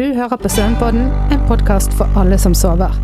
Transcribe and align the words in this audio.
Du 0.00 0.14
hører 0.16 0.38
på 0.40 0.48
Søvnpodden, 0.48 1.10
en 1.28 1.40
podkast 1.44 1.92
for 1.92 2.08
alle 2.16 2.38
som 2.40 2.54
sover. 2.56 2.94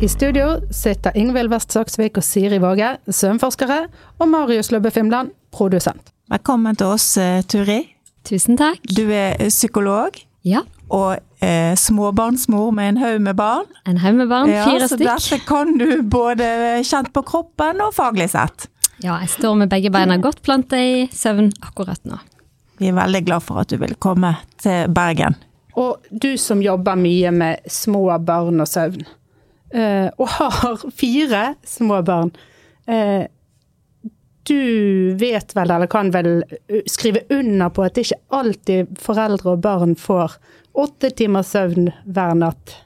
I 0.00 0.08
studio 0.08 0.54
sitter 0.72 1.12
Ingvild 1.12 1.50
West 1.52 1.74
Saksvik 1.74 2.16
og 2.16 2.24
Siri 2.24 2.56
Våge, 2.62 2.94
søvnforskere, 3.12 3.82
og 4.16 4.28
Marius 4.32 4.70
Løbbe 4.72 4.88
Fimland, 4.94 5.34
produsent. 5.52 6.00
Velkommen 6.32 6.78
til 6.80 6.94
oss, 6.94 7.10
eh, 7.20 7.42
Turi. 7.44 7.76
Tusen 8.24 8.56
takk. 8.56 8.80
Du 8.88 9.02
er 9.12 9.36
psykolog 9.50 10.16
Ja. 10.48 10.62
og 10.88 11.18
eh, 11.42 11.74
småbarnsmor 11.76 12.70
med 12.72 12.88
en 12.88 12.96
haug 12.96 13.20
med 13.20 13.36
barn. 13.36 13.66
En 13.86 13.98
haug 13.98 14.14
med 14.14 14.28
barn, 14.28 14.46
fire 14.46 14.80
Ja, 14.80 14.86
så 14.88 14.96
stykk. 14.96 15.12
dette 15.12 15.46
kan 15.46 15.76
du 15.76 16.02
både 16.02 16.80
kjent 16.82 17.12
på 17.12 17.22
kroppen 17.22 17.82
og 17.82 17.92
faglig 17.92 18.30
sett. 18.30 18.68
Ja, 19.04 19.18
jeg 19.20 19.28
står 19.28 19.54
med 19.58 19.68
begge 19.68 19.90
beina 19.90 20.16
godt 20.16 20.40
planta 20.42 20.76
i 20.80 21.06
søvn 21.12 21.52
akkurat 21.60 22.00
nå. 22.04 22.16
Vi 22.78 22.88
er 22.88 22.92
veldig 22.94 23.26
glad 23.26 23.42
for 23.42 23.58
at 23.60 23.68
du 23.68 23.76
vil 23.76 23.94
komme 24.00 24.36
til 24.56 24.88
Bergen. 24.88 25.36
Og 25.76 26.06
du 26.10 26.36
som 26.40 26.62
jobber 26.64 26.96
mye 26.96 27.30
med 27.36 27.70
små 27.70 28.06
barn 28.24 28.62
og 28.64 28.68
søvn, 28.70 29.04
eh, 29.74 30.08
og 30.16 30.28
har 30.38 30.84
fire 31.02 31.42
små 31.64 32.02
barn. 32.06 32.32
eh, 32.88 33.26
Du 34.46 35.14
vet 35.18 35.56
vel, 35.56 35.70
eller 35.70 35.86
kan 35.90 36.12
vel 36.14 36.44
eh, 36.68 36.82
skrive 36.86 37.24
under 37.34 37.68
på 37.68 37.82
at 37.82 37.94
det 37.94 38.06
ikke 38.06 38.20
alltid 38.38 38.98
foreldre 39.02 39.56
og 39.56 39.60
barn 39.64 39.96
får 39.98 40.38
åtte 40.76 41.10
timers 41.18 41.50
søvn 41.52 41.90
hver 42.06 42.34
natt. 42.38 42.76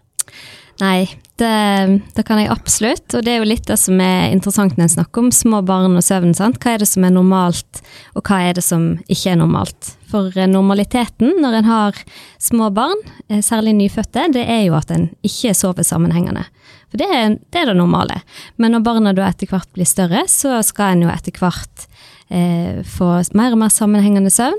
Nei, 0.80 1.10
det, 1.36 2.00
det 2.16 2.22
kan 2.24 2.38
jeg 2.40 2.48
absolutt, 2.52 3.12
og 3.12 3.24
det 3.24 3.34
er 3.34 3.42
jo 3.42 3.48
litt 3.48 3.66
det 3.68 3.76
som 3.80 4.00
er 4.00 4.30
interessant 4.32 4.78
når 4.78 4.86
en 4.86 4.92
snakker 4.94 5.24
om 5.24 5.30
små 5.34 5.60
barn 5.66 5.98
og 5.98 6.04
søvn. 6.04 6.32
sant? 6.36 6.56
Hva 6.62 6.74
er 6.74 6.82
det 6.82 6.88
som 6.88 7.04
er 7.04 7.12
normalt, 7.12 7.82
og 8.16 8.24
hva 8.24 8.38
er 8.48 8.56
det 8.56 8.64
som 8.64 8.94
ikke 9.04 9.34
er 9.34 9.40
normalt? 9.42 9.92
For 10.10 10.32
eh, 10.32 10.48
normaliteten 10.48 11.36
når 11.42 11.58
en 11.58 11.68
har 11.68 12.00
små 12.40 12.70
barn, 12.76 13.04
eh, 13.28 13.42
særlig 13.44 13.76
nyfødte, 13.76 14.30
det 14.36 14.46
er 14.48 14.64
jo 14.70 14.78
at 14.78 14.92
en 14.94 15.10
ikke 15.26 15.52
sover 15.58 15.84
sammenhengende. 15.86 16.46
For 16.90 17.02
det 17.02 17.10
er, 17.12 17.36
det 17.52 17.60
er 17.60 17.70
det 17.70 17.76
normale. 17.78 18.22
Men 18.56 18.74
når 18.74 18.86
barna 18.86 19.14
da 19.14 19.28
etter 19.28 19.52
hvert 19.52 19.68
blir 19.76 19.88
større, 19.88 20.24
så 20.32 20.58
skal 20.66 20.96
en 20.96 21.04
jo 21.06 21.12
etter 21.12 21.36
hvert 21.36 21.86
eh, 22.32 22.80
få 22.88 23.12
mer 23.38 23.52
og 23.52 23.62
mer 23.62 23.74
sammenhengende 23.74 24.32
søvn. 24.32 24.58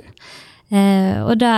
Eh, 0.71 1.17
og 1.25 1.35
det 1.41 1.55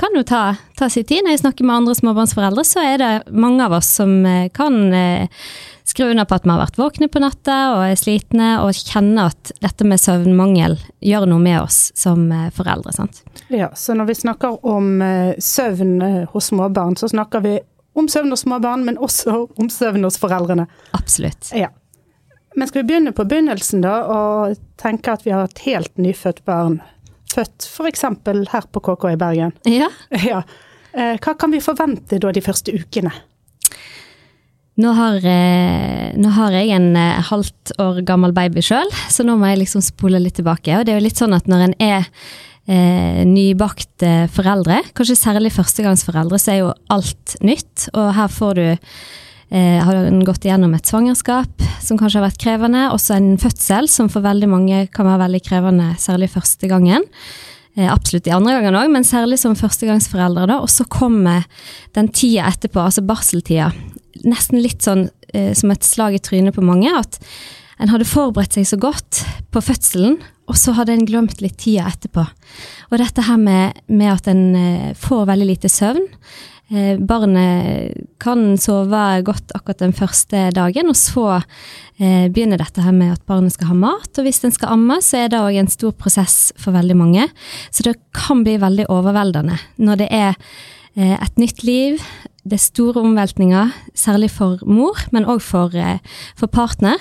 kan 0.00 0.16
jo 0.16 0.24
ta, 0.26 0.56
ta 0.78 0.88
sin 0.90 1.06
tid. 1.06 1.24
Når 1.24 1.36
jeg 1.36 1.44
snakker 1.44 1.68
med 1.68 1.82
andre 1.82 1.94
småbarnsforeldre, 1.98 2.64
så 2.66 2.82
er 2.84 2.98
det 3.02 3.12
mange 3.30 3.64
av 3.66 3.76
oss 3.78 3.92
som 4.00 4.20
eh, 4.26 4.50
kan 4.54 4.80
skru 5.84 6.10
under 6.10 6.24
på 6.24 6.34
at 6.34 6.44
vi 6.44 6.50
har 6.50 6.62
vært 6.62 6.78
våkne 6.80 7.08
på 7.12 7.20
natta 7.22 7.58
og 7.74 7.82
er 7.86 7.98
slitne, 8.00 8.48
og 8.64 8.72
kjenner 8.74 9.30
at 9.32 9.52
dette 9.62 9.86
med 9.86 10.00
søvnmangel 10.00 10.78
gjør 11.04 11.28
noe 11.30 11.44
med 11.44 11.60
oss 11.60 11.90
som 11.98 12.26
eh, 12.32 12.48
foreldre. 12.56 12.94
sant? 12.96 13.22
Ja, 13.52 13.70
så 13.76 13.96
når 13.96 14.10
vi 14.10 14.18
snakker 14.22 14.58
om 14.66 15.02
eh, 15.04 15.36
søvn 15.38 15.94
eh, 16.02 16.20
hos 16.32 16.50
småbarn, 16.50 16.96
så 16.96 17.10
snakker 17.12 17.44
vi 17.44 17.58
om 17.94 18.08
søvn 18.10 18.32
hos 18.32 18.46
småbarn, 18.46 18.86
men 18.88 18.98
også 18.98 19.44
om 19.60 19.70
søvn 19.70 20.08
hos 20.08 20.18
foreldrene. 20.18 20.66
Absolutt. 20.96 21.52
Ja. 21.54 21.70
Men 22.56 22.70
skal 22.70 22.82
vi 22.82 22.88
begynne 22.88 23.12
på 23.14 23.26
begynnelsen, 23.28 23.82
da, 23.84 24.00
og 24.08 24.58
tenke 24.80 25.14
at 25.14 25.24
vi 25.26 25.34
har 25.34 25.46
et 25.46 25.64
helt 25.66 25.94
nyfødt 25.98 26.44
barn. 26.46 26.80
Født 27.34 27.66
f.eks. 27.66 28.04
her 28.52 28.66
på 28.70 28.82
KK 28.84 29.10
i 29.12 29.18
Bergen. 29.20 29.54
Ja. 29.68 29.90
Ja. 30.30 30.42
Eh, 30.94 31.16
Hva 31.18 31.32
kan 31.34 31.50
vi 31.50 31.58
forvente 31.58 32.20
da 32.22 32.30
de 32.30 32.42
første 32.44 32.70
ukene? 32.70 33.10
Nå 34.78 34.90
har, 34.94 35.16
eh, 35.22 36.14
nå 36.18 36.30
har 36.34 36.54
jeg 36.54 36.70
en 36.74 36.96
eh, 36.98 37.20
halvt 37.30 37.74
år 37.82 38.00
gammel 38.06 38.32
baby 38.34 38.62
sjøl, 38.62 38.90
så 39.10 39.26
nå 39.26 39.36
må 39.38 39.52
jeg 39.52 39.60
liksom 39.64 39.82
spole 39.86 40.18
litt 40.22 40.34
tilbake. 40.40 40.72
Og 40.78 40.86
det 40.86 40.94
er 40.94 40.98
jo 40.98 41.04
litt 41.06 41.20
sånn 41.20 41.34
at 41.36 41.46
når 41.50 41.68
en 41.68 41.74
er 41.82 42.08
eh, 42.66 43.20
nybakte 43.26 44.26
foreldre, 44.34 44.80
kanskje 44.98 45.18
særlig 45.20 45.52
førstegangsforeldre, 45.54 46.40
så 46.42 46.54
er 46.54 46.58
jo 46.64 46.72
alt 46.94 47.36
nytt. 47.46 47.88
Og 47.94 48.10
her 48.18 48.34
får 48.34 48.58
du 48.58 48.66
eh, 49.50 49.80
har 49.84 50.04
hun 50.06 50.22
gått 50.26 50.46
igjennom 50.46 50.74
et 50.76 50.88
svangerskap 50.88 51.64
som 51.84 51.98
kanskje 52.00 52.20
har 52.20 52.28
vært 52.28 52.42
krevende, 52.42 52.86
også 52.94 53.16
en 53.16 53.34
fødsel 53.40 53.88
som 53.90 54.10
for 54.12 54.24
veldig 54.24 54.48
mange 54.50 54.84
kan 54.94 55.08
være 55.08 55.26
veldig 55.26 55.42
krevende, 55.44 55.88
særlig 56.00 56.30
første 56.32 56.70
gangen. 56.70 57.04
Eh, 57.76 57.90
absolutt 57.90 58.26
de 58.28 58.34
andre 58.34 58.54
gangene 58.54 58.84
òg, 58.84 58.92
men 58.94 59.06
særlig 59.06 59.40
som 59.42 59.56
førstegangsforeldre. 59.58 60.46
da, 60.46 60.60
Og 60.60 60.70
så 60.70 60.86
kommer 60.86 61.44
den 61.94 62.08
tida 62.08 62.46
etterpå, 62.46 62.80
altså 62.80 63.02
barseltida, 63.02 63.72
nesten 64.24 64.62
litt 64.62 64.82
sånn 64.82 65.08
eh, 65.34 65.52
som 65.54 65.70
et 65.70 65.82
slag 65.82 66.14
i 66.14 66.22
trynet 66.22 66.54
på 66.54 66.62
mange. 66.62 66.90
At 66.94 67.18
en 67.82 67.90
hadde 67.90 68.06
forberedt 68.06 68.54
seg 68.54 68.68
så 68.68 68.78
godt 68.78 69.24
på 69.50 69.60
fødselen, 69.60 70.20
og 70.46 70.56
så 70.60 70.74
hadde 70.76 70.92
en 70.92 71.06
glemt 71.08 71.40
litt 71.42 71.56
tida 71.58 71.88
etterpå. 71.88 72.22
Og 72.92 72.98
dette 73.00 73.24
her 73.26 73.40
med, 73.40 73.80
med 73.88 74.12
at 74.12 74.28
en 74.30 74.44
eh, 74.54 74.90
får 74.94 75.26
veldig 75.32 75.48
lite 75.48 75.72
søvn. 75.72 76.06
Eh, 76.72 76.96
barnet 76.96 77.92
kan 78.22 78.54
sove 78.56 79.00
godt 79.26 79.52
akkurat 79.52 79.82
den 79.82 79.92
første 79.92 80.46
dagen, 80.56 80.88
og 80.88 80.96
så 80.96 81.26
eh, 81.36 82.30
begynner 82.32 82.60
dette 82.60 82.80
her 82.80 82.94
med 82.96 83.12
at 83.12 83.24
barnet 83.28 83.52
skal 83.52 83.74
ha 83.74 83.76
mat. 83.76 84.08
Og 84.16 84.24
hvis 84.24 84.40
en 84.46 84.54
skal 84.54 84.72
amme, 84.72 84.96
så 85.04 85.24
er 85.24 85.32
det 85.32 85.42
òg 85.44 85.58
en 85.60 85.68
stor 85.68 85.92
prosess 85.92 86.54
for 86.56 86.76
veldig 86.76 86.96
mange. 86.96 87.28
Så 87.68 87.84
det 87.84 87.98
kan 88.16 88.46
bli 88.46 88.56
veldig 88.62 88.88
overveldende 88.88 89.58
når 89.76 90.00
det 90.00 90.08
er 90.08 90.32
eh, 90.96 91.16
et 91.18 91.40
nytt 91.40 91.66
liv. 91.68 92.00
Det 92.44 92.56
er 92.56 92.64
store 92.64 93.04
omveltninger, 93.04 93.72
særlig 93.96 94.30
for 94.32 94.60
mor, 94.64 94.96
men 95.12 95.28
òg 95.28 95.44
for, 95.44 95.74
eh, 95.76 96.00
for 96.36 96.48
partner. 96.48 96.96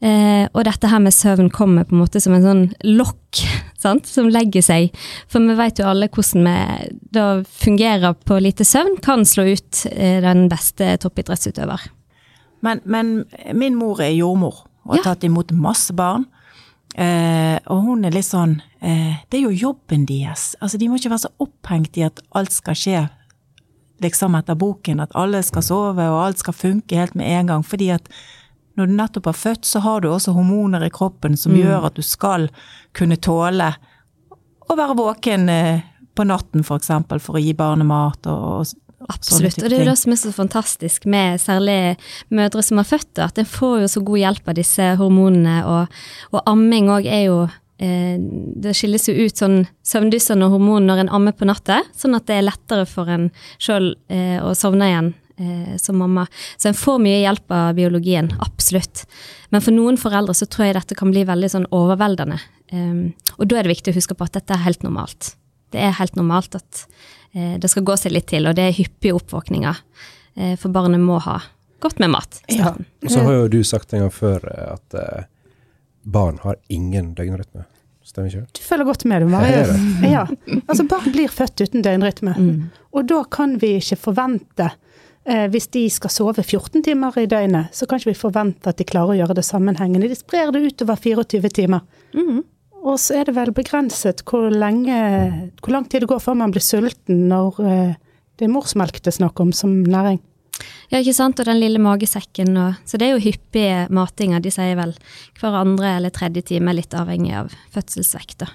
Eh, 0.00 0.46
og 0.54 0.62
dette 0.68 0.86
her 0.92 1.00
med 1.02 1.10
søvn 1.14 1.48
kommer 1.50 1.82
på 1.88 1.96
en 1.96 2.02
måte 2.04 2.20
som 2.22 2.32
en 2.36 2.44
sånn 2.44 2.64
lokk 2.86 3.40
sant? 3.82 4.06
som 4.06 4.28
legger 4.30 4.62
seg. 4.62 4.92
For 5.26 5.42
vi 5.42 5.56
vet 5.58 5.80
jo 5.82 5.88
alle 5.90 6.06
hvordan 6.12 6.46
vi 6.46 6.94
da 7.18 7.26
fungerer 7.42 8.14
på 8.28 8.38
lite 8.42 8.66
søvn, 8.68 9.00
kan 9.02 9.24
slå 9.26 9.48
ut 9.50 9.84
eh, 9.90 10.20
den 10.22 10.46
beste 10.52 10.92
toppidrettsutøver. 11.02 11.88
Men, 12.62 12.80
men 12.84 13.12
min 13.54 13.76
mor 13.78 14.00
er 14.02 14.14
jordmor 14.14 14.64
og 14.86 14.94
har 14.96 15.02
Ja. 15.02 15.02
tatt 15.12 15.24
imot 15.26 15.50
masse 15.52 15.92
barn. 15.94 16.24
Eh, 16.98 17.58
og 17.70 17.82
hun 17.84 18.06
er 18.08 18.10
litt 18.14 18.26
sånn 18.26 18.56
eh, 18.80 19.18
Det 19.30 19.38
er 19.38 19.44
jo 19.44 19.50
jobben 19.68 20.06
deres. 20.08 20.54
Altså, 20.62 20.78
de 20.80 20.88
må 20.88 20.96
ikke 20.98 21.10
være 21.12 21.26
så 21.26 21.34
opphengt 21.44 21.98
i 22.00 22.06
at 22.06 22.18
alt 22.34 22.50
skal 22.54 22.74
skje 22.74 23.02
liksom 24.02 24.34
etter 24.38 24.56
boken. 24.58 25.02
At 25.04 25.14
alle 25.18 25.42
skal 25.46 25.62
sove 25.66 26.06
og 26.10 26.18
alt 26.24 26.38
skal 26.42 26.56
funke 26.56 26.98
helt 26.98 27.14
med 27.18 27.28
en 27.30 27.50
gang. 27.52 27.62
Fordi 27.66 27.90
at 27.94 28.08
når 28.78 28.88
du 28.88 28.96
nettopp 28.96 29.30
har 29.32 29.38
født, 29.38 29.66
så 29.66 29.82
har 29.84 30.02
du 30.02 30.10
også 30.12 30.36
hormoner 30.36 30.86
i 30.86 30.92
kroppen 30.94 31.36
som 31.36 31.56
gjør 31.58 31.88
at 31.90 31.98
du 31.98 32.04
skal 32.06 32.48
kunne 32.96 33.18
tåle 33.20 33.72
å 34.68 34.76
være 34.78 34.98
våken 34.98 35.48
eh, 35.52 35.86
på 36.14 36.26
natten, 36.28 36.64
for 36.66 36.80
eksempel, 36.80 37.20
for 37.22 37.38
å 37.38 37.42
gi 37.42 37.54
barnet 37.58 37.88
mat 37.88 38.28
og, 38.30 38.60
og 38.60 38.86
Absolutt. 39.08 39.60
Og 39.62 39.70
det 39.70 39.76
er 39.76 39.84
jo 39.84 39.92
det 39.92 40.00
som 40.00 40.12
er 40.12 40.18
så 40.18 40.32
fantastisk 40.34 41.04
med 41.06 41.38
særlig 41.38 41.96
mødre 42.34 42.64
som 42.66 42.80
har 42.80 42.88
født 42.88 43.20
at 43.22 43.38
en 43.38 43.46
får 43.46 43.84
jo 43.84 43.90
så 43.92 44.02
god 44.02 44.18
hjelp 44.24 44.50
av 44.50 44.56
disse 44.58 44.88
hormonene. 44.98 45.60
Og, 45.70 46.00
og 46.34 46.50
amming 46.50 46.90
òg 46.90 47.06
er 47.06 47.22
jo 47.28 47.38
eh, 47.78 48.18
Det 48.18 48.74
skilles 48.74 49.06
jo 49.06 49.14
ut 49.14 49.38
sånn 49.38 49.60
søvndyssende 49.86 50.50
hormon 50.50 50.90
når 50.90 51.04
en 51.04 51.12
ammer 51.20 51.36
på 51.38 51.46
natta, 51.46 51.84
sånn 51.94 52.18
at 52.18 52.26
det 52.26 52.40
er 52.40 52.48
lettere 52.50 52.88
for 52.90 53.10
en 53.14 53.30
sjøl 53.62 53.92
eh, 54.10 54.42
å 54.42 54.50
sovne 54.58 54.90
igjen. 54.90 55.14
Eh, 55.38 55.76
Som 55.80 55.98
mamma. 56.02 56.26
Så 56.56 56.68
en 56.70 56.78
får 56.78 57.00
mye 57.02 57.22
hjelp 57.22 57.54
av 57.54 57.74
biologien, 57.78 58.30
absolutt. 58.44 59.06
Men 59.50 59.64
for 59.64 59.74
noen 59.74 59.98
foreldre 60.00 60.34
så 60.36 60.46
tror 60.46 60.68
jeg 60.68 60.78
dette 60.78 60.98
kan 60.98 61.12
bli 61.14 61.24
veldig 61.28 61.50
sånn 61.54 61.68
overveldende. 61.74 62.38
Um, 62.72 63.14
og 63.38 63.48
da 63.48 63.58
er 63.58 63.64
det 63.64 63.78
viktig 63.78 63.94
å 63.94 63.96
huske 63.96 64.16
på 64.18 64.26
at 64.26 64.36
dette 64.36 64.52
er 64.52 64.66
helt 64.66 64.82
normalt. 64.84 65.32
Det 65.72 65.80
er 65.80 65.96
helt 65.98 66.16
normalt 66.16 66.56
at 66.58 66.84
eh, 67.32 67.56
det 67.60 67.70
skal 67.72 67.84
gå 67.84 67.96
seg 68.00 68.14
litt 68.14 68.28
til, 68.30 68.48
og 68.48 68.56
det 68.56 68.68
er 68.68 68.76
hyppige 68.76 69.16
oppvåkninger. 69.16 69.80
Eh, 70.38 70.54
for 70.60 70.72
barnet 70.72 71.00
må 71.00 71.18
ha 71.24 71.40
godt 71.84 71.98
med 71.98 72.10
mat. 72.10 72.40
Ja. 72.52 72.74
Så 73.08 73.24
har 73.24 73.42
jo 73.42 73.48
du 73.52 73.60
sagt 73.64 73.92
en 73.92 74.06
gang 74.06 74.14
før 74.14 74.44
at 74.48 74.96
eh, 74.96 75.26
barn 76.08 76.40
har 76.44 76.58
ingen 76.72 77.14
døgnrytme. 77.18 77.66
Stemmer 78.08 78.32
ikke 78.32 78.46
det? 78.46 78.56
Du 78.56 78.64
følger 78.64 78.88
godt 78.88 79.04
med, 79.04 79.22
du, 79.22 79.28
Marius. 79.32 79.72
Ja. 80.08 80.24
Altså, 80.64 80.86
barn 80.88 81.10
blir 81.12 81.28
født 81.28 81.60
uten 81.60 81.84
døgnrytme. 81.84 82.34
Og 82.96 83.08
da 83.10 83.20
kan 83.28 83.58
vi 83.60 83.74
ikke 83.82 83.98
forvente 84.08 84.70
eh, 84.70 84.78
Hvis 85.52 85.66
de 85.74 85.82
skal 85.92 86.12
sove 86.12 86.40
14 86.40 86.80
timer 86.86 87.16
i 87.20 87.26
døgnet, 87.28 87.74
så 87.76 87.84
kan 87.84 88.00
ikke 88.00 88.14
vi 88.14 88.16
forvente 88.16 88.70
at 88.70 88.78
de 88.80 88.86
klarer 88.88 89.12
å 89.12 89.18
gjøre 89.18 89.34
det 89.36 89.44
sammenhengende. 89.44 90.08
De 90.08 90.16
sprer 90.16 90.48
det 90.54 90.62
utover 90.70 90.96
24 90.96 91.50
timer. 91.58 91.82
Og 92.78 92.96
så 93.02 93.18
er 93.20 93.28
det 93.28 93.34
vel 93.36 93.52
begrenset 93.52 94.22
hvor 94.28 94.48
lenge 94.54 94.98
Hvor 95.58 95.74
lang 95.74 95.88
tid 95.90 96.04
det 96.04 96.10
går 96.12 96.22
før 96.22 96.38
man 96.38 96.54
blir 96.54 96.64
sulten 96.64 97.26
når 97.30 97.58
eh, 97.64 97.94
det 98.38 98.46
er 98.46 98.52
morsmelk 98.54 99.00
det 99.02 99.10
er 99.10 99.18
snakk 99.18 99.40
om 99.42 99.50
som 99.52 99.72
næring. 99.82 100.20
Ja, 100.92 101.00
ikke 101.00 101.16
sant, 101.16 101.40
og 101.42 101.46
den 101.48 101.58
lille 101.58 101.80
magesekken 101.82 102.54
og 102.56 102.78
Så 102.86 102.98
det 102.98 103.08
er 103.08 103.16
jo 103.16 103.24
hyppige 103.24 103.88
matinger. 103.90 104.40
De 104.40 104.52
sier 104.54 104.78
vel 104.78 104.94
hver 105.40 105.58
andre 105.58 105.96
eller 105.98 106.14
tredje 106.14 106.44
time, 106.52 106.74
litt 106.74 106.94
avhengig 106.94 107.34
av 107.34 107.52
fødselsvekt. 107.74 108.38
da. 108.44 108.52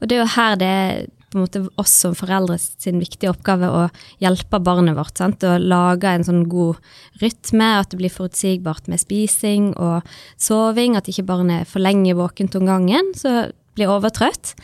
Og 0.00 0.08
det 0.08 0.16
er 0.16 0.22
jo 0.22 0.34
her 0.36 0.56
det 0.62 0.76
på 1.30 1.38
en 1.38 1.44
måte 1.44 1.62
oss 1.80 1.92
som 2.04 2.14
foreldre 2.16 2.58
sin 2.60 3.00
viktige 3.02 3.32
oppgave 3.32 3.68
å 3.68 3.82
hjelpe 4.22 4.60
barnet 4.62 4.96
vårt. 4.96 5.16
sant? 5.18 5.42
Å 5.42 5.58
lage 5.58 6.10
en 6.10 6.26
sånn 6.26 6.44
god 6.50 6.78
rytme, 7.22 7.70
at 7.80 7.90
det 7.90 8.00
blir 8.00 8.12
forutsigbart 8.14 8.90
med 8.92 9.02
spising 9.02 9.72
og 9.74 10.06
soving. 10.38 10.96
At 10.96 11.10
ikke 11.10 11.26
barnet 11.26 11.64
er 11.64 11.70
for 11.70 11.82
lenge 11.82 12.14
våkent 12.16 12.54
om 12.58 12.68
gangen, 12.68 13.12
så 13.18 13.48
blir 13.76 13.92
overtrøtt. 13.92 14.54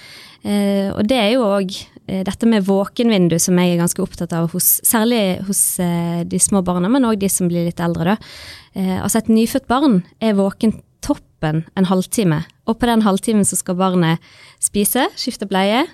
Eh, 0.43 0.91
og 0.95 1.05
det 1.07 1.19
er 1.19 1.31
jo 1.35 1.45
òg 1.47 1.75
eh, 2.09 2.23
dette 2.27 2.49
med 2.51 2.65
våkenvindu 2.67 3.37
som 3.43 3.59
jeg 3.61 3.75
er 3.75 3.83
ganske 3.83 4.03
opptatt 4.03 4.33
av, 4.35 4.49
hos, 4.55 4.81
særlig 4.87 5.43
hos 5.47 5.61
eh, 5.83 6.23
de 6.27 6.41
små 6.43 6.65
barna, 6.67 6.91
men 6.91 7.07
òg 7.07 7.21
de 7.23 7.31
som 7.31 7.51
blir 7.51 7.69
litt 7.69 7.83
eldre. 7.83 8.17
Da. 8.17 8.33
Eh, 8.75 8.97
altså 9.03 9.23
Et 9.23 9.35
nyfødt 9.35 9.69
barn 9.71 10.01
er 10.23 10.39
våken 10.39 10.79
toppen 11.05 11.63
en 11.79 11.89
halvtime, 11.91 12.43
og 12.71 12.79
på 12.79 12.89
den 12.89 13.05
halvtimen 13.05 13.47
så 13.47 13.59
skal 13.59 13.79
barnet 13.81 14.23
spise, 14.63 15.09
skifte 15.19 15.49
bleie, 15.51 15.85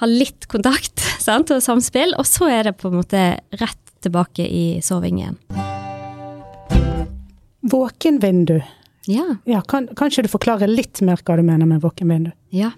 ha 0.00 0.08
litt 0.08 0.48
kontakt 0.52 1.02
sant, 1.26 1.52
og 1.54 1.64
samspill, 1.64 2.14
og 2.18 2.28
så 2.28 2.50
er 2.52 2.70
det 2.70 2.78
på 2.80 2.92
en 2.92 3.00
måte 3.00 3.28
rett 3.60 3.84
tilbake 4.04 4.44
i 4.46 4.64
soving 4.84 5.22
igjen. 5.22 5.38
Våkenvindu. 7.68 8.60
Ja. 9.08 9.24
Ja, 9.48 9.62
kan, 9.66 9.88
kanskje 9.96 10.26
du 10.26 10.28
forklarer 10.30 10.70
litt 10.70 11.00
mer 11.04 11.20
hva 11.24 11.38
du 11.38 11.42
mener 11.42 11.66
med 11.66 11.80
våkenvindu? 11.82 12.30
Ja, 12.52 12.70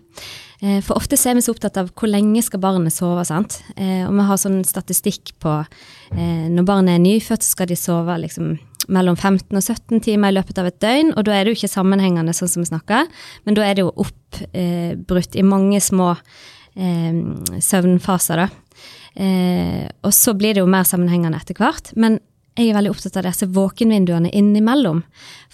eh, 0.62 0.78
for 0.86 0.96
ofte 0.96 1.18
er 1.18 1.36
vi 1.36 1.42
så 1.42 1.52
opptatt 1.54 1.78
av 1.80 1.90
hvor 1.90 2.10
lenge 2.10 2.42
skal 2.46 2.62
barnet 2.62 2.94
sove, 2.94 3.24
sant. 3.26 3.58
Eh, 3.76 4.06
og 4.06 4.14
vi 4.14 4.26
har 4.30 4.40
sånn 4.40 4.60
statistikk 4.66 5.34
på 5.42 5.58
eh, 5.58 6.46
når 6.54 6.68
barnet 6.68 6.96
er 6.96 7.02
nyfødt, 7.02 7.42
så 7.42 7.56
skal 7.56 7.70
de 7.70 7.78
sove 7.78 8.16
liksom 8.22 8.54
mellom 8.92 9.16
15 9.16 9.56
og 9.56 9.62
17 9.62 10.02
timer 10.06 10.32
i 10.32 10.36
løpet 10.38 10.60
av 10.60 10.70
et 10.70 10.80
døgn, 10.82 11.12
og 11.16 11.26
da 11.26 11.36
er 11.36 11.44
det 11.44 11.54
jo 11.54 11.60
ikke 11.60 11.72
sammenhengende 11.72 12.34
sånn 12.36 12.50
som 12.50 12.64
vi 12.64 12.70
snakker, 12.70 13.10
men 13.46 13.58
da 13.58 13.66
er 13.66 13.78
det 13.78 13.84
jo 13.84 13.92
oppbrutt 14.04 15.38
i 15.38 15.46
mange 15.46 15.80
små 15.84 16.14
søvnfaser, 16.70 18.40
da. 18.40 18.46
og 20.06 20.12
så 20.14 20.34
blir 20.38 20.54
det 20.54 20.62
jo 20.62 20.70
mer 20.70 20.86
sammenhengende 20.86 21.40
etter 21.42 21.58
hvert. 21.58 21.90
Men 21.98 22.20
jeg 22.58 22.70
er 22.70 22.76
veldig 22.76 22.90
opptatt 22.92 23.16
av 23.20 23.26
disse 23.28 23.48
våkenvinduene 23.54 24.32
innimellom. 24.36 25.04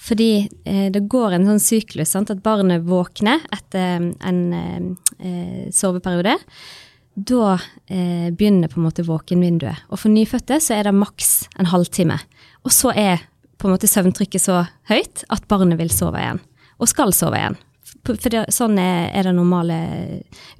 Fordi 0.06 0.30
eh, 0.64 0.88
det 0.92 1.04
går 1.10 1.36
en 1.36 1.46
sånn 1.50 1.62
syklus, 1.62 2.12
sant? 2.14 2.32
at 2.32 2.42
barnet 2.44 2.86
våkner 2.86 3.44
etter 3.54 4.10
en 4.26 4.40
eh, 4.56 5.68
soveperiode. 5.74 6.36
Da 7.16 7.56
eh, 7.56 8.32
begynner 8.32 8.72
på 8.72 8.80
en 8.80 8.88
måte 8.88 9.06
våkenvinduet. 9.06 9.86
Og 9.90 10.02
for 10.02 10.12
nyfødte 10.12 10.58
så 10.62 10.78
er 10.78 10.88
det 10.88 10.96
maks 10.96 11.46
en 11.60 11.70
halvtime. 11.70 12.18
Og 12.66 12.74
så 12.74 12.90
er 12.98 13.22
på 13.56 13.68
en 13.68 13.76
måte 13.76 13.88
søvntrykket 13.88 14.42
så 14.42 14.64
høyt 14.90 15.24
at 15.32 15.46
barnet 15.48 15.78
vil 15.80 15.92
sove 15.94 16.20
igjen. 16.20 16.42
Og 16.82 16.90
skal 16.90 17.14
sove 17.16 17.38
igjen. 17.38 17.56
For 18.06 18.30
det, 18.30 18.44
sånn 18.54 18.76
er, 18.78 19.08
er 19.16 19.28
den 19.28 19.38
normale 19.38 19.78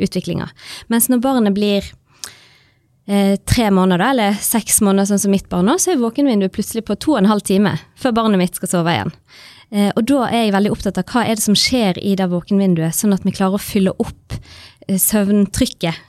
utviklinga. 0.03 0.49
Mens 0.93 1.11
når 1.11 1.21
barnet 1.23 1.55
blir 1.55 1.85
eh, 3.11 3.35
tre 3.43 3.69
måneder, 3.75 4.07
eller 4.07 4.39
seks 4.43 4.81
måneder, 4.87 5.11
sånn 5.11 5.23
som 5.27 5.35
mitt 5.35 5.51
barn 5.51 5.69
nå, 5.69 5.77
så 5.83 5.93
er 5.93 6.01
våkenvinduet 6.01 6.55
plutselig 6.55 6.87
på 6.87 6.97
to 7.03 7.17
og 7.17 7.21
en 7.25 7.31
halv 7.31 7.45
time 7.47 7.77
før 7.99 8.17
barnet 8.17 8.43
mitt 8.43 8.59
skal 8.59 8.73
sove 8.73 8.95
igjen. 8.95 9.15
Eh, 9.75 9.91
og 9.93 10.03
da 10.09 10.25
er 10.31 10.47
jeg 10.47 10.57
veldig 10.57 10.75
opptatt 10.75 11.03
av 11.03 11.11
hva 11.11 11.27
er 11.27 11.39
det 11.39 11.47
som 11.47 11.59
skjer 11.59 11.99
i 11.99 12.15
det 12.19 12.31
våkenvinduet, 12.33 12.97
sånn 12.97 13.15
at 13.17 13.27
vi 13.27 13.35
klarer 13.35 13.59
å 13.59 13.63
fylle 13.63 13.95
opp 14.03 14.39
eh, 14.39 14.99
søvntrykket 14.99 16.05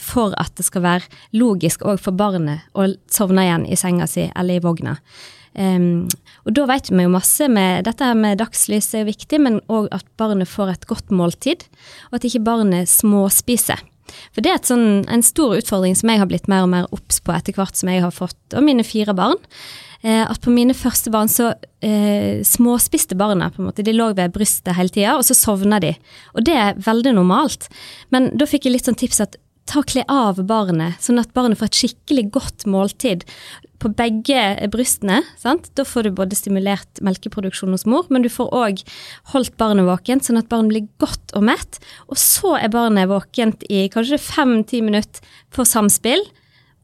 for 0.00 0.34
at 0.34 0.50
det 0.58 0.64
skal 0.66 0.82
være 0.82 1.38
logisk 1.38 1.84
òg 1.86 2.00
for 2.02 2.16
barnet 2.18 2.64
å 2.74 2.88
sovne 3.06 3.44
igjen 3.46 3.66
i 3.70 3.76
senga 3.78 4.08
si 4.10 4.24
eller 4.34 4.58
i 4.58 4.62
vogna. 4.64 4.96
Um, 5.54 6.08
og 6.42 6.56
da 6.58 6.64
vet 6.66 6.90
vi 6.90 7.04
jo 7.04 7.12
masse 7.12 7.46
med 7.46 7.84
Dette 7.86 8.08
med 8.18 8.40
dagslys 8.40 8.88
er 8.90 9.04
jo 9.04 9.12
viktig, 9.12 9.38
men 9.38 9.60
òg 9.70 9.86
at 9.94 10.06
barnet 10.18 10.50
får 10.50 10.72
et 10.72 10.86
godt 10.90 11.14
måltid, 11.14 11.62
og 12.10 12.18
at 12.18 12.26
ikke 12.26 12.42
barnet 12.48 12.90
småspiser. 12.90 13.78
For 14.34 14.44
det 14.44 14.52
er 14.52 14.60
sånn, 14.66 15.04
en 15.08 15.24
stor 15.24 15.54
utfordring 15.56 15.94
som 15.96 16.10
jeg 16.10 16.20
har 16.20 16.28
blitt 16.30 16.50
mer 16.50 16.66
og 16.66 16.72
mer 16.74 16.90
obs 16.94 17.22
på 17.24 17.32
etter 17.34 17.56
hvert 17.56 17.78
som 17.78 17.90
jeg 17.90 18.02
har 18.04 18.12
fått 18.14 18.56
og 18.56 18.66
mine 18.66 18.84
fire 18.86 19.14
barn. 19.16 19.38
Eh, 20.04 20.20
at 20.20 20.42
på 20.44 20.52
mine 20.52 20.74
første 20.76 21.08
barn 21.08 21.30
så 21.32 21.54
eh, 21.80 22.42
småspiste 22.44 23.16
barna. 23.16 23.48
på 23.50 23.62
en 23.62 23.70
måte. 23.70 23.86
De 23.86 23.94
lå 23.94 24.10
ved 24.12 24.34
brystet 24.34 24.76
hele 24.76 24.92
tida, 24.92 25.16
og 25.16 25.24
så 25.24 25.36
sovna 25.38 25.80
de. 25.80 25.94
Og 26.34 26.44
det 26.44 26.58
er 26.60 26.82
veldig 26.84 27.14
normalt. 27.16 27.70
Men 28.12 28.28
da 28.36 28.48
fikk 28.50 28.68
jeg 28.68 28.76
litt 28.76 28.90
sånn 28.90 29.00
tips 29.00 29.22
at 29.24 29.40
ta 29.68 29.80
og 29.80 29.88
kle 29.88 30.04
av 30.12 30.40
barnet, 30.44 30.98
sånn 31.02 31.20
at 31.20 31.32
barnet 31.36 31.58
får 31.60 31.70
et 31.70 31.78
skikkelig 31.80 32.24
godt 32.34 32.66
måltid 32.68 33.24
på 33.82 33.90
begge 33.96 34.68
brystene. 34.72 35.20
Sant? 35.40 35.70
Da 35.76 35.86
får 35.88 36.06
du 36.06 36.14
både 36.16 36.36
stimulert 36.38 37.00
melkeproduksjon 37.04 37.74
hos 37.74 37.86
mor, 37.88 38.06
men 38.12 38.24
du 38.24 38.30
får 38.32 38.52
òg 38.56 38.82
holdt 39.32 39.56
barnet 39.60 39.88
våkent, 39.88 40.26
sånn 40.26 40.40
at 40.40 40.50
barnet 40.52 40.72
blir 40.72 40.88
godt 41.02 41.34
og 41.36 41.46
mett. 41.48 41.80
Og 42.08 42.20
så 42.20 42.56
er 42.60 42.72
barnet 42.72 43.10
våkent 43.10 43.64
i 43.72 43.86
kanskje 43.92 44.20
fem-ti 44.22 44.82
minutter 44.84 45.24
for 45.54 45.68
samspill, 45.68 46.24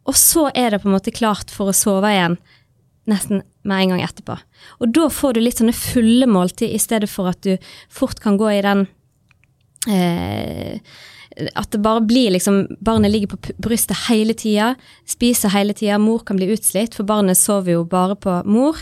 og 0.08 0.16
så 0.16 0.48
er 0.56 0.72
det 0.72 0.80
på 0.82 0.88
en 0.88 0.96
måte 0.96 1.14
klart 1.14 1.52
for 1.52 1.70
å 1.70 1.76
sove 1.76 2.08
igjen 2.10 2.40
nesten 3.10 3.42
med 3.66 3.84
en 3.84 3.94
gang 3.94 4.02
etterpå. 4.04 4.36
Og 4.80 4.92
da 4.94 5.08
får 5.12 5.36
du 5.36 5.42
litt 5.42 5.60
sånne 5.60 5.76
fulle 5.76 6.28
måltid, 6.30 6.70
i 6.72 6.80
stedet 6.80 7.10
for 7.10 7.30
at 7.30 7.40
du 7.44 7.56
fort 7.92 8.20
kan 8.22 8.38
gå 8.40 8.50
i 8.54 8.62
den 8.64 8.84
eh, 9.88 10.80
at 11.54 11.70
det 11.72 11.80
bare 11.84 12.02
blir 12.04 12.34
liksom 12.34 12.62
Barnet 12.84 13.12
ligger 13.12 13.34
på 13.34 13.54
brystet 13.62 13.98
hele 14.08 14.34
tida, 14.34 14.74
spiser 15.08 15.52
hele 15.54 15.74
tida. 15.76 15.98
Mor 16.00 16.24
kan 16.26 16.38
bli 16.40 16.50
utslitt, 16.54 16.94
for 16.96 17.08
barnet 17.08 17.38
sover 17.38 17.78
jo 17.78 17.84
bare 17.88 18.16
på 18.20 18.40
mor. 18.48 18.78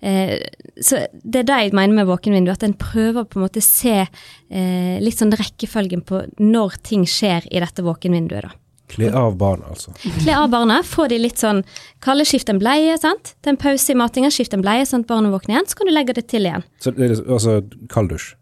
Eh, 0.00 0.38
så 0.80 1.04
det 1.22 1.44
er 1.44 1.48
det 1.50 1.60
jeg 1.66 1.76
mener 1.76 2.00
med 2.00 2.10
våkenvindu, 2.10 2.52
at 2.52 2.64
en 2.66 2.76
prøver 2.78 3.26
på 3.28 3.38
en 3.38 3.46
måte 3.46 3.62
se 3.64 4.02
eh, 4.02 4.96
litt 5.02 5.20
sånn 5.20 5.34
rekkefølgen 5.36 6.04
på 6.08 6.24
når 6.42 6.80
ting 6.86 7.06
skjer 7.08 7.48
i 7.50 7.62
dette 7.62 7.84
våkenvinduet, 7.86 8.50
da. 8.50 8.58
Kle 8.92 9.08
av 9.16 9.38
barna, 9.40 9.70
altså. 9.72 9.94
Kle 10.20 10.34
av 10.36 10.50
barna. 10.52 10.82
Få 10.84 11.06
de 11.08 11.16
litt 11.16 11.40
sånn 11.40 11.62
Kalle 12.04 12.26
skift 12.28 12.50
en 12.52 12.60
bleie, 12.60 12.98
sant. 13.00 13.34
Det 13.40 13.48
er 13.48 13.54
en 13.54 13.62
pause 13.62 13.94
i 13.94 13.96
matinga, 13.96 14.28
skift 14.34 14.52
en 14.52 14.64
bleie 14.64 14.84
sånn 14.88 15.06
at 15.06 15.08
barnet 15.08 15.32
våkner 15.32 15.56
igjen, 15.56 15.68
så 15.70 15.78
kan 15.78 15.88
du 15.88 15.94
legge 15.94 16.16
det 16.18 16.26
til 16.28 16.48
igjen. 16.48 16.66
Så 16.82 16.92
det 16.92 17.06
er 17.06 17.14
altså 17.22 17.60
kalddusj? 17.92 18.34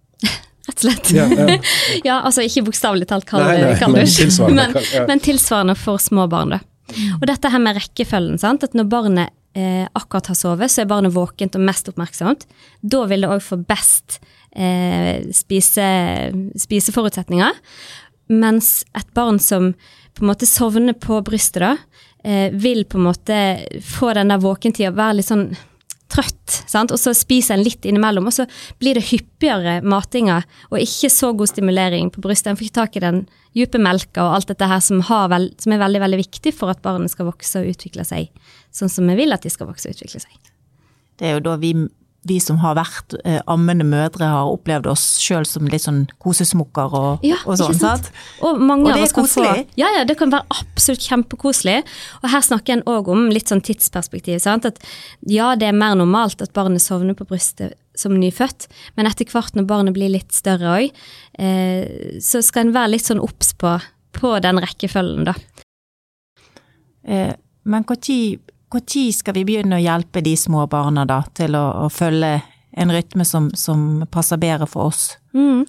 Rett 0.71 0.85
og 0.85 0.87
slett. 0.87 1.11
Ja, 1.17 1.27
ja. 1.27 1.59
Ja, 2.09 2.17
altså 2.23 2.45
ikke 2.47 2.69
bokstavelig 2.71 3.09
talt 3.11 3.27
kald 3.29 3.43
Nei, 3.45 3.59
nei, 3.59 3.75
men 3.91 4.55
men, 4.55 4.77
ja. 4.95 5.05
men 5.09 5.23
tilsvarende 5.23 5.75
for 5.79 6.01
små 6.03 6.29
barn. 6.31 6.55
Da. 6.55 6.61
Og 7.19 7.27
dette 7.29 7.51
her 7.51 7.63
med 7.63 7.79
rekkefølgen, 7.79 8.39
sant? 8.41 8.65
at 8.67 8.77
når 8.79 8.89
barnet 8.91 9.35
eh, 9.59 9.87
akkurat 9.99 10.31
har 10.31 10.39
sovet, 10.39 10.71
så 10.71 10.85
er 10.85 10.91
barnet 10.91 11.15
våkent 11.15 11.59
og 11.59 11.65
mest 11.67 11.91
oppmerksomt. 11.91 12.47
Da 12.83 13.03
vil 13.11 13.27
det 13.27 13.33
òg 13.33 13.43
få 13.45 13.59
best 13.67 14.21
eh, 14.55 15.27
spise, 15.35 15.89
spiseforutsetninger. 16.67 17.59
Mens 18.31 18.81
et 18.95 19.11
barn 19.17 19.41
som 19.43 19.73
på 20.15 20.25
en 20.25 20.31
måte 20.31 20.49
sovner 20.49 20.95
på 20.99 21.19
brystet, 21.27 21.65
da, 21.65 22.07
eh, 22.23 22.55
vil 22.55 22.85
på 22.85 23.01
en 23.01 23.09
måte 23.11 23.41
få 23.87 24.15
den 24.19 24.33
der 24.33 24.43
våkentida 24.43 24.95
være 24.95 25.21
litt 25.21 25.31
sånn 25.31 25.51
trøtt, 26.11 26.57
sant? 26.71 26.93
og 26.95 27.01
så 27.01 27.15
spiser 27.17 27.57
en 27.57 27.65
litt 27.65 27.87
innimellom. 27.87 28.29
Og 28.31 28.37
så 28.37 28.47
blir 28.83 28.99
det 28.99 29.09
hyppigere 29.11 29.81
matinger 29.87 30.47
og 30.71 30.81
ikke 30.83 31.11
så 31.13 31.33
god 31.37 31.53
stimulering 31.53 32.11
på 32.15 32.23
brystet. 32.25 32.53
En 32.53 32.61
får 32.61 32.69
ikke 32.69 32.81
tak 32.81 32.99
i 32.99 33.05
den 33.05 33.23
dype 33.57 33.81
melka 33.83 34.25
og 34.27 34.39
alt 34.39 34.53
dette 34.53 34.69
her 34.71 34.83
som, 34.85 35.03
vel, 35.03 35.51
som, 35.59 35.75
er 35.75 35.83
veldig 35.83 36.03
veldig 36.05 36.21
viktig 36.21 36.55
for 36.55 36.73
at 36.73 36.83
barnet 36.85 37.13
skal 37.13 37.31
vokse 37.31 37.63
og 37.63 37.73
utvikle 37.73 38.07
seg 38.07 38.31
sånn 38.75 38.93
som 38.93 39.09
vi 39.11 39.17
vil 39.19 39.35
at 39.35 39.43
de 39.43 39.51
skal 39.53 39.71
vokse 39.71 39.91
og 39.91 39.97
utvikle 39.97 40.23
seg. 40.23 40.53
Det 41.19 41.29
er 41.29 41.37
jo 41.37 41.45
da 41.51 41.57
vi, 41.61 41.75
vi 42.29 42.37
som 42.43 42.59
har 42.61 42.75
vært 42.77 43.15
eh, 43.25 43.39
ammende 43.49 43.85
mødre, 43.89 44.27
har 44.29 44.51
opplevd 44.53 44.87
oss 44.93 45.05
sjøl 45.23 45.47
som 45.49 45.65
litt 45.71 45.87
sånn 45.87 46.03
kosesmokker 46.21 46.93
og, 46.93 47.23
Ja, 47.25 47.39
og 47.47 47.57
sånn. 47.57 47.79
sant? 47.79 48.11
Og 48.45 48.61
Og 48.61 48.85
det 48.93 49.07
er 49.07 49.15
koselig. 49.15 49.53
få. 49.65 49.79
Ja, 49.81 49.89
ja, 49.97 50.05
det 50.05 50.19
kan 50.21 50.31
være 50.31 50.45
absolutt 50.61 51.01
kjempekoselig. 51.07 51.79
Og 52.23 52.29
her 52.31 52.41
snakker 52.45 52.73
en 52.77 52.83
òg 52.85 53.09
om 53.09 53.29
litt 53.33 53.49
sånn 53.49 53.63
tidsperspektiv. 53.65 54.41
Sant? 54.45 54.67
At 54.69 54.79
ja, 55.27 55.55
det 55.57 55.69
er 55.69 55.73
mer 55.73 55.95
normalt 55.97 56.43
at 56.43 56.53
barnet 56.53 56.83
sovner 56.85 57.15
på 57.17 57.25
brystet 57.27 57.73
som 57.97 58.13
nyfødt, 58.17 58.69
men 58.97 59.07
etter 59.09 59.25
hvert 59.29 59.57
når 59.57 59.67
barnet 59.69 59.95
blir 59.97 60.09
litt 60.13 60.33
større 60.33 60.77
òg, 60.77 60.93
eh, 61.39 62.21
så 62.21 62.41
skal 62.45 62.67
en 62.69 62.73
være 62.77 62.93
litt 62.95 63.05
sånn 63.09 63.21
obs 63.21 63.53
på, 63.61 63.75
på 64.17 64.37
den 64.41 64.61
rekkefølgen, 64.63 65.25
da. 65.25 65.35
Eh, 67.05 67.33
men 67.65 67.85
når 67.85 68.39
skal 68.71 69.35
vi 69.35 69.45
begynne 69.45 69.79
å 69.79 69.83
hjelpe 69.83 70.23
de 70.23 70.37
små 70.37 70.67
barna 70.71 71.07
da, 71.07 71.25
til 71.35 71.57
å, 71.59 71.87
å 71.87 71.89
følge 71.91 72.41
en 72.79 72.93
rytme 72.93 73.25
som, 73.25 73.51
som 73.55 74.05
passer 74.11 74.39
bedre 74.39 74.67
for 74.71 74.91
oss? 74.91 75.19
Mm. 75.35 75.67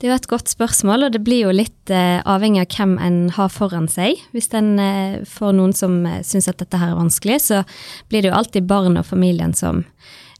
Det 0.00 0.08
er 0.08 0.14
jo 0.14 0.16
et 0.16 0.30
godt 0.30 0.48
spørsmål, 0.48 1.04
og 1.04 1.12
det 1.12 1.20
blir 1.20 1.42
jo 1.44 1.52
litt 1.52 1.90
eh, 1.92 2.22
avhengig 2.24 2.62
av 2.62 2.72
hvem 2.72 2.94
en 3.04 3.18
har 3.36 3.50
foran 3.52 3.84
seg. 3.92 4.16
Hvis 4.32 4.48
en 4.56 4.78
eh, 4.80 5.18
får 5.28 5.52
noen 5.58 5.74
som 5.76 5.98
eh, 6.08 6.22
syns 6.24 6.48
at 6.48 6.56
dette 6.62 6.80
her 6.80 6.94
er 6.94 6.96
vanskelig, 6.96 7.36
så 7.44 7.60
blir 8.08 8.24
det 8.24 8.30
jo 8.30 8.38
alltid 8.38 8.64
barn 8.70 8.96
og 8.96 9.04
familien 9.04 9.52
som, 9.52 9.82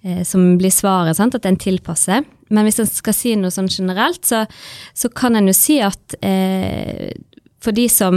eh, 0.00 0.22
som 0.24 0.54
blir 0.56 0.72
svaret, 0.72 1.18
sant? 1.20 1.36
at 1.36 1.44
en 1.44 1.60
tilpasser. 1.60 2.24
Men 2.48 2.64
hvis 2.64 2.80
en 2.80 2.88
skal 2.88 3.18
si 3.18 3.34
noe 3.36 3.52
sånn 3.52 3.68
generelt, 3.68 4.24
så, 4.24 4.46
så 4.96 5.12
kan 5.12 5.36
en 5.36 5.52
jo 5.52 5.56
si 5.58 5.76
at 5.84 6.16
eh, 6.24 7.12
for 7.60 7.76
de 7.76 7.84
som 7.92 8.16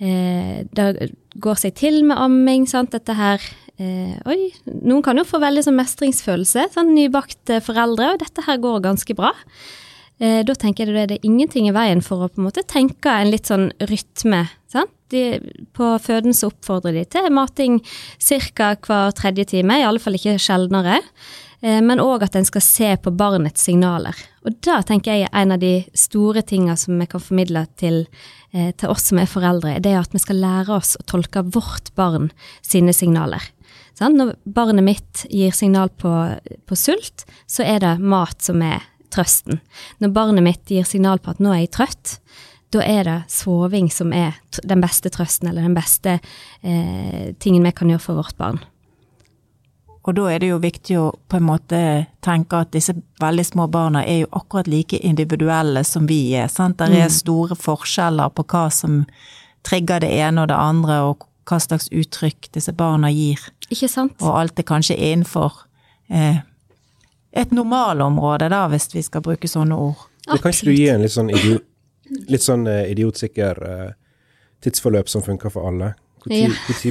eh, 0.00 0.62
det 0.72 1.10
går 1.40 1.60
seg 1.62 1.76
til 1.78 2.02
med 2.08 2.18
amming, 2.18 2.66
sant, 2.68 2.92
dette 2.96 3.14
her 3.14 3.42
eh, 3.78 4.16
Oi, 4.26 4.50
noen 4.66 5.04
kan 5.06 5.20
jo 5.20 5.26
få 5.28 5.40
veldig 5.42 5.66
sånn 5.66 5.78
mestringsfølelse, 5.78 6.66
sant, 6.74 6.96
nybakte 6.96 7.60
foreldre, 7.64 8.14
og 8.14 8.24
dette 8.24 8.44
her 8.48 8.60
går 8.62 8.82
ganske 8.88 9.16
bra. 9.18 9.34
Eh, 10.20 10.42
da 10.44 10.54
tenker 10.58 10.90
jeg 10.90 11.08
det 11.08 11.16
er 11.16 11.26
ingenting 11.26 11.70
i 11.70 11.74
veien 11.74 12.02
for 12.04 12.26
å 12.26 12.28
på 12.28 12.42
en 12.42 12.50
måte 12.50 12.66
tenke 12.68 13.12
en 13.12 13.30
litt 13.32 13.48
sånn 13.48 13.70
rytme. 13.88 14.44
Sant? 14.70 14.92
De, 15.10 15.40
på 15.74 15.86
føden 15.98 16.36
så 16.36 16.52
oppfordrer 16.52 16.94
de 16.94 17.06
til 17.10 17.32
mating 17.34 17.80
ca. 17.82 18.74
hver 18.76 19.14
tredje 19.18 19.48
time, 19.56 19.80
i 19.80 19.86
alle 19.86 19.98
fall 19.98 20.18
ikke 20.18 20.36
sjeldnere. 20.38 21.00
eh, 21.62 21.80
men 21.80 22.02
òg 22.04 22.26
at 22.28 22.36
en 22.36 22.44
skal 22.44 22.62
se 22.62 22.90
på 23.00 23.14
barnets 23.16 23.64
signaler. 23.64 24.14
Og 24.44 24.60
da 24.60 24.82
tenker 24.84 25.16
jeg 25.16 25.28
er 25.28 25.40
en 25.40 25.56
av 25.56 25.64
de 25.64 25.86
store 25.96 26.42
tinga 26.42 26.76
som 26.76 27.00
vi 27.00 27.08
kan 27.08 27.20
formidle 27.20 27.64
til, 27.80 28.04
til 28.50 28.90
oss 28.90 29.04
som 29.10 29.20
er 29.22 29.30
foreldre, 29.30 29.76
det 29.78 29.92
er 29.92 30.00
at 30.00 30.14
vi 30.14 30.18
skal 30.18 30.40
lære 30.42 30.74
oss 30.74 30.96
å 30.98 31.04
tolke 31.06 31.44
vårt 31.54 31.92
barn 31.94 32.32
sine 32.66 32.90
signaler. 32.96 33.44
Sånn? 33.98 34.16
Når 34.18 34.32
barnet 34.48 34.86
mitt 34.86 35.24
gir 35.30 35.54
signal 35.54 35.92
på, 36.00 36.10
på 36.66 36.78
sult, 36.78 37.26
så 37.46 37.66
er 37.66 37.82
det 37.84 37.92
mat 38.00 38.42
som 38.42 38.62
er 38.64 38.82
trøsten. 39.14 39.60
Når 40.00 40.14
barnet 40.16 40.46
mitt 40.46 40.72
gir 40.72 40.86
signal 40.88 41.20
på 41.22 41.34
at 41.34 41.42
nå 41.42 41.52
er 41.54 41.64
jeg 41.64 41.74
trøtt, 41.76 42.16
da 42.70 42.84
er 42.86 43.06
det 43.06 43.18
soving 43.32 43.90
som 43.90 44.12
er 44.14 44.38
den 44.62 44.82
beste 44.82 45.10
trøsten, 45.10 45.50
eller 45.50 45.66
den 45.66 45.74
beste 45.74 46.18
eh, 46.62 47.32
tingen 47.42 47.66
vi 47.66 47.74
kan 47.74 47.90
gjøre 47.90 48.04
for 48.04 48.20
vårt 48.20 48.36
barn. 48.38 48.60
Og 50.10 50.16
da 50.18 50.24
er 50.26 50.40
det 50.42 50.48
jo 50.48 50.56
viktig 50.58 50.96
å 50.98 51.04
på 51.30 51.38
en 51.38 51.44
måte 51.46 51.80
tenke 52.26 52.64
at 52.64 52.72
disse 52.74 52.96
veldig 53.22 53.44
små 53.46 53.68
barna 53.70 54.00
er 54.02 54.24
jo 54.24 54.30
akkurat 54.34 54.66
like 54.66 54.98
individuelle 55.06 55.84
som 55.86 56.08
vi 56.10 56.32
er. 56.34 56.48
sant? 56.50 56.80
Der 56.82 56.90
er 56.90 57.12
store 57.14 57.54
forskjeller 57.54 58.32
på 58.34 58.42
hva 58.50 58.64
som 58.74 59.04
trigger 59.62 60.02
det 60.02 60.10
ene 60.10 60.42
og 60.42 60.48
det 60.50 60.56
andre, 60.58 60.96
og 61.06 61.28
hva 61.46 61.60
slags 61.62 61.86
uttrykk 61.94 62.50
disse 62.56 62.74
barna 62.74 63.12
gir. 63.14 63.38
Ikke 63.70 63.86
sant? 63.92 64.16
Og 64.18 64.34
alt 64.34 64.58
er 64.58 64.66
kanskje 64.66 64.98
innenfor 64.98 65.62
eh, 66.10 66.42
et 67.30 67.54
normalområde, 67.54 68.50
da, 68.50 68.64
hvis 68.72 68.90
vi 68.90 69.06
skal 69.06 69.22
bruke 69.22 69.46
sånne 69.46 69.78
ord. 69.78 70.08
Absolutt. 70.26 70.42
Kan 70.42 70.56
ikke 70.56 70.70
du 70.72 70.74
gi 70.74 70.88
en 70.90 71.06
litt 71.06 71.14
sånn, 71.14 71.30
idiot, 71.30 71.70
litt 72.34 72.48
sånn 72.50 72.66
eh, 72.66 72.88
idiotsikker 72.96 73.66
eh, 73.70 73.88
tidsforløp 74.66 75.12
som 75.12 75.22
funker 75.22 75.54
for 75.54 75.70
alle? 75.70 75.94
Når 76.26 76.36
Ja. 76.36 76.48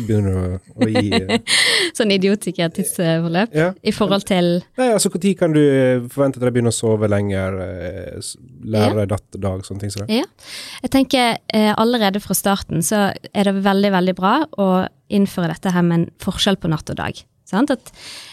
begynner 0.08 0.34
du 0.34 0.40
å, 0.40 0.60
å 0.86 0.90
gi 0.90 1.12
eh, 1.14 1.40
Sånn 1.98 2.12
idiotikertidsforløp 2.16 3.54
Ja. 3.56 3.70
i 3.84 3.92
forhold 3.96 4.26
til 4.30 4.62
Nei, 4.80 4.90
altså 4.96 5.10
Når 5.14 5.34
kan 5.38 5.54
du 5.56 5.60
eh, 5.62 6.02
forvente 6.12 6.40
at 6.40 6.46
de 6.48 6.52
begynner 6.56 6.74
å 6.74 6.80
sove 6.80 7.10
lenger, 7.12 7.60
lære 8.64 9.06
ja. 9.06 9.10
datt 9.16 9.40
dag, 9.42 9.64
sånne 9.68 9.86
ting 9.86 9.94
som 9.94 10.06
det? 10.06 10.22
Ja. 10.22 10.28
Jeg 10.84 10.94
tenker 10.96 11.38
eh, 11.54 11.74
allerede 11.78 12.22
fra 12.24 12.34
starten 12.38 12.82
så 12.86 13.10
er 13.34 13.50
det 13.50 13.56
veldig, 13.66 13.92
veldig 13.96 14.16
bra 14.18 14.36
å 14.58 14.70
innføre 15.10 15.52
dette 15.54 15.74
her 15.74 15.86
med 15.86 16.00
en 16.00 16.08
forskjell 16.22 16.58
på 16.62 16.70
natt 16.72 16.90
og 16.94 17.00
dag. 17.00 17.22
Sant? 17.50 17.72
At, 17.74 17.90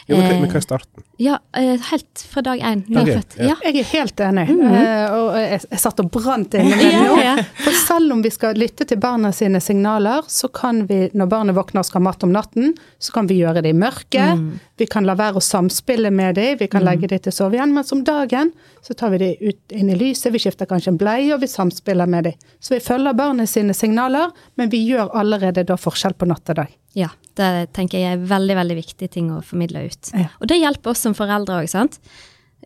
Jo, 0.08 0.16
men, 0.16 0.24
hva- 0.26 0.34
eh, 0.36 0.40
men 0.40 0.50
hva 0.52 0.56
er 0.60 0.64
starten? 0.64 1.02
Ja, 1.18 1.38
eh, 1.56 1.78
helt 1.90 2.22
fra 2.30 2.42
dag 2.46 2.60
én. 2.60 2.84
Nyfødt. 2.86 3.36
Ja. 3.40 3.46
Ja. 3.48 3.54
Jeg 3.64 3.80
er 3.80 3.88
helt 3.90 4.20
enig, 4.20 4.44
eh, 4.50 5.14
og 5.16 5.34
jeg, 5.34 5.60
jeg 5.70 5.80
satt 5.82 5.98
og 6.04 6.10
brant 6.14 6.54
inni 6.54 6.76
meg 6.76 6.92
Ja, 6.92 7.00
nå. 7.08 7.16
ja. 7.24 7.34
For 7.64 7.72
selv 7.72 8.12
om 8.14 8.22
vi 8.22 8.30
skal 8.30 8.54
lytte 8.54 8.86
til 8.86 9.00
barna 9.02 9.32
sine 9.34 9.58
signaler, 9.64 10.22
så 10.30 10.46
kan 10.52 10.84
vi, 10.86 11.08
når 11.14 11.28
barnet 11.32 11.56
våkner 11.58 11.80
og 11.82 11.88
skal 11.88 12.00
ha 12.02 12.04
mat 12.10 12.22
om 12.22 12.30
natten, 12.36 12.76
så 13.02 13.12
kan 13.16 13.26
vi 13.26 13.40
gjøre 13.40 13.62
det 13.66 13.74
i 13.74 13.78
mørket. 13.80 14.44
Vi 14.78 14.86
kan 14.92 15.04
la 15.08 15.14
være 15.18 15.40
å 15.40 15.42
samspille 15.42 16.10
med 16.12 16.36
dem, 16.38 16.56
vi 16.60 16.68
kan 16.68 16.84
legge 16.86 17.08
dem 17.08 17.18
til 17.24 17.32
å 17.32 17.38
sove 17.40 17.56
igjen. 17.58 17.72
Mens 17.74 17.90
om 17.96 18.04
dagen 18.04 18.52
så 18.86 18.94
tar 18.94 19.10
vi 19.10 19.18
dem 19.24 19.34
ut 19.50 19.72
inn 19.74 19.90
i 19.90 19.96
lyset, 19.98 20.30
vi 20.32 20.38
skifter 20.38 20.66
kanskje 20.70 20.92
en 20.94 20.98
bleie, 21.00 21.32
og 21.34 21.40
vi 21.42 21.48
samspiller 21.50 22.06
med 22.06 22.24
dem. 22.30 22.34
Så 22.60 22.76
vi 22.76 22.80
følger 22.84 23.16
barnet 23.16 23.48
sine 23.50 23.74
signaler, 23.74 24.30
men 24.56 24.68
vi 24.70 24.84
gjør 24.86 25.10
allerede 25.16 25.64
da 25.66 25.74
forskjell 25.80 26.14
på 26.14 26.28
natt 26.30 26.48
og 26.54 26.60
dag. 26.62 26.68
Ja, 26.96 27.08
det 27.36 27.72
tenker 27.76 27.98
jeg 28.00 28.14
er 28.16 28.22
veldig, 28.24 28.54
veldig 28.56 28.76
viktig 28.78 29.10
ting 29.12 29.26
å 29.34 29.42
formidle 29.44 29.82
ut. 29.84 29.95
Ja. 30.12 30.30
Og 30.40 30.50
det 30.50 30.60
hjelper 30.60 30.92
oss 30.92 31.04
som 31.06 31.14
foreldre 31.16 31.62
òg, 31.62 31.70
sant. 31.70 32.00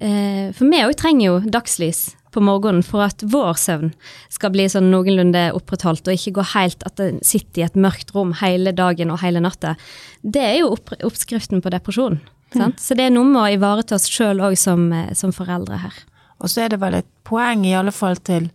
Eh, 0.00 0.50
For 0.56 0.66
vi 0.70 0.80
òg 0.84 0.96
trenger 0.96 1.26
jo 1.26 1.36
dagslys 1.52 2.14
på 2.30 2.42
morgenen 2.44 2.84
for 2.86 3.02
at 3.02 3.24
vår 3.26 3.56
søvn 3.58 3.90
skal 4.30 4.52
bli 4.54 4.68
sånn 4.70 4.90
noenlunde 4.92 5.48
opprettholdt, 5.56 6.06
og 6.06 6.14
ikke 6.14 6.36
gå 6.38 6.44
helt 6.52 6.84
at 6.86 6.96
den 7.00 7.18
sitter 7.26 7.62
i 7.62 7.66
et 7.66 7.78
mørkt 7.78 8.14
rom 8.14 8.36
hele 8.40 8.72
dagen 8.76 9.10
og 9.10 9.20
hele 9.24 9.42
natta. 9.42 9.74
Det 10.22 10.42
er 10.42 10.60
jo 10.60 10.74
opp 10.76 10.94
oppskriften 11.02 11.62
på 11.64 11.72
depresjon. 11.74 12.20
Sant? 12.54 12.80
Så 12.82 12.96
det 12.98 13.06
er 13.06 13.14
noe 13.14 13.26
med 13.28 13.42
å 13.42 13.50
ivareta 13.54 13.94
oss 13.98 14.08
sjøl 14.10 14.42
òg 14.42 14.56
som, 14.58 14.92
eh, 14.92 15.12
som 15.14 15.34
foreldre 15.34 15.78
her. 15.84 15.94
Og 16.40 16.48
så 16.48 16.64
er 16.64 16.72
det 16.72 16.80
vel 16.80 16.94
et 16.94 17.08
poeng, 17.24 17.64
i 17.66 17.76
alle 17.76 17.92
fall 17.92 18.16
til, 18.16 18.50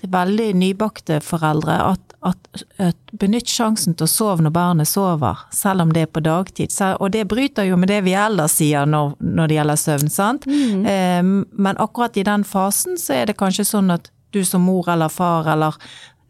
til 0.00 0.10
veldig 0.10 0.50
nybakte 0.58 1.20
foreldre, 1.24 1.78
at, 1.94 2.07
at, 2.26 2.62
at 2.82 3.12
benytt 3.20 3.50
sjansen 3.50 3.94
til 3.94 4.08
å 4.08 4.10
sove 4.10 4.42
når 4.42 4.54
barnet 4.54 4.90
sover, 4.90 5.44
selv 5.54 5.84
om 5.84 5.92
det 5.94 6.06
er 6.06 6.10
på 6.10 6.22
dagtid. 6.24 6.74
Og 6.98 7.12
det 7.14 7.28
bryter 7.30 7.68
jo 7.68 7.78
med 7.78 7.92
det 7.92 8.00
vi 8.06 8.16
ellers 8.18 8.58
sier 8.58 8.88
når, 8.88 9.14
når 9.22 9.50
det 9.50 9.58
gjelder 9.58 9.82
søvn, 9.84 10.10
sant? 10.12 10.48
Eh, 10.48 11.22
men 11.22 11.78
akkurat 11.78 12.16
i 12.16 12.26
den 12.26 12.44
fasen 12.44 12.98
så 12.98 13.20
er 13.20 13.30
det 13.30 13.38
kanskje 13.38 13.68
sånn 13.68 13.94
at 13.94 14.10
du 14.34 14.42
som 14.44 14.64
mor 14.66 14.88
eller 14.90 15.12
far 15.12 15.46
eller 15.48 15.76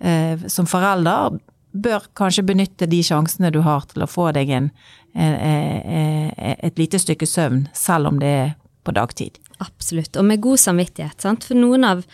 eh, 0.00 0.38
som 0.47 0.68
forelder 0.68 1.38
bør 1.73 2.09
kanskje 2.16 2.47
benytte 2.47 2.88
de 2.90 3.02
sjansene 3.04 3.50
du 3.54 3.61
har 3.64 3.85
til 3.90 4.04
å 4.04 4.11
få 4.11 4.30
deg 4.37 4.50
en, 4.50 4.71
eh, 5.14 6.30
et 6.59 6.78
lite 6.78 6.99
stykke 7.00 7.26
søvn, 7.28 7.68
selv 7.76 8.12
om 8.12 8.18
det 8.21 8.33
er 8.45 8.57
på 8.85 8.95
dagtid. 8.97 9.38
Absolutt, 9.59 10.16
og 10.16 10.25
med 10.25 10.40
god 10.40 10.61
samvittighet. 10.62 11.21
Sant? 11.21 11.45
For 11.49 11.59
noen 11.59 11.85
av, 11.85 12.04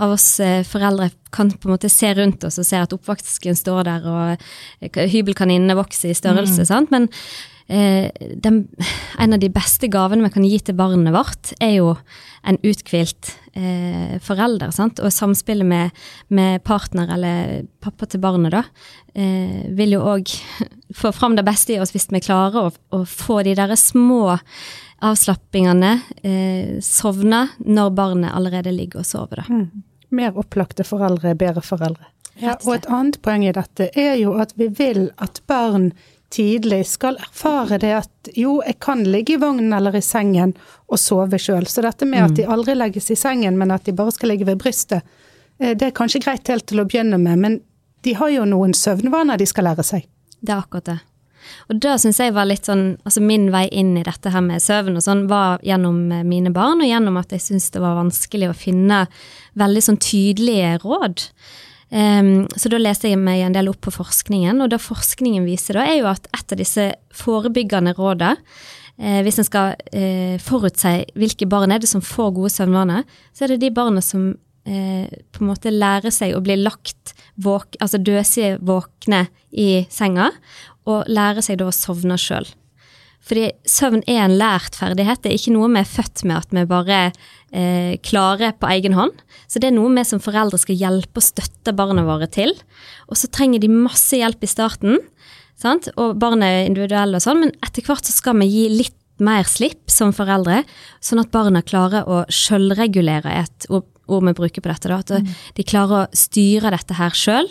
av 0.00 0.14
oss 0.14 0.40
eh, 0.40 0.62
foreldre 0.64 1.10
kan 1.34 1.50
på 1.50 1.68
en 1.68 1.74
måte 1.74 1.90
se 1.92 2.14
rundt 2.16 2.44
oss 2.48 2.56
og 2.60 2.66
se 2.66 2.80
at 2.80 2.94
oppvasken 2.96 3.56
står 3.58 3.84
der, 3.88 4.08
og 4.08 4.48
eh, 4.80 5.04
hybelkaninene 5.12 5.76
vokser 5.76 6.12
i 6.12 6.16
størrelse. 6.16 6.64
Sant? 6.70 6.92
Men 6.94 7.08
eh, 7.68 8.08
den, 8.40 8.62
en 9.20 9.36
av 9.36 9.42
de 9.42 9.50
beste 9.52 9.90
gavene 9.92 10.24
vi 10.24 10.32
kan 10.38 10.48
gi 10.48 10.62
til 10.64 10.78
barnet 10.78 11.12
vårt, 11.14 11.52
er 11.60 11.76
jo 11.78 11.92
en 12.48 12.58
uthvilt 12.64 13.34
eh, 13.52 14.16
forelder. 14.24 14.72
Sant? 14.72 15.02
Og 15.04 15.12
samspillet 15.12 15.68
med, 15.68 16.02
med 16.32 16.64
partner 16.64 17.12
eller 17.18 17.62
pappa 17.84 18.08
til 18.08 18.24
barnet, 18.24 18.56
da, 18.56 18.64
eh, 19.12 19.68
vil 19.76 19.98
jo 19.98 20.04
òg 20.16 20.32
få 21.00 21.12
fram 21.12 21.36
det 21.36 21.44
beste 21.48 21.76
i 21.76 21.80
oss 21.82 21.92
hvis 21.92 22.08
vi 22.08 22.24
klarer 22.24 22.70
å, 22.70 22.76
å 22.96 23.04
få 23.04 23.42
de 23.44 23.56
der 23.58 23.76
små 23.76 24.38
avslappingene, 25.04 26.00
eh, 26.22 26.80
sovne 26.82 27.48
når 27.58 27.90
barnet 27.94 28.34
allerede 28.34 28.72
ligger 28.74 29.04
og 29.04 29.06
sover. 29.06 29.44
Da. 29.46 29.64
Mer 30.10 30.38
opplagte 30.38 30.86
foreldre 30.86 31.32
er 31.32 31.38
bedre 31.38 31.62
foreldre. 31.62 32.10
Ja, 32.38 32.54
og 32.64 32.74
et 32.74 32.86
annet 32.86 33.18
poeng 33.22 33.44
i 33.46 33.52
dette 33.54 33.90
er 33.98 34.14
jo 34.20 34.36
at 34.38 34.54
vi 34.58 34.68
vil 34.70 35.08
at 35.18 35.40
barn 35.50 35.90
tidlig 36.30 36.84
skal 36.86 37.16
erfare 37.16 37.78
det 37.80 37.92
at 37.96 38.30
jo, 38.36 38.58
jeg 38.66 38.76
kan 38.84 39.02
ligge 39.06 39.34
i 39.34 39.40
vognen 39.40 39.72
eller 39.72 39.96
i 39.96 40.04
sengen 40.04 40.52
og 40.86 41.00
sove 41.00 41.40
sjøl. 41.40 41.66
Så 41.66 41.82
dette 41.82 42.06
med 42.06 42.26
at 42.26 42.36
de 42.36 42.46
aldri 42.46 42.76
legges 42.76 43.10
i 43.10 43.16
sengen, 43.18 43.58
men 43.58 43.72
at 43.74 43.88
de 43.88 43.96
bare 43.96 44.12
skal 44.14 44.34
ligge 44.34 44.46
ved 44.48 44.60
brystet, 44.60 45.06
eh, 45.58 45.74
det 45.74 45.90
er 45.90 45.96
kanskje 45.96 46.22
greit 46.24 46.48
helt 46.52 46.68
til 46.68 46.82
å 46.82 46.86
begynne 46.88 47.18
med, 47.18 47.38
men 47.38 47.60
de 48.06 48.14
har 48.14 48.30
jo 48.30 48.44
noen 48.46 48.74
søvnvaner 48.76 49.40
de 49.40 49.46
skal 49.48 49.70
lære 49.70 49.86
seg. 49.86 50.06
Det 50.38 50.54
er 50.54 50.60
akkurat 50.60 50.92
det. 50.92 50.98
Og 51.68 51.80
da 51.82 51.96
syns 52.00 52.20
jeg 52.22 52.34
var 52.36 52.48
litt 52.48 52.68
sånn 52.68 52.98
Altså 53.04 53.22
min 53.24 53.48
vei 53.54 53.66
inn 53.72 53.94
i 53.98 54.04
dette 54.06 54.32
her 54.32 54.44
med 54.44 54.62
søvn 54.62 54.98
og 54.98 55.04
sånn, 55.04 55.26
var 55.30 55.62
gjennom 55.66 56.00
eh, 56.12 56.26
mine 56.26 56.52
barn, 56.54 56.82
og 56.82 56.90
gjennom 56.90 57.18
at 57.20 57.32
jeg 57.34 57.44
syntes 57.44 57.70
det 57.74 57.84
var 57.84 57.98
vanskelig 57.98 58.50
å 58.50 58.58
finne 58.58 59.04
veldig 59.58 59.84
sånn 59.84 60.00
tydelige 60.02 60.76
råd. 60.84 61.24
Um, 61.88 62.42
så 62.52 62.68
da 62.68 62.76
leste 62.76 63.08
jeg 63.08 63.16
meg 63.16 63.40
en 63.40 63.54
del 63.56 63.70
opp 63.70 63.80
på 63.86 63.94
forskningen, 63.94 64.60
og 64.60 64.68
det 64.74 64.82
forskningen 64.84 65.46
viser 65.48 65.78
da, 65.78 65.86
er 65.88 66.02
jo 66.02 66.10
at 66.10 66.28
et 66.36 66.52
av 66.52 66.60
disse 66.60 66.84
forebyggende 67.16 67.94
rådene 67.96 68.36
eh, 68.98 69.22
hvis 69.26 69.40
en 69.40 69.46
skal 69.46 69.78
eh, 69.94 70.36
forutse 70.42 70.92
hvilke 71.18 71.48
barn 71.50 71.72
er 71.72 71.82
det 71.82 71.90
som 71.90 72.04
får 72.04 72.34
gode 72.36 72.52
søvnvaner, 72.54 73.06
så 73.32 73.46
er 73.46 73.54
det 73.54 73.62
de 73.64 73.72
barna 73.74 74.02
som 74.04 74.30
eh, 74.68 75.06
på 75.32 75.42
en 75.42 75.50
måte 75.50 75.72
lærer 75.74 76.14
seg 76.14 76.36
å 76.36 76.42
bli 76.44 76.58
lagt 76.60 77.14
våk, 77.40 77.78
altså 77.82 78.00
døsige 78.02 78.58
våkne 78.64 79.26
i 79.50 79.86
senga, 79.92 80.30
og 80.88 81.10
lære 81.10 81.44
seg 81.44 81.60
da 81.60 81.68
å 81.68 81.74
sovne 81.74 82.16
sjøl. 82.20 82.48
Fordi 83.28 83.50
søvn 83.68 84.04
er 84.08 84.22
en 84.22 84.36
lært 84.40 84.78
ferdighet, 84.78 85.20
det 85.24 85.32
er 85.32 85.40
ikke 85.40 85.52
noe 85.52 85.68
vi 85.72 85.82
er 85.82 85.90
født 85.90 86.22
med 86.28 86.38
at 86.38 86.54
vi 86.54 86.62
bare 86.70 87.00
eh, 87.50 87.98
klarer 88.04 88.54
på 88.56 88.70
egen 88.72 88.94
hånd. 88.96 89.18
Så 89.50 89.60
det 89.60 89.68
er 89.68 89.76
noe 89.76 89.90
vi 89.96 90.04
som 90.06 90.22
foreldre 90.22 90.60
skal 90.60 90.78
hjelpe 90.78 91.20
og 91.20 91.26
støtte 91.26 91.74
barna 91.76 92.06
våre 92.06 92.28
til. 92.32 92.54
Og 93.10 93.18
så 93.20 93.28
trenger 93.34 93.60
de 93.60 93.72
masse 93.72 94.16
hjelp 94.16 94.46
i 94.46 94.50
starten, 94.50 95.02
sant? 95.58 95.90
og 95.98 96.16
barna 96.22 96.48
er 96.48 96.70
individuelle 96.70 97.18
og 97.18 97.24
sånn, 97.24 97.42
men 97.42 97.54
etter 97.66 97.84
hvert 97.84 98.06
så 98.06 98.14
skal 98.14 98.38
vi 98.40 98.48
gi 98.52 98.64
litt 98.72 98.96
mer 99.18 99.48
slipp 99.50 99.90
som 99.90 100.14
foreldre, 100.14 100.62
sånn 101.02 101.20
at 101.24 101.32
barna 101.34 101.64
klarer 101.66 102.06
å 102.06 102.22
sjølregulere 102.30 103.34
et 103.40 103.66
ord 103.68 103.88
vi 104.08 104.36
bruker 104.38 104.62
på 104.62 104.70
dette, 104.70 104.88
da, 104.88 105.02
at 105.02 105.58
de 105.58 105.66
klarer 105.66 106.04
å 106.06 106.16
styre 106.16 106.70
dette 106.72 106.96
her 106.96 107.16
sjøl. 107.18 107.50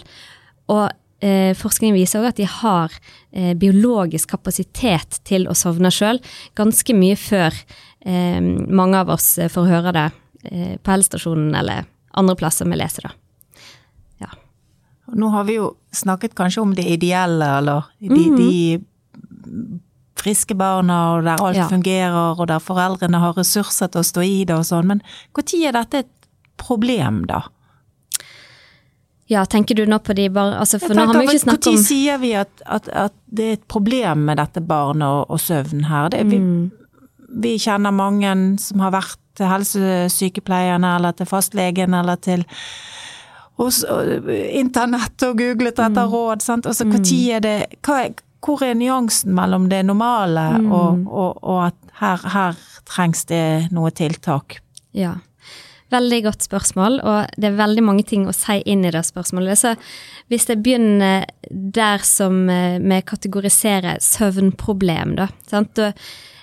Og 0.74 0.88
eh, 1.22 1.54
forskning 1.58 1.94
viser 1.96 2.24
òg 2.24 2.32
at 2.32 2.40
de 2.40 2.48
har 2.50 2.96
eh, 3.38 3.54
biologisk 3.60 4.34
kapasitet 4.34 5.20
til 5.28 5.46
å 5.48 5.56
sovne 5.58 5.92
sjøl, 5.94 6.20
ganske 6.58 6.96
mye 6.98 7.16
før 7.20 7.54
eh, 8.02 8.42
mange 8.42 9.04
av 9.06 9.14
oss 9.16 9.36
eh, 9.38 9.52
får 9.54 9.70
høre 9.72 9.94
det 9.96 10.08
eh, 10.50 10.76
på 10.82 10.94
helsestasjonen 10.96 11.54
eller 11.62 11.86
andre 12.18 12.36
plasser 12.40 12.66
vi 12.68 12.80
leser 12.82 13.08
det. 13.08 13.16
Ja. 14.26 14.32
Nå 15.14 15.30
har 15.36 15.46
vi 15.48 15.60
jo 15.60 15.76
snakket 15.96 16.34
kanskje 16.38 16.64
om 16.66 16.74
det 16.78 16.88
ideelle, 16.98 17.52
eller 17.62 17.92
de, 18.02 18.24
de 18.38 19.70
friske 20.18 20.56
barna, 20.58 20.98
og 21.16 21.28
der 21.28 21.44
alt 21.44 21.56
Ja. 21.62 21.68
fungerer, 21.70 22.40
og 22.40 22.48
der 22.50 22.60
foreldrene 22.60 23.20
har 23.22 23.38
ressurser 23.38 23.88
til 23.94 24.02
å 24.02 24.08
stå 24.08 24.26
i 24.26 24.40
det 24.50 24.56
og 24.58 24.66
sånn, 24.66 24.88
men 24.88 25.02
når 25.38 25.68
er 25.68 25.78
dette 25.78 26.02
et 26.04 26.14
problem, 26.58 27.26
da? 27.30 27.44
Ja, 29.30 29.46
tenker 29.46 29.76
du 29.76 29.86
nå 29.86 29.98
på 30.00 30.14
de 30.16 30.30
bare 30.30 30.58
altså, 30.62 30.80
For 30.80 30.88
tenker, 30.94 31.06
nå 31.06 31.14
har 31.14 31.20
vi 31.20 31.26
jo 31.26 31.32
ikke 31.36 31.44
snakket 31.44 31.68
om 31.68 31.74
Når 31.76 31.84
sier 31.84 32.18
vi 32.22 32.34
at, 32.40 32.62
at, 32.66 32.90
at 32.90 33.14
det 33.28 33.46
er 33.50 33.54
et 33.58 33.68
problem 33.68 34.26
med 34.30 34.38
dette 34.40 34.62
barnet 34.64 35.08
og, 35.08 35.26
og 35.36 35.40
søvn 35.44 35.84
her? 35.90 36.10
Det, 36.10 36.26
vi, 36.32 36.38
Mm. 36.40 36.72
vi 37.44 37.58
kjenner 37.60 37.92
mange 37.92 38.36
som 38.64 38.80
har 38.80 38.92
vært 38.96 39.18
til 39.38 39.46
helsesykepleierne 39.52 40.96
eller 40.98 41.12
til 41.14 41.28
fastlegen 41.30 41.94
eller 41.94 42.16
til 42.24 42.46
hos 43.58 43.84
internett 44.54 45.24
og 45.28 45.38
googlet 45.38 45.80
etter 45.80 46.06
Mm. 46.06 46.12
råd. 46.14 46.42
Sant? 46.42 46.66
Altså, 46.66 46.86
hva 46.86 47.00
tid 47.04 47.30
er 47.36 47.40
det 47.42 47.58
hva 47.84 48.08
Hvor 48.48 48.62
er 48.64 48.76
nyansen 48.78 49.34
mellom 49.34 49.68
det 49.70 49.84
normale 49.86 50.60
Mm. 50.62 50.72
og, 50.72 51.08
og, 51.10 51.40
og 51.44 51.66
at 51.68 51.74
her, 52.00 52.18
her 52.30 52.56
trengs 52.86 53.26
det 53.26 53.72
noe 53.74 53.90
tiltak? 53.92 54.60
Ja. 54.94 55.16
Veldig 55.94 56.20
godt 56.26 56.44
spørsmål, 56.44 57.00
og 57.00 57.36
det 57.40 57.48
er 57.48 57.60
veldig 57.62 57.84
mange 57.88 58.04
ting 58.08 58.26
å 58.28 58.36
si 58.36 58.60
inn 58.68 58.84
i 58.84 58.92
det 58.92 59.06
spørsmålet. 59.08 59.60
Så 59.60 59.76
hvis 60.28 60.50
jeg 60.50 60.60
begynner 60.64 61.24
der 61.48 62.04
som 62.04 62.44
vi 62.48 62.98
kategoriserer 63.08 64.02
søvnproblem, 64.04 65.16
da. 65.16 65.30
Sant? 65.48 65.80
Da, 65.80 65.94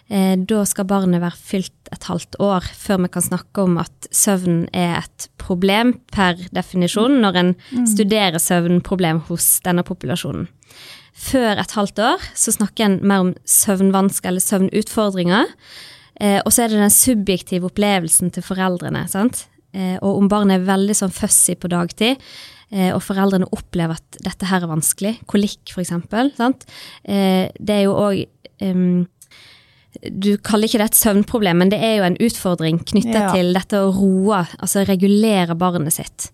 eh, 0.08 0.34
da 0.40 0.64
skal 0.64 0.88
barnet 0.88 1.20
være 1.20 1.36
fylt 1.36 1.92
et 1.92 2.08
halvt 2.08 2.40
år 2.40 2.64
før 2.72 3.04
vi 3.04 3.12
kan 3.12 3.28
snakke 3.28 3.68
om 3.68 3.78
at 3.84 4.08
søvn 4.10 4.64
er 4.72 5.02
et 5.02 5.28
problem 5.36 5.98
per 6.12 6.40
definisjon, 6.56 7.20
når 7.20 7.40
en 7.42 7.54
studerer 7.84 8.40
søvnproblem 8.40 9.26
hos 9.28 9.58
denne 9.66 9.84
populasjonen. 9.84 10.48
Før 11.14 11.60
et 11.62 11.74
halvt 11.76 12.00
år 12.02 12.22
så 12.34 12.52
snakker 12.56 12.88
en 12.88 12.96
mer 13.06 13.22
om 13.28 13.34
søvnvansker 13.46 14.32
eller 14.32 14.42
søvnutfordringer. 14.42 15.52
Eh, 16.20 16.40
og 16.44 16.52
så 16.52 16.64
er 16.64 16.68
det 16.68 16.78
den 16.82 16.90
subjektive 16.94 17.70
opplevelsen 17.70 18.32
til 18.34 18.42
foreldrene. 18.42 19.08
sant? 19.08 19.46
Eh, 19.74 19.96
og 20.02 20.18
om 20.22 20.28
barnet 20.28 20.60
er 20.60 20.68
veldig 20.68 20.94
sånn 20.94 21.10
fussy 21.14 21.56
på 21.58 21.68
dagtid, 21.68 22.20
eh, 22.70 22.92
og 22.94 23.02
foreldrene 23.02 23.48
opplever 23.50 23.98
at 23.98 24.18
dette 24.22 24.46
her 24.46 24.62
er 24.62 24.70
vanskelig, 24.70 25.16
kolikk 25.26 25.74
eksempel, 25.76 26.30
sant? 26.36 26.64
Eh, 27.04 27.50
det 27.58 27.80
er 27.80 27.82
jo 27.88 27.94
òg 27.98 28.26
du 30.10 30.36
kaller 30.42 30.66
ikke 30.68 30.80
det 30.82 30.88
et 30.90 30.98
søvnproblem, 30.98 31.60
men 31.62 31.70
det 31.72 31.78
er 31.84 31.96
jo 31.98 32.06
en 32.08 32.16
utfordring 32.22 32.80
knytta 32.84 33.20
Ja. 33.20 33.32
til 33.32 33.52
dette 33.54 33.78
å 33.78 33.92
roe, 33.94 34.46
altså 34.58 34.84
regulere 34.86 35.54
barnet 35.54 35.92
sitt. 35.92 36.30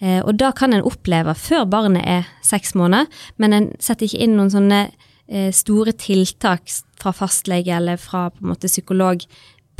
Eh, 0.00 0.20
og 0.24 0.36
da 0.36 0.52
kan 0.52 0.72
en 0.72 0.82
oppleve 0.86 1.34
før 1.36 1.66
barnet 1.68 2.06
er 2.06 2.26
seks 2.42 2.72
måneder, 2.74 3.06
men 3.38 3.52
en 3.52 3.76
setter 3.78 4.06
ikke 4.06 4.22
inn 4.22 4.36
noen 4.36 4.50
sånne 4.50 4.90
store 5.54 5.92
tiltak 5.94 6.66
fra 7.00 7.12
fastlege 7.14 7.72
eller 7.76 7.96
fra 8.00 8.26
på 8.34 8.42
en 8.44 8.50
måte 8.52 8.68
psykolog 8.70 9.22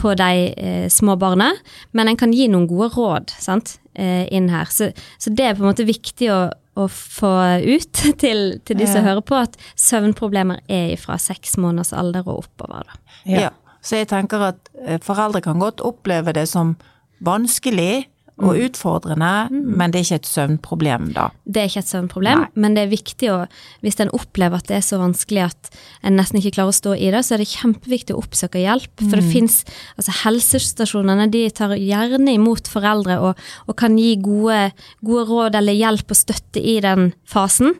på 0.01 0.15
de 0.17 0.55
eh, 0.57 0.87
små 0.89 1.17
barna, 1.21 1.51
men 1.93 2.09
en 2.09 2.17
kan 2.17 2.33
gi 2.33 2.47
noen 2.49 2.65
gode 2.71 2.87
råd 2.95 3.35
sant, 3.37 3.75
eh, 3.93 4.25
inn 4.33 4.47
her. 4.49 4.71
Så, 4.73 4.93
så 5.21 5.33
det 5.37 5.45
er 5.45 5.59
på 5.59 5.61
en 5.67 5.69
måte 5.73 5.85
viktig 5.85 6.31
å, 6.33 6.39
å 6.81 6.87
få 6.89 7.33
ut 7.67 8.01
til, 8.23 8.61
til 8.65 8.79
de 8.81 8.87
som 8.89 9.03
Ja. 9.03 9.11
hører 9.11 9.27
på, 9.29 9.37
at 9.37 9.59
søvnproblemer 9.77 10.63
er 10.73 10.95
fra 11.03 11.19
seks 11.21 11.59
måneders 11.61 11.93
alder 11.93 12.25
og 12.31 12.47
oppover. 12.47 12.87
Da. 12.89 13.01
Ja. 13.29 13.51
Så 13.85 13.97
jeg 14.01 14.09
tenker 14.09 14.47
at 14.55 14.73
eh, 14.87 14.97
foreldre 15.05 15.43
kan 15.45 15.61
godt 15.61 15.85
oppleve 15.85 16.33
det 16.37 16.47
som 16.49 16.77
vanskelig 17.25 18.07
og 18.41 18.55
Mm. 18.57 18.65
utfordrende, 18.67 19.31
men 19.51 19.91
det 19.91 20.01
er 20.01 20.05
ikke 20.05 20.21
et 20.23 20.27
søvnproblem 20.27 21.13
da. 21.15 21.29
Det 21.47 21.63
er 21.63 21.69
ikke 21.69 21.83
et 21.85 21.91
søvnproblem, 21.93 22.39
Nei. 22.41 22.49
men 22.55 22.75
det 22.75 22.83
er 22.87 22.91
viktig 22.97 23.29
å 23.31 23.47
Hvis 23.83 24.01
en 24.01 24.11
opplever 24.17 24.57
at 24.57 24.67
det 24.69 24.77
er 24.77 24.85
så 24.87 24.99
vanskelig 24.99 25.43
at 25.45 25.71
en 26.03 26.17
nesten 26.17 26.39
ikke 26.41 26.55
klarer 26.57 26.73
å 26.73 26.81
stå 26.81 26.95
i 26.97 27.11
det, 27.11 27.21
så 27.25 27.35
er 27.35 27.39
det 27.39 27.49
kjempeviktig 27.49 28.15
å 28.15 28.23
oppsøke 28.23 28.61
hjelp. 28.61 28.91
For 29.09 29.17
det 29.21 29.25
fins 29.33 29.65
Altså, 29.99 30.13
helsestasjonene 30.25 31.31
de 31.31 31.49
tar 31.51 31.75
gjerne 31.77 32.35
imot 32.35 32.69
foreldre 32.69 33.19
og, 33.21 33.37
og 33.69 33.77
kan 33.77 33.97
gi 33.99 34.17
gode, 34.17 34.73
gode 35.05 35.27
råd 35.29 35.55
eller 35.61 35.73
hjelp 35.77 36.11
og 36.11 36.17
støtte 36.17 36.61
i 36.63 36.79
den 36.81 37.13
fasen. 37.29 37.75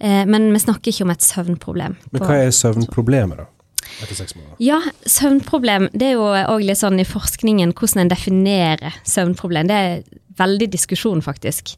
Eh, 0.00 0.24
men 0.26 0.52
vi 0.52 0.58
snakker 0.58 0.92
ikke 0.92 1.04
om 1.06 1.10
et 1.14 1.20
søvnproblem. 1.24 1.96
Men 2.12 2.22
hva 2.22 2.38
er 2.46 2.50
søvnproblemet, 2.50 3.36
da? 3.38 3.46
Etter 4.02 4.16
seks 4.16 4.36
måneder? 4.36 4.56
Ja, 4.62 4.80
søvnproblem. 5.06 5.88
Det 5.92 6.08
er 6.10 6.16
jo 6.16 6.30
òg 6.30 6.64
litt 6.64 6.80
sånn 6.80 7.00
i 7.02 7.08
forskningen 7.08 7.74
hvordan 7.76 8.04
en 8.04 8.12
definerer 8.12 8.96
søvnproblem. 9.08 9.68
Det 9.70 9.78
er 9.82 10.02
veldig 10.38 10.70
diskusjon, 10.72 11.20
faktisk. 11.24 11.74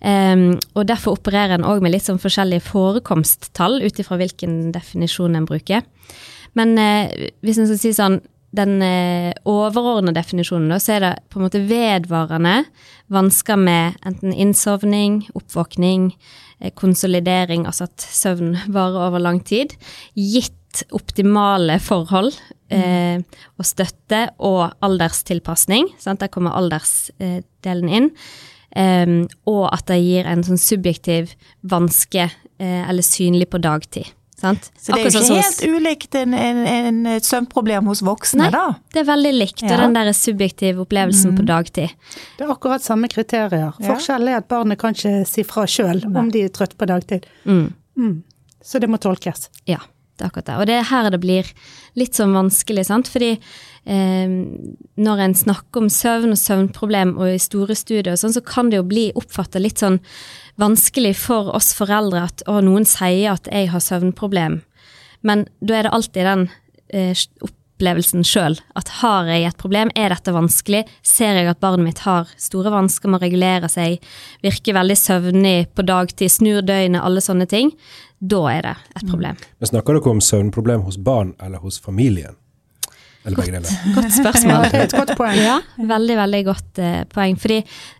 Um, 0.00 0.54
og 0.76 0.86
derfor 0.90 1.16
opererer 1.16 1.56
en 1.56 1.66
òg 1.66 1.82
med 1.82 1.94
litt 1.94 2.06
sånn 2.06 2.22
forskjellige 2.22 2.66
forekomsttall 2.68 3.80
ut 3.82 4.00
ifra 4.00 4.20
hvilken 4.20 4.70
definisjon 4.76 5.36
en 5.38 5.48
bruker. 5.48 5.84
Men 6.56 6.76
uh, 6.78 7.28
hvis 7.44 7.60
en 7.60 7.70
skal 7.70 7.82
si 7.82 7.94
sånn 7.96 8.20
den 8.56 8.80
eh, 8.84 9.32
overordnede 9.48 10.16
definisjonen, 10.20 10.70
da, 10.70 10.80
så 10.80 10.96
er 10.96 11.04
det 11.04 11.12
på 11.32 11.40
en 11.40 11.46
måte 11.46 11.62
vedvarende 11.66 12.60
vansker 13.12 13.58
med 13.60 13.98
enten 14.06 14.32
innsovning, 14.32 15.24
oppvåkning, 15.36 16.10
eh, 16.60 16.72
konsolidering, 16.78 17.66
altså 17.68 17.88
at 17.90 18.06
søvn 18.06 18.54
varer 18.72 19.08
over 19.08 19.22
lang 19.22 19.42
tid, 19.44 19.76
gitt 20.14 20.55
optimale 20.96 21.78
forhold 21.82 22.34
eh, 22.72 23.22
og 23.56 23.68
støtte 23.68 24.26
og 24.38 24.74
alderstilpasning. 24.84 25.92
Sant? 26.02 26.22
Der 26.24 26.32
kommer 26.32 26.56
aldersdelen 26.58 27.92
inn. 28.00 28.10
Eh, 28.76 29.16
og 29.48 29.64
at 29.70 29.86
det 29.92 30.02
gir 30.02 30.28
en 30.28 30.44
sånn 30.46 30.60
subjektiv 30.60 31.34
vanske 31.66 32.28
eh, 32.28 32.82
eller 32.86 33.06
synlig 33.06 33.50
på 33.52 33.62
dagtid. 33.62 34.12
Sant? 34.36 34.68
Så 34.76 34.92
det 34.92 35.00
er 35.00 35.06
Akkurat 35.06 35.14
jo 35.14 35.20
sånn 35.24 35.38
ikke 35.38 35.46
helt 35.46 35.78
ulikt 35.80 36.16
en, 36.20 36.34
en, 36.36 36.58
en, 36.68 36.98
et 37.14 37.24
søvnproblem 37.24 37.86
hos 37.88 38.02
voksne, 38.04 38.44
Nei. 38.44 38.50
da. 38.52 38.64
Det 38.92 39.00
er 39.00 39.08
veldig 39.08 39.32
likt, 39.32 39.64
og 39.64 39.80
den 39.80 39.96
der 39.96 40.10
subjektive 40.12 40.84
opplevelsen 40.84 41.38
på 41.38 41.46
dagtid. 41.48 41.94
Det 42.36 42.44
er 42.44 42.52
akkurat 42.52 42.84
samme 42.84 43.08
kriterier. 43.08 43.70
Ja. 43.72 43.72
Forskjellen 43.80 44.34
er 44.34 44.42
at 44.42 44.48
barnet 44.52 44.80
kan 44.82 44.96
ikke 44.96 45.24
si 45.28 45.44
fra 45.48 45.64
sjøl 45.70 46.04
om 46.12 46.28
de 46.34 46.44
er 46.44 46.52
trøtt 46.52 46.76
på 46.76 46.88
dagtid. 46.90 47.24
Mm. 47.48 47.70
Mm. 47.96 48.16
Så 48.60 48.82
det 48.82 48.90
må 48.92 49.00
tolkes. 49.00 49.48
Ja, 49.64 49.80
det 50.16 50.24
er 50.24 50.30
akkurat 50.30 50.48
det. 50.48 50.56
Og 50.60 50.68
det 50.68 50.76
er 50.78 50.90
her 50.90 51.10
det 51.12 51.20
blir 51.22 51.48
litt 52.00 52.16
sånn 52.18 52.34
vanskelig, 52.36 52.86
sant. 52.88 53.10
Fordi 53.12 53.32
eh, 53.36 54.36
når 54.96 55.22
en 55.24 55.36
snakker 55.36 55.84
om 55.84 55.90
søvn 55.92 56.34
og 56.34 56.40
søvnproblem 56.40 57.16
og 57.20 57.34
i 57.34 57.42
store 57.42 57.76
studier 57.78 58.14
og 58.14 58.22
sånn, 58.22 58.36
så 58.36 58.44
kan 58.44 58.72
det 58.72 58.80
jo 58.80 58.88
bli 58.88 59.08
oppfatta 59.18 59.62
litt 59.62 59.82
sånn 59.84 60.00
vanskelig 60.60 61.14
for 61.20 61.52
oss 61.56 61.74
foreldre 61.76 62.24
at 62.30 62.46
å, 62.48 62.60
noen 62.64 62.88
sier 62.88 63.36
at 63.36 63.50
jeg 63.52 63.70
har 63.72 63.84
søvnproblem. 63.84 64.62
Men 65.26 65.46
da 65.60 65.78
er 65.78 65.86
det 65.88 65.94
alltid 65.96 66.28
den 66.30 66.48
eh, 66.88 67.26
opplevelsen 67.76 68.24
sjøl. 68.24 68.56
At 68.76 68.88
har 69.02 69.28
jeg 69.28 69.44
et 69.50 69.58
problem, 69.60 69.90
er 69.94 70.14
dette 70.14 70.32
vanskelig? 70.32 70.84
Ser 71.04 71.36
jeg 71.36 71.50
at 71.50 71.60
barnet 71.60 71.84
mitt 71.90 72.00
har 72.06 72.30
store 72.40 72.72
vansker 72.72 73.12
med 73.12 73.20
å 73.20 73.26
regulere 73.26 73.68
seg, 73.68 74.00
virker 74.44 74.78
veldig 74.78 74.96
søvnig 74.96 75.68
på 75.76 75.84
dagtid, 75.84 76.32
snur 76.32 76.64
døgnet, 76.64 77.02
alle 77.04 77.20
sånne 77.20 77.46
ting, 77.50 77.74
da 78.18 78.40
er 78.48 78.64
det 78.64 78.74
et 78.96 79.04
problem. 79.10 79.36
Men 79.60 79.70
snakker 79.72 79.98
dere 79.98 80.16
om 80.16 80.24
søvnproblem 80.24 80.86
hos 80.86 80.96
barn 80.96 81.34
eller 81.42 81.60
hos 81.60 81.78
familien? 81.82 82.38
Eller 83.26 83.36
begge 83.42 83.58
deler? 83.58 83.76
Godt 83.96 84.16
spørsmål. 84.16 84.66
Ja, 84.72 84.82
et 84.86 84.96
godt 84.96 85.16
poeng. 85.18 85.38
Ja, 85.42 85.60
veldig, 85.76 86.16
veldig 86.22 86.42
godt 86.46 86.80
uh, 86.80 87.00
poeng. 87.10 87.36
Fordi 87.42 87.58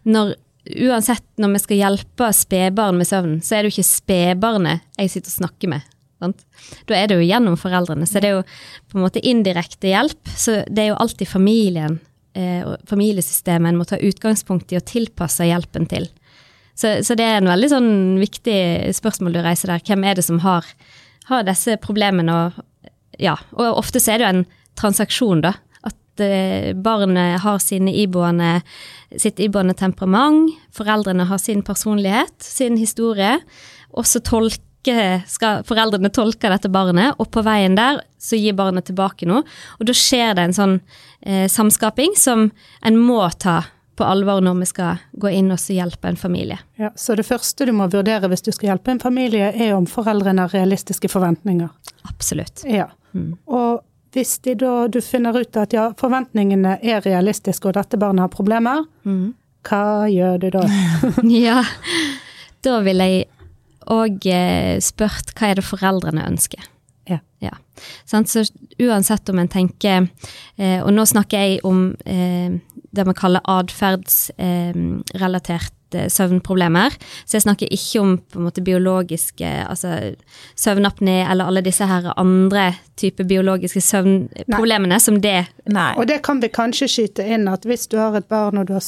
når, 0.08 0.36
uansett 0.86 1.26
når 1.42 1.56
vi 1.56 1.62
skal 1.64 1.82
hjelpe 1.82 2.30
spedbarn 2.32 3.00
med 3.00 3.10
søvn, 3.10 3.40
så 3.44 3.58
er 3.58 3.66
det 3.66 3.72
jo 3.72 3.76
ikke 3.76 3.90
spedbarnet 3.90 4.86
jeg 4.96 5.12
sitter 5.12 5.34
og 5.34 5.38
snakker 5.42 5.74
med. 5.74 5.92
Sant? 6.22 6.44
Da 6.88 6.96
er 6.96 7.10
det 7.10 7.18
jo 7.18 7.26
gjennom 7.26 7.58
foreldrene, 7.60 8.06
så 8.08 8.22
det 8.22 8.30
er 8.30 8.38
jo 8.38 8.44
på 8.88 8.98
en 8.98 9.04
måte 9.04 9.20
indirekte 9.20 9.90
hjelp. 9.90 10.30
Så 10.32 10.62
det 10.68 10.84
er 10.84 10.92
jo 10.92 11.00
alltid 11.02 11.28
familien 11.28 11.98
eh, 12.36 12.62
og 12.64 12.76
familiesystemet 12.88 13.72
en 13.72 13.80
må 13.80 13.88
ta 13.88 14.00
utgangspunkt 14.00 14.72
i 14.72 14.80
og 14.80 14.86
tilpasse 14.88 15.48
hjelpen 15.48 15.88
til. 15.90 16.08
Så, 16.76 16.98
så 17.04 17.16
det 17.16 17.24
er 17.24 17.40
en 17.40 17.50
veldig 17.52 17.68
sånn 17.72 17.92
viktig 18.20 18.58
spørsmål 18.96 19.36
du 19.36 19.42
reiser 19.44 19.72
der. 19.72 19.84
Hvem 19.84 20.04
er 20.04 20.18
det 20.18 20.26
som 20.26 20.40
har, 20.44 20.66
har 21.30 21.46
disse 21.46 21.78
problemene? 21.80 22.32
Og, 22.36 22.90
ja, 23.20 23.38
og 23.56 23.80
ofte 23.80 24.02
så 24.02 24.12
er 24.12 24.20
det 24.20 24.26
jo 24.26 24.32
en 24.34 24.44
transaksjon, 24.76 25.44
da. 25.46 25.54
At 25.88 26.24
eh, 26.24 26.74
barnet 26.76 27.40
har 27.44 27.64
iboende, 27.92 28.60
sitt 29.16 29.40
iboende 29.40 29.76
temperament, 29.76 30.52
foreldrene 30.76 31.28
har 31.28 31.40
sin 31.40 31.64
personlighet, 31.64 32.36
sin 32.40 32.76
historie, 32.76 33.38
og 33.96 34.04
så 34.04 34.20
tolke, 34.86 35.22
skal 35.26 35.64
foreldrene 35.64 36.10
tolke 36.10 36.50
dette 36.50 36.68
barnet, 36.68 37.14
og 37.18 37.30
på 37.30 37.42
veien 37.42 37.76
der 37.76 38.02
så 38.18 38.36
gir 38.36 38.54
barnet 38.54 38.86
tilbake 38.86 39.26
noe. 39.26 39.42
Og 39.78 39.86
da 39.86 39.92
skjer 39.92 40.34
det 40.34 40.42
en 40.42 40.54
sånn 40.54 40.80
eh, 41.22 41.48
samskaping 41.48 42.16
som 42.16 42.50
en 42.82 42.98
må 42.98 43.28
ta 43.38 43.64
på 43.96 44.04
alvor 44.04 44.42
når 44.44 44.60
vi 44.60 44.66
skal 44.66 44.96
gå 45.12 45.30
inn 45.32 45.50
og 45.50 45.58
hjelpe 45.58 46.08
en 46.08 46.16
familie. 46.16 46.58
Ja, 46.76 46.90
så 46.96 47.14
det 47.16 47.24
første 47.26 47.64
du 47.64 47.72
må 47.72 47.88
vurdere 47.88 48.28
hvis 48.28 48.44
du 48.44 48.52
skal 48.52 48.74
hjelpe 48.74 48.92
en 48.92 49.00
familie, 49.00 49.52
er 49.52 49.74
om 49.74 49.86
foreldrene 49.86 50.44
har 50.44 50.52
realistiske 50.52 51.08
forventninger. 51.08 51.68
Absolutt. 52.04 52.66
Ja. 52.68 52.90
Og 53.46 53.80
hvis 54.12 54.38
de 54.44 54.54
da, 54.60 54.86
du 54.88 55.00
finner 55.00 55.36
ut 55.36 55.56
at 55.56 55.72
ja, 55.72 55.90
forventningene 55.96 56.78
er 56.82 57.00
realistiske, 57.04 57.68
og 57.68 57.76
dette 57.76 57.96
barnet 57.96 58.26
har 58.26 58.32
problemer, 58.32 58.84
hva 59.66 60.06
gjør 60.12 60.38
du 60.44 60.50
da? 60.58 60.66
ja, 61.32 61.62
da 62.64 62.76
vil 62.84 63.00
jeg 63.00 63.24
òg 63.92 64.26
eh, 64.30 64.76
spurt 64.84 65.34
hva 65.36 65.44
er 65.50 65.60
det 65.60 65.66
foreldrene 65.66 66.28
ønsker. 66.28 66.62
Ja. 67.06 67.20
Ja. 67.38 67.52
Så 68.08 68.16
uansett 68.82 69.28
om 69.28 69.38
en 69.38 69.50
tenker 69.52 70.08
Og 70.56 70.90
nå 70.90 71.04
snakker 71.06 71.38
jeg 71.38 71.60
om 71.68 71.92
eh, 72.08 72.56
det 72.96 73.04
vi 73.06 73.14
kaller 73.16 73.40
atferdsrelatert 73.50 75.94
eh, 75.94 76.08
søvnproblemer. 76.12 76.90
Så 77.24 77.36
jeg 77.36 77.42
snakker 77.46 77.66
ikke 77.72 78.00
om 78.02 78.18
på 78.18 78.38
en 78.40 78.46
måte 78.48 78.62
biologiske, 78.64 79.48
altså 79.66 79.88
søvnapné 80.58 81.30
eller 81.30 81.44
alle 81.50 81.62
disse 81.66 81.84
her 81.88 82.02
andre 82.16 82.64
typer 82.96 83.24
biologiske 83.28 83.80
søvnproblemene 83.84 85.00
som 85.02 85.20
det 85.22 85.44
Nei. 85.72 85.92
Og 85.98 86.04
det 86.08 86.18
kan 86.26 86.42
vi 86.42 86.48
kanskje 86.52 86.88
skyte 86.90 87.22
inn 87.26 87.48
at 87.52 87.62
hvis 87.68 87.84
du 87.92 87.96
har 88.00 88.12
et 88.16 88.28
barn 88.30 88.58
og 88.60 88.66
du 88.68 88.72
har 88.78 88.82
eh, 88.82 88.86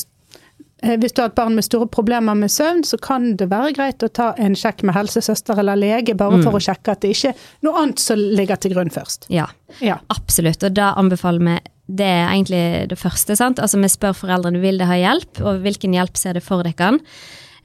hvis 0.83 1.13
du 1.17 1.23
har 1.23 1.31
et 1.33 1.35
barn 1.39 1.55
med 1.59 1.65
store 1.67 1.89
problemer 1.91 2.37
med 2.39 2.51
søvn, 2.55 2.85
så 2.87 2.99
kan 3.03 3.33
det 3.37 3.49
være 3.51 3.73
greit 3.75 4.05
å 4.07 4.11
ta 4.15 4.29
en 4.39 4.55
sjekk 4.55 4.85
med 4.87 4.95
helsesøster 4.95 5.59
eller 5.59 5.77
lege, 5.81 6.15
bare 6.15 6.39
for 6.45 6.55
å 6.55 6.63
sjekke 6.63 6.93
at 6.95 7.03
det 7.03 7.11
ikke 7.17 7.33
er 7.33 7.49
noe 7.67 7.81
annet 7.83 7.99
som 8.03 8.19
ligger 8.19 8.61
til 8.63 8.75
grunn 8.77 8.91
først. 8.95 9.27
Ja, 9.33 9.49
Ja. 9.81 9.99
absolutt. 10.09 10.63
Og 10.63 10.75
da 10.75 10.95
anbefaler 10.95 11.45
vi 11.45 11.59
det 11.89 12.05
er 12.05 12.29
egentlig 12.29 12.89
det 12.91 12.99
første. 12.99 13.35
sant? 13.37 13.59
Altså 13.59 13.81
Vi 13.81 13.89
spør 13.89 14.13
foreldrene 14.13 14.61
vil 14.61 14.77
de 14.79 14.85
ha 14.85 14.95
hjelp, 14.95 15.41
og 15.41 15.63
hvilken 15.65 15.95
hjelp 15.97 16.17
ser 16.17 16.35
det 16.35 16.43
for 16.45 16.63
dere. 16.63 16.99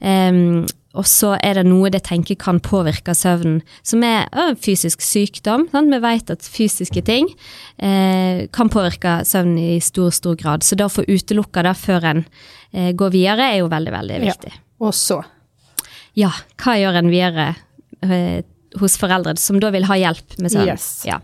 Um, 0.00 0.64
og 0.94 1.04
så 1.10 1.32
er 1.42 1.54
det 1.58 1.64
noe 1.66 1.90
de 1.90 1.98
tenker 1.98 2.36
kan 2.38 2.60
påvirke 2.62 3.14
søvnen, 3.18 3.62
som 3.82 4.02
er 4.06 4.28
ø, 4.30 4.54
fysisk 4.54 5.02
sykdom. 5.02 5.66
Sant? 5.72 5.90
Vi 5.90 5.98
vet 6.04 6.30
at 6.30 6.46
fysiske 6.46 7.02
ting 7.04 7.26
eh, 7.82 8.46
kan 8.54 8.70
påvirke 8.70 9.16
søvnen 9.26 9.58
i 9.58 9.80
stor, 9.82 10.12
stor 10.14 10.36
grad. 10.38 10.62
Så 10.62 10.78
da 10.78 10.86
å 10.86 10.92
få 10.94 11.02
utelukka 11.08 11.64
det 11.66 11.74
før 11.80 12.06
en 12.12 12.22
eh, 12.74 12.90
går 12.92 13.14
videre, 13.14 13.52
er 13.52 13.62
jo 13.62 13.70
veldig, 13.72 13.92
veldig 13.94 14.18
Ja. 14.18 14.32
viktig. 14.32 14.52
Og 14.80 14.92
så 14.94 15.22
Ja, 16.14 16.30
hva 16.62 16.76
gjør 16.78 16.98
en 17.00 17.10
videre 17.10 17.56
eh, 18.02 18.42
hos 18.78 18.96
foreldre 18.98 19.36
som 19.38 19.58
da 19.62 19.70
vil 19.70 19.86
ha 19.86 19.94
hjelp 19.94 20.38
med 20.38 20.52
søvn? 20.52 20.68
Yes. 20.68 21.04
Ja. 21.06 21.20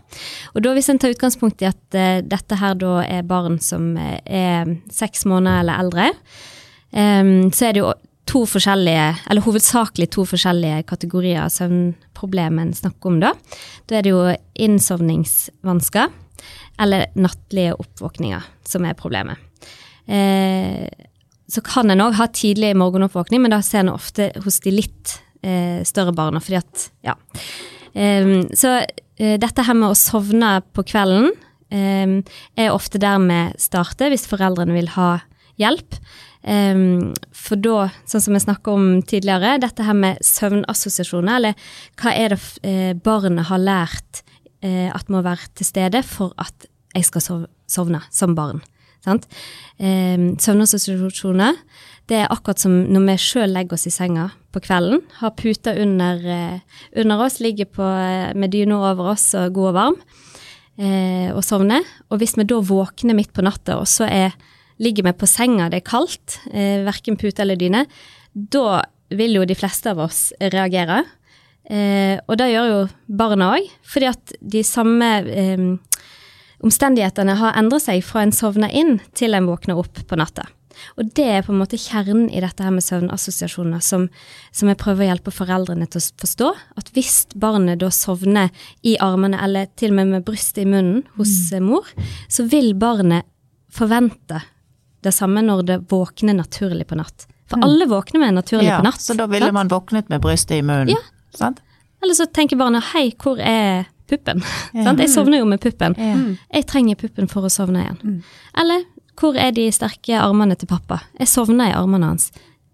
Og 0.55 0.63
da 0.63 0.73
hvis 0.75 0.89
en 0.89 0.99
tar 0.99 1.13
utgangspunkt 1.13 1.61
i 1.61 1.69
at 1.69 1.95
uh, 1.95 2.21
dette 2.23 2.55
her 2.59 2.75
da 2.75 3.01
er 3.03 3.27
barn 3.27 3.59
som 3.59 3.97
er 3.97 4.77
seks 4.91 5.25
måneder 5.25 5.59
eller 5.59 5.79
eldre, 5.83 6.07
um, 6.91 7.51
så 7.51 7.67
er 7.67 7.73
det 7.73 7.83
jo 7.83 7.93
to 8.31 8.45
forskjellige, 8.47 9.07
eller 9.29 9.43
hovedsakelig 9.43 10.09
to 10.13 10.23
forskjellige 10.29 10.85
kategorier 10.87 11.41
av 11.43 11.51
søvnproblemer 11.51 12.67
en 12.67 12.73
snakker 12.77 13.11
om 13.11 13.19
da. 13.23 13.33
Da 13.89 13.97
er 13.97 14.05
det 14.05 14.13
jo 14.13 14.23
innsovningsvansker 14.55 16.11
eller 16.81 17.07
nattlige 17.19 17.75
oppvåkninger 17.79 18.45
som 18.67 18.85
er 18.87 18.95
problemet. 18.97 19.37
Eh, 20.07 20.87
så 21.51 21.63
kan 21.65 21.91
en 21.91 22.03
òg 22.05 22.15
ha 22.19 22.29
tidlig 22.31 22.71
morgenoppvåkning, 22.79 23.43
men 23.43 23.53
da 23.53 23.59
ser 23.65 23.83
en 23.83 23.93
ofte 23.95 24.29
hos 24.45 24.61
de 24.63 24.73
litt 24.73 25.17
eh, 25.43 25.81
større 25.87 26.13
barna, 26.15 26.41
fordi 26.43 26.61
at 26.61 26.87
ja. 27.07 27.17
Em, 27.91 28.45
så 28.55 28.77
eh, 29.19 29.37
dette 29.41 29.65
her 29.67 29.75
med 29.75 29.91
å 29.91 29.99
sovne 29.99 30.59
på 30.71 30.85
kvelden 30.87 31.33
em, 31.73 32.21
er 32.55 32.71
ofte 32.71 33.01
der 33.01 33.19
vi 33.25 33.41
starter, 33.59 34.13
hvis 34.13 34.29
foreldrene 34.31 34.77
vil 34.77 34.91
ha 34.95 35.11
hjelp. 35.59 35.99
Em, 36.41 37.11
for 37.35 37.59
da, 37.61 37.89
sånn 38.09 38.23
som 38.23 38.37
vi 38.37 38.41
snakka 38.41 38.73
om 38.73 38.87
tidligere, 39.05 39.59
dette 39.61 39.85
her 39.85 39.97
med 39.97 40.23
søvnassosiasjoner, 40.25 41.35
eller 41.37 41.71
hva 42.01 42.15
er 42.15 42.35
det 42.35 42.41
eh, 42.65 42.93
barnet 42.95 43.49
har 43.51 43.61
lært 43.61 44.23
eh, 44.63 44.89
at 44.89 45.11
må 45.11 45.21
være 45.25 45.51
til 45.59 45.67
stede 45.67 46.01
for 46.07 46.33
at 46.41 46.69
jeg 46.95 47.07
skal 47.07 47.23
sov 47.27 47.49
sovne 47.71 48.01
som 48.11 48.33
barn. 48.35 48.59
Sant? 49.01 49.25
Eh, 49.81 50.17
søvnassosiasjoner, 50.37 51.57
det 52.09 52.19
er 52.19 52.31
akkurat 52.33 52.61
som 52.61 52.73
når 52.91 53.05
vi 53.07 53.15
sjøl 53.23 53.53
legger 53.55 53.77
oss 53.77 53.87
i 53.89 53.93
senga 53.93 54.27
på 54.53 54.61
kvelden, 54.65 55.01
har 55.21 55.33
puta 55.37 55.73
under, 55.79 56.19
eh, 56.21 56.59
under 57.01 57.23
oss, 57.25 57.39
ligger 57.39 57.65
på, 57.65 57.81
eh, 57.81 58.33
med 58.35 58.51
dyna 58.51 58.77
over 58.91 59.13
oss 59.13 59.33
og 59.33 59.53
god 59.53 59.69
og 59.69 59.73
varm, 59.73 59.95
eh, 60.77 61.31
og 61.33 61.43
sovner. 61.43 61.83
Og 62.11 62.19
hvis 62.19 62.35
vi 62.37 62.43
da 62.43 62.55
våkner 62.55 63.15
midt 63.15 63.33
på 63.33 63.43
natta, 63.43 63.79
og 63.79 63.87
så 63.87 64.09
er, 64.09 64.33
ligger 64.79 65.03
vi 65.03 65.13
på 65.13 65.27
senga, 65.27 65.69
det 65.69 65.81
er 65.81 65.89
kaldt, 65.89 66.39
eh, 66.53 66.83
verken 66.85 67.17
pute 67.17 67.39
eller 67.39 67.55
dyne, 67.55 67.87
da 68.35 68.83
vil 69.09 69.33
jo 69.33 69.45
de 69.45 69.55
fleste 69.55 69.89
av 69.89 69.99
oss 69.99 70.31
reagere. 70.39 71.05
Eh, 71.69 72.19
og 72.27 72.37
det 72.37 72.51
gjør 72.51 72.67
jo 72.69 72.89
barna 73.07 73.55
òg, 73.55 73.69
fordi 73.83 74.07
at 74.09 74.33
de 74.41 74.63
samme 74.63 75.09
eh, 75.29 75.77
omstendighetene 76.65 77.37
har 77.39 77.57
endret 77.59 77.87
seg 77.87 78.03
fra 78.05 78.25
en 78.25 78.33
sovner 78.35 78.71
inn 78.73 78.99
til 79.17 79.37
en 79.37 79.47
våkner 79.49 79.79
opp 79.81 80.03
på 80.07 80.19
natta. 80.19 80.47
Og 80.99 81.09
det 81.17 81.25
er 81.27 81.43
på 81.45 81.53
en 81.53 81.59
måte 81.61 81.79
kjernen 81.79 82.29
i 82.31 82.41
dette 82.43 82.63
her 82.63 82.73
med 82.73 82.85
søvnassosiasjoner, 82.85 83.81
som, 83.85 84.07
som 84.55 84.71
jeg 84.71 84.79
prøver 84.81 85.05
å 85.05 85.09
hjelpe 85.11 85.33
foreldrene 85.35 85.87
til 85.91 86.01
å 86.01 86.05
forstå. 86.23 86.51
At 86.79 86.91
hvis 86.95 87.17
barnet 87.37 87.81
da 87.83 87.91
sovner 87.93 88.49
i 88.87 88.95
armene, 89.03 89.39
eller 89.43 89.69
til 89.79 89.93
og 89.93 89.99
med 89.99 90.15
med 90.15 90.25
brystet 90.27 90.63
i 90.65 90.69
munnen 90.69 91.03
hos 91.19 91.33
mm. 91.51 91.67
mor, 91.67 91.91
så 92.31 92.47
vil 92.49 92.73
barnet 92.79 93.27
forvente 93.71 94.41
det 95.01 95.13
samme 95.15 95.43
når 95.45 95.67
det 95.67 95.79
våkner 95.91 96.37
naturlig 96.37 96.87
på 96.89 96.97
natt. 96.99 97.27
For 97.51 97.63
alle 97.65 97.87
våkner 97.89 98.21
med 98.23 98.37
naturlig 98.37 98.69
Ja, 98.69 98.79
på 98.79 98.87
natt. 98.87 99.01
så 99.03 99.15
da 99.17 99.27
ville 99.27 99.49
sant? 99.49 99.57
man 99.57 99.71
våknet 99.71 100.11
med 100.11 100.21
brystet 100.23 100.59
i 100.59 100.63
munnen. 100.63 100.93
Ja. 100.93 101.01
Sant? 101.35 101.59
Eller 102.01 102.17
så 102.17 102.25
tenker 102.31 102.59
barnet 102.59 102.91
hei, 102.93 103.11
hvor 103.19 103.39
er 103.39 103.90
puppen? 104.11 104.43
Sant? 104.75 104.99
Jeg 104.99 105.11
sovner 105.13 105.41
jo 105.41 105.49
med 105.49 105.63
puppen. 105.63 105.95
Ja. 105.97 106.15
Jeg 106.59 106.67
trenger 106.69 106.99
puppen 106.99 107.31
for 107.31 107.47
å 107.47 107.53
sovne 107.53 107.85
igjen. 107.85 108.21
Eller 108.59 108.85
hvor 109.19 109.37
er 109.37 109.51
de 109.55 109.67
sterke 109.73 110.19
armene 110.19 110.55
til 110.57 110.69
pappa? 110.71 111.01
Jeg 111.19 111.29
sovner 111.31 111.71
i 111.71 111.75
armene 111.77 112.13
hans. 112.13 112.31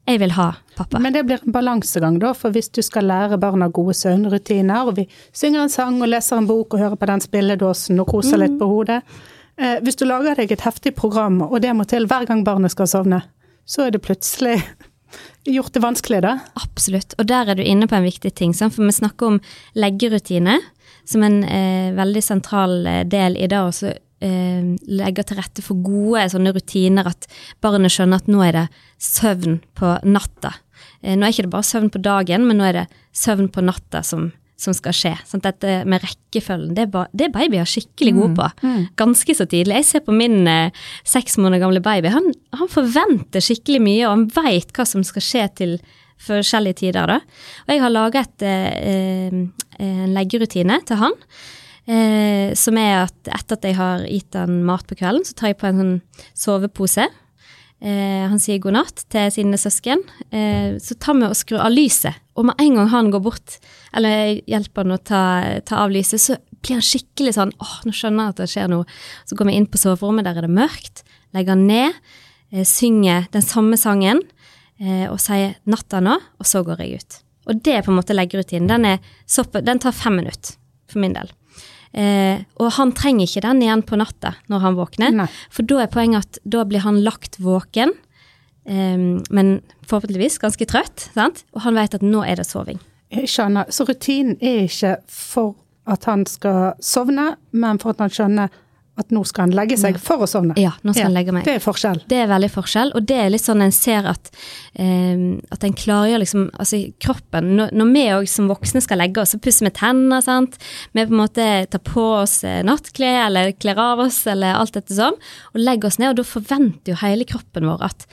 Jeg 0.08 0.22
vil 0.22 0.32
ha 0.38 0.54
pappa. 0.78 1.02
Men 1.04 1.12
det 1.12 1.26
blir 1.28 1.42
en 1.44 1.52
balansegang, 1.52 2.20
da, 2.22 2.32
for 2.38 2.56
hvis 2.56 2.70
du 2.72 2.80
skal 2.86 3.10
lære 3.10 3.40
barna 3.42 3.68
gode 3.74 3.96
søvnrutiner, 3.98 4.88
og 4.88 5.02
vi 5.02 5.08
synger 5.36 5.66
en 5.66 5.74
sang 5.74 5.98
og 6.00 6.08
leser 6.08 6.40
en 6.40 6.48
bok 6.48 6.78
og 6.78 6.84
hører 6.84 7.00
på 7.00 7.10
den 7.10 7.24
spilledåsen 7.26 8.00
og 8.00 8.08
koser 8.14 8.40
litt 8.40 8.56
på 8.60 8.70
hodet 8.72 9.02
eh, 9.60 9.82
Hvis 9.84 10.00
du 10.00 10.06
lager 10.08 10.40
deg 10.40 10.54
et 10.56 10.64
heftig 10.64 10.96
program, 10.96 11.42
og 11.50 11.60
det 11.66 11.76
må 11.76 11.84
til 11.90 12.08
hver 12.08 12.28
gang 12.30 12.46
barnet 12.48 12.72
skal 12.72 12.88
sovne, 12.88 13.20
så 13.68 13.84
er 13.88 13.98
det 13.98 14.06
plutselig 14.06 14.62
gjort 15.58 15.76
det 15.76 15.84
vanskelig, 15.84 16.24
da. 16.24 16.38
Absolutt. 16.64 17.18
Og 17.20 17.28
der 17.28 17.52
er 17.52 17.60
du 17.60 17.66
inne 17.68 17.92
på 17.92 18.00
en 18.00 18.08
viktig 18.08 18.32
ting. 18.32 18.56
For 18.56 18.80
vi 18.80 18.96
snakker 18.96 19.34
om 19.34 19.42
leggerutine 19.76 20.62
som 21.08 21.24
en 21.24 21.42
eh, 21.44 21.94
veldig 21.96 22.24
sentral 22.24 22.80
eh, 22.88 23.04
del 23.08 23.38
i 23.40 23.48
det 23.50 23.60
å 23.64 23.72
eh, 23.72 24.64
legge 24.88 25.26
til 25.28 25.40
rette 25.40 25.64
for 25.66 25.80
gode 25.84 26.28
sånne 26.34 26.54
rutiner, 26.56 27.08
at 27.08 27.30
barnet 27.64 27.94
skjønner 27.94 28.22
at 28.22 28.32
nå 28.32 28.42
er 28.46 28.58
det 28.62 28.66
søvn 29.02 29.62
på 29.78 29.94
natta. 30.08 30.56
Eh, 31.02 31.16
nå 31.16 31.24
er 31.24 31.30
det 31.30 31.38
ikke 31.38 31.54
bare 31.56 31.70
søvn 31.70 31.94
på 31.94 32.04
dagen, 32.04 32.48
men 32.50 32.60
nå 32.60 32.68
er 32.70 32.82
det 32.82 32.86
søvn 33.16 33.50
på 33.54 33.64
natta 33.66 34.04
som, 34.06 34.30
som 34.60 34.76
skal 34.76 34.96
skje. 34.96 35.14
Sånn, 35.30 35.44
Dette 35.46 35.80
med 35.90 36.04
rekkefølgen, 36.04 36.74
det 36.78 36.88
er, 36.88 36.92
ba, 36.94 37.06
det 37.14 37.30
er 37.30 37.36
babyer 37.36 37.70
skikkelig 37.70 38.16
gode 38.18 38.34
på. 38.40 38.74
Ganske 39.00 39.38
så 39.38 39.48
tidlig. 39.50 39.80
Jeg 39.82 39.90
ser 39.92 40.04
på 40.08 40.16
min 40.16 40.42
eh, 40.50 40.84
seks 41.08 41.40
måneder 41.40 41.64
gamle 41.66 41.84
baby. 41.86 42.12
Han, 42.14 42.34
han 42.58 42.74
forventer 42.74 43.44
skikkelig 43.44 43.84
mye, 43.86 44.04
og 44.10 44.14
han 44.16 44.28
veit 44.36 44.76
hva 44.76 44.88
som 44.90 45.06
skal 45.08 45.26
skje 45.26 45.48
til 45.62 45.80
forskjellige 46.24 46.82
tider. 46.84 47.10
Da. 47.10 47.20
Og 47.68 47.74
jeg 47.74 47.84
har 47.84 47.94
laget 47.94 48.48
eh, 48.48 49.38
en 49.78 50.16
leggerutine 50.16 50.82
til 50.88 51.02
han. 51.04 51.16
Eh, 51.88 52.52
som 52.60 52.76
er 52.82 53.06
at 53.06 53.30
etter 53.32 53.56
at 53.56 53.70
jeg 53.70 53.78
har 53.78 54.04
gitt 54.10 54.36
han 54.36 54.60
mat 54.68 54.84
på 54.90 54.98
kvelden, 55.00 55.24
så 55.24 55.38
tar 55.38 55.54
jeg 55.54 55.62
på 55.62 55.70
en 55.70 55.80
sånn 55.80 55.96
sovepose. 56.36 57.08
Eh, 57.78 58.26
han 58.26 58.42
sier 58.42 58.60
god 58.60 58.76
natt 58.80 59.04
til 59.14 59.30
sine 59.32 59.60
søsken. 59.62 60.02
Eh, 60.34 60.76
så 60.82 60.98
tar 61.00 61.16
vi 61.20 61.28
og 61.30 61.38
skrur 61.38 61.62
av 61.64 61.72
lyset. 61.72 62.18
Og 62.38 62.50
med 62.50 62.60
en 62.62 62.80
gang 62.80 62.92
han 62.92 63.12
går 63.14 63.24
bort, 63.24 63.58
eller 63.96 64.42
hjelper 64.50 64.84
han 64.84 64.98
å 64.98 65.02
ta, 65.02 65.24
ta 65.66 65.84
av 65.86 65.94
lyset, 65.94 66.22
så 66.22 66.38
blir 66.58 66.80
han 66.80 66.86
skikkelig 66.86 67.36
sånn 67.38 67.54
åh, 67.62 67.76
nå 67.86 67.94
skjønner 67.96 68.28
jeg 68.28 68.36
at 68.36 68.42
det 68.42 68.50
skjer 68.52 68.72
noe. 68.74 68.98
Så 69.30 69.38
går 69.38 69.50
vi 69.50 69.58
inn 69.58 69.70
på 69.70 69.82
soverommet, 69.82 70.28
der 70.28 70.42
er 70.42 70.48
det 70.48 70.54
mørkt. 70.58 71.06
Legger 71.38 71.56
han 71.56 71.68
ned, 71.70 72.02
eh, 72.52 72.66
synger 72.68 73.30
den 73.32 73.46
samme 73.46 73.78
sangen 73.80 74.20
eh, 74.20 74.37
og 74.78 75.18
sier 75.18 75.56
'natta 75.66 75.98
nå', 76.06 76.20
og 76.38 76.46
så 76.46 76.62
går 76.62 76.84
jeg 76.84 77.00
ut. 77.02 77.16
Og 77.48 77.62
det 77.64 77.74
er 77.74 77.82
på 77.82 77.90
en 77.90 77.98
måte 77.98 78.14
leggerutinen. 78.14 78.68
Den, 78.70 79.00
den 79.66 79.80
tar 79.80 79.96
fem 79.96 80.20
minutter, 80.20 80.54
for 80.86 81.02
min 81.02 81.16
del. 81.16 81.32
Eh, 81.98 82.44
og 82.60 82.74
han 82.76 82.92
trenger 82.96 83.26
ikke 83.26 83.46
den 83.46 83.64
igjen 83.64 83.84
på 83.88 83.98
natta 83.98 84.36
når 84.52 84.64
han 84.66 84.76
våkner, 84.78 85.16
Nei. 85.24 85.30
for 85.54 85.68
da 85.68 85.80
er 85.82 85.92
poenget 85.92 86.28
at 86.28 86.40
da 86.44 86.66
blir 86.68 86.84
han 86.84 87.00
lagt 87.06 87.40
våken, 87.42 87.94
eh, 88.68 88.98
men 89.32 89.54
forhåpentligvis 89.88 90.38
ganske 90.44 90.68
trøtt, 90.70 91.08
sant? 91.16 91.46
og 91.56 91.64
han 91.64 91.80
vet 91.80 91.96
at 91.98 92.06
nå 92.06 92.26
er 92.28 92.42
det 92.42 92.48
soving. 92.50 92.82
Jeg 93.14 93.32
skjønner. 93.32 93.72
Så 93.72 93.88
rutinen 93.88 94.36
er 94.44 94.66
ikke 94.68 94.98
for 95.08 95.56
at 95.88 96.04
han 96.10 96.26
skal 96.28 96.76
sovne, 96.84 97.38
men 97.56 97.80
for 97.80 97.96
at 97.96 98.04
han 98.04 98.12
skjønner 98.12 98.64
at 98.98 99.14
nå 99.14 99.22
skal 99.30 99.46
han 99.46 99.56
legge 99.58 99.78
seg 99.80 100.00
for 100.02 100.24
å 100.26 100.28
sovne. 100.30 100.56
Ja, 100.58 100.72
nå 100.82 100.94
skal 100.96 101.10
han 101.10 101.16
legge 101.16 101.34
meg. 101.36 101.46
Det 101.46 101.58
er 101.58 101.64
forskjell. 101.64 102.00
Det 102.10 102.18
er 102.24 102.30
veldig 102.32 102.50
forskjell, 102.54 102.94
og 102.98 103.06
det 103.10 103.18
er 103.22 103.30
litt 103.34 103.46
sånn 103.46 103.62
en 103.62 103.74
ser 103.76 104.08
at, 104.10 104.32
um, 104.80 105.38
at 105.54 105.66
en 105.68 105.76
klargjør 105.78 106.24
liksom, 106.24 106.48
altså 106.58 106.82
kroppen 107.04 107.52
Når, 107.60 107.76
når 107.78 107.92
vi 107.94 108.06
òg 108.16 108.30
som 108.32 108.50
voksne 108.50 108.82
skal 108.84 109.02
legge 109.04 109.22
oss, 109.22 109.36
så 109.36 109.42
pusser 109.44 109.68
vi 109.70 109.74
tenner, 109.78 110.24
sant. 110.26 110.58
Vi 110.94 111.06
på 111.06 111.14
en 111.14 111.22
måte 111.22 111.46
tar 111.72 111.84
på 111.86 112.08
oss 112.24 112.40
eh, 112.48 112.64
nattklær, 112.66 113.28
eller 113.28 113.54
kler 113.58 113.80
av 113.82 114.02
oss, 114.08 114.24
eller 114.30 114.58
alt 114.58 114.74
dette 114.78 114.98
sånn, 114.98 115.20
og 115.54 115.62
legger 115.62 115.92
oss 115.92 116.02
ned, 116.02 116.16
og 116.16 116.20
da 116.22 116.28
forventer 116.28 116.94
jo 116.94 117.00
hele 117.04 117.28
kroppen 117.30 117.70
vår 117.70 117.86
at 117.92 118.08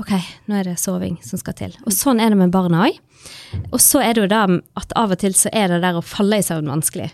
ok, 0.00 0.14
nå 0.48 0.56
er 0.56 0.70
det 0.70 0.78
soving 0.80 1.18
som 1.24 1.40
skal 1.40 1.56
til. 1.58 1.76
Og 1.84 1.92
sånn 1.94 2.22
er 2.22 2.32
det 2.32 2.40
med 2.40 2.54
barna 2.54 2.86
òg. 2.88 3.00
Og 3.68 3.80
så 3.82 4.00
er 4.00 4.16
det 4.16 4.24
jo 4.24 4.30
da 4.32 4.46
at 4.80 4.94
av 4.96 5.12
og 5.12 5.20
til 5.20 5.36
så 5.36 5.52
er 5.52 5.68
det 5.68 5.82
der 5.84 5.98
å 5.98 6.04
falle 6.04 6.40
i 6.40 6.46
søvn 6.46 6.70
vanskelig. 6.72 7.10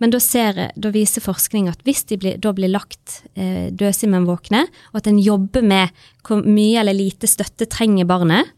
Men 0.00 0.12
da, 0.14 0.20
ser, 0.20 0.58
da 0.76 0.92
viser 0.94 1.24
forskning 1.24 1.68
at 1.68 1.82
hvis 1.84 2.06
de 2.08 2.16
blir, 2.20 2.38
da 2.40 2.54
blir 2.56 2.72
lagt 2.72 3.22
eh, 3.34 3.68
døsig, 3.70 4.08
men 4.12 4.28
våkne, 4.28 4.64
og 4.92 5.02
at 5.02 5.10
en 5.10 5.20
jobber 5.20 5.62
med 5.62 5.92
hvor 6.26 6.40
mye 6.44 6.80
eller 6.80 6.96
lite 6.96 7.28
støtte 7.28 7.68
trenger 7.68 8.08
barnet, 8.08 8.48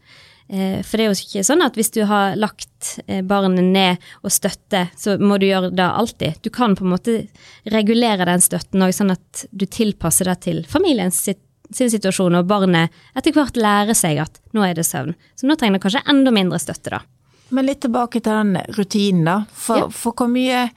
Eh, 0.53 0.81
for 0.83 0.99
det 0.99 1.05
er 1.05 1.13
jo 1.13 1.23
ikke 1.23 1.43
sånn 1.47 1.63
at 1.65 1.77
hvis 1.79 1.91
du 1.95 2.01
har 2.09 2.35
lagt 2.37 2.97
eh, 3.07 3.23
barnet 3.25 3.63
ned 3.63 4.03
og 4.21 4.33
støtte, 4.33 4.85
så 4.99 5.15
må 5.17 5.39
du 5.39 5.47
gjøre 5.47 5.71
det 5.73 5.87
alltid. 5.87 6.41
Du 6.43 6.51
kan 6.53 6.75
på 6.77 6.85
en 6.85 6.91
måte 6.93 7.15
regulere 7.73 8.27
den 8.27 8.43
støtten 8.43 8.83
òg, 8.83 8.93
sånn 8.95 9.15
at 9.15 9.45
du 9.51 9.65
tilpasser 9.65 10.29
det 10.29 10.37
til 10.45 10.61
familiens 10.69 11.17
sitt, 11.29 11.41
sin 11.73 11.89
situasjon, 11.89 12.35
og 12.37 12.49
barnet 12.49 12.93
etter 13.17 13.33
hvert 13.33 13.57
lærer 13.57 13.97
seg 13.97 14.19
at 14.21 14.41
nå 14.53 14.65
er 14.67 14.75
det 14.77 14.85
søvn. 14.85 15.15
Så 15.39 15.47
nå 15.47 15.55
trenger 15.57 15.79
det 15.79 15.85
kanskje 15.87 16.03
enda 16.11 16.33
mindre 16.35 16.59
støtte, 16.61 16.99
da. 16.99 17.01
Men 17.53 17.65
litt 17.69 17.81
tilbake 17.85 18.19
til 18.19 18.33
den 18.33 18.75
rutinen, 18.77 19.25
da. 19.25 19.37
For, 19.53 19.85
Ja. 19.85 19.89
for 19.89 20.13
hvor 20.17 20.29
mye 20.29 20.67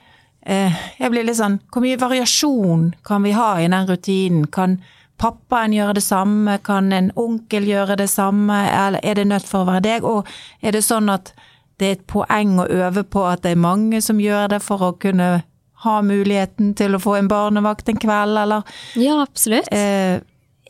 Jeg 0.47 1.11
blir 1.11 1.25
litt 1.27 1.35
sånn 1.35 1.57
Hvor 1.73 1.83
mye 1.83 1.97
variasjon 1.99 2.93
kan 3.03 3.23
vi 3.23 3.33
ha 3.35 3.49
i 3.59 3.67
den 3.67 3.87
rutinen? 3.89 4.45
Kan 4.47 4.77
pappaen 5.19 5.73
gjøre 5.75 5.97
det 5.97 6.03
samme? 6.05 6.57
Kan 6.63 6.91
en 6.93 7.11
onkel 7.19 7.65
gjøre 7.67 7.97
det 7.99 8.07
samme? 8.09 8.61
Eller 8.71 8.99
er 9.03 9.15
det 9.19 9.25
nødt 9.27 9.47
for 9.49 9.65
å 9.65 9.67
være 9.73 9.81
deg? 9.89 10.03
Og 10.07 10.27
er 10.61 10.71
det 10.77 10.83
sånn 10.85 11.09
at 11.11 11.33
det 11.77 11.87
er 11.87 11.97
et 11.97 12.07
poeng 12.09 12.55
å 12.63 12.67
øve 12.69 13.03
på 13.03 13.25
at 13.29 13.43
det 13.43 13.51
er 13.51 13.59
mange 13.61 13.99
som 14.01 14.17
gjør 14.23 14.47
det 14.55 14.61
for 14.65 14.81
å 14.87 14.93
kunne 14.97 15.43
ha 15.83 15.97
muligheten 16.01 16.71
til 16.79 16.95
å 16.97 16.99
få 17.01 17.17
en 17.19 17.27
barnevakt 17.29 17.89
en 17.91 17.99
kveld, 18.01 18.37
eller 18.41 18.63
Ja, 18.97 19.19
absolutt. 19.21 19.67
eh, 19.71 20.17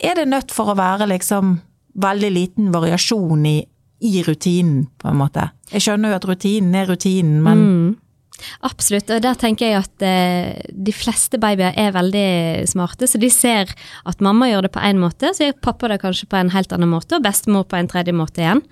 er 0.04 0.14
det 0.18 0.26
nødt 0.28 0.50
for 0.52 0.68
å 0.74 0.76
være 0.76 1.06
liksom 1.08 1.60
veldig 1.96 2.30
liten 2.34 2.68
variasjon 2.74 3.46
i, 3.46 3.56
i 4.04 4.22
rutinen, 4.22 4.88
på 5.00 5.08
en 5.08 5.16
måte? 5.16 5.46
Jeg 5.72 5.80
skjønner 5.86 6.10
jo 6.12 6.16
at 6.20 6.28
rutinen 6.28 6.74
er 6.74 6.86
rutinen, 6.92 7.40
men 7.42 7.58
Mm. 7.58 7.96
Absolutt, 8.66 9.10
og 9.10 9.22
der 9.24 9.38
tenker 9.38 9.70
jeg 9.70 9.80
at 9.82 10.04
eh, 10.06 10.60
de 10.72 10.94
fleste 10.94 11.40
babyer 11.42 11.74
er 11.78 11.94
veldig 11.96 12.28
smarte, 12.70 13.08
så 13.10 13.20
de 13.20 13.30
ser 13.32 13.72
at 14.08 14.22
mamma 14.24 14.50
gjør 14.50 14.68
det 14.68 14.74
på 14.76 14.84
én 14.84 15.00
måte, 15.02 15.32
så 15.34 15.48
gjør 15.48 15.58
pappa 15.64 15.90
det 15.92 16.00
kanskje 16.04 16.30
på 16.30 16.38
en 16.38 16.54
helt 16.54 16.72
annen 16.74 16.92
måte, 16.92 17.18
og 17.18 17.26
bestemor 17.26 17.66
på 17.68 17.78
en 17.78 17.90
tredje 17.90 18.14
måte 18.16 18.44
igjen. 18.44 18.64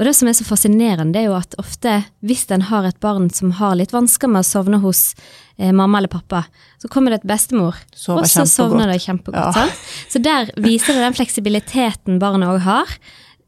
Og 0.00 0.06
det 0.08 0.14
som 0.16 0.28
er 0.28 0.36
så 0.36 0.44
fascinerende, 0.48 1.12
det 1.12 1.20
er 1.20 1.28
jo 1.28 1.36
at 1.36 1.54
ofte 1.60 1.98
hvis 2.24 2.46
en 2.54 2.64
har 2.70 2.86
et 2.88 3.00
barn 3.04 3.28
som 3.32 3.52
har 3.58 3.74
litt 3.76 3.92
vansker 3.92 4.30
med 4.30 4.40
å 4.40 4.48
sovne 4.48 4.80
hos 4.80 5.10
eh, 5.58 5.68
mamma 5.68 6.00
eller 6.00 6.12
pappa, 6.12 6.46
så 6.80 6.88
kommer 6.92 7.12
det 7.12 7.20
et 7.20 7.28
bestemor, 7.28 7.76
Sover 7.92 8.24
og 8.24 8.30
så 8.32 8.46
sovner 8.48 8.88
det 8.88 9.02
kjempegodt. 9.04 9.58
Ja. 9.58 9.66
Så 10.08 10.22
der 10.24 10.48
viser 10.64 10.96
det 10.96 11.04
den 11.04 11.18
fleksibiliteten 11.18 12.22
barnet 12.22 12.54
òg 12.54 12.64
har, 12.64 12.96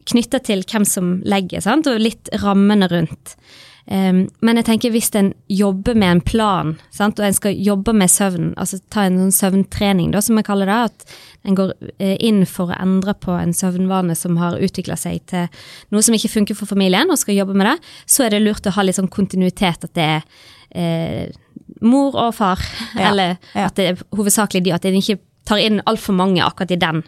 knytta 0.04 0.42
til 0.44 0.66
hvem 0.68 0.84
som 0.84 1.16
legger, 1.24 1.64
sant? 1.64 1.88
og 1.88 2.02
litt 2.02 2.28
rammene 2.42 2.90
rundt. 2.92 3.38
Men 3.86 4.56
jeg 4.56 4.64
tenker 4.64 4.92
hvis 4.94 5.10
en 5.18 5.34
jobber 5.52 5.96
med 5.98 6.08
en 6.08 6.20
plan, 6.24 6.70
sant? 6.94 7.18
og 7.20 7.26
en 7.26 7.36
skal 7.36 7.58
jobbe 7.60 7.92
med 7.92 8.08
søvn, 8.08 8.54
altså 8.56 8.78
ta 8.92 9.04
en 9.04 9.18
sånn 9.20 9.34
søvntrening, 9.36 10.14
da, 10.14 10.22
som 10.24 10.40
jeg 10.40 10.46
kaller 10.46 10.70
det, 10.70 10.78
at 10.88 11.16
en 11.44 11.58
går 11.58 11.74
eh, 11.98 12.14
inn 12.24 12.46
for 12.48 12.72
å 12.72 12.78
endre 12.80 13.12
på 13.20 13.34
en 13.36 13.52
søvnvane 13.52 14.16
som 14.16 14.38
har 14.40 14.56
utvikla 14.56 14.96
seg 14.96 15.20
til 15.28 15.50
noe 15.92 16.04
som 16.04 16.16
ikke 16.16 16.32
funker 16.32 16.56
for 16.56 16.70
familien, 16.70 17.12
og 17.12 17.20
skal 17.20 17.36
jobbe 17.36 17.56
med 17.60 17.68
det, 17.68 17.76
så 18.08 18.24
er 18.24 18.32
det 18.32 18.40
lurt 18.46 18.64
å 18.64 18.72
ha 18.72 18.86
litt 18.86 18.96
sånn 18.96 19.12
kontinuitet, 19.12 19.84
at 19.84 19.92
det 19.98 20.08
er 20.14 20.24
eh, 20.72 21.36
mor 21.84 22.16
og 22.16 22.32
far, 22.38 22.64
Ja, 22.96 23.10
eller 23.10 23.36
ja. 23.52 23.68
at 23.68 23.76
det 23.76 23.90
er 23.90 24.02
hovedsakelig 24.16 24.64
de, 24.64 24.72
at 24.78 24.88
en 24.88 24.96
ikke 25.02 25.20
tar 25.44 25.60
inn 25.60 25.82
altfor 25.84 26.16
mange 26.16 26.40
akkurat 26.40 26.72
i 26.72 26.80
den 26.80 27.04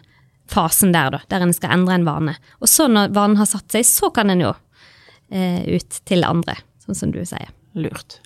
fasen 0.47 0.93
der, 0.93 1.09
da, 1.11 1.23
der 1.33 1.43
en 1.43 1.57
skal 1.57 1.73
endre 1.75 1.97
en 1.97 2.05
vane. 2.07 2.37
Og 2.61 2.69
så 2.71 2.85
når 2.91 3.11
vanen 3.17 3.41
har 3.41 3.49
satt 3.49 3.73
seg, 3.73 3.83
så 3.87 4.13
kan 4.13 4.29
en 4.31 4.45
jo 4.45 4.53
ut 5.29 5.99
til 6.07 6.23
andre, 6.23 6.55
sånn 6.85 6.95
som 6.95 7.11
du 7.11 7.19
sier. 7.25 7.49
lurt. 7.77 8.19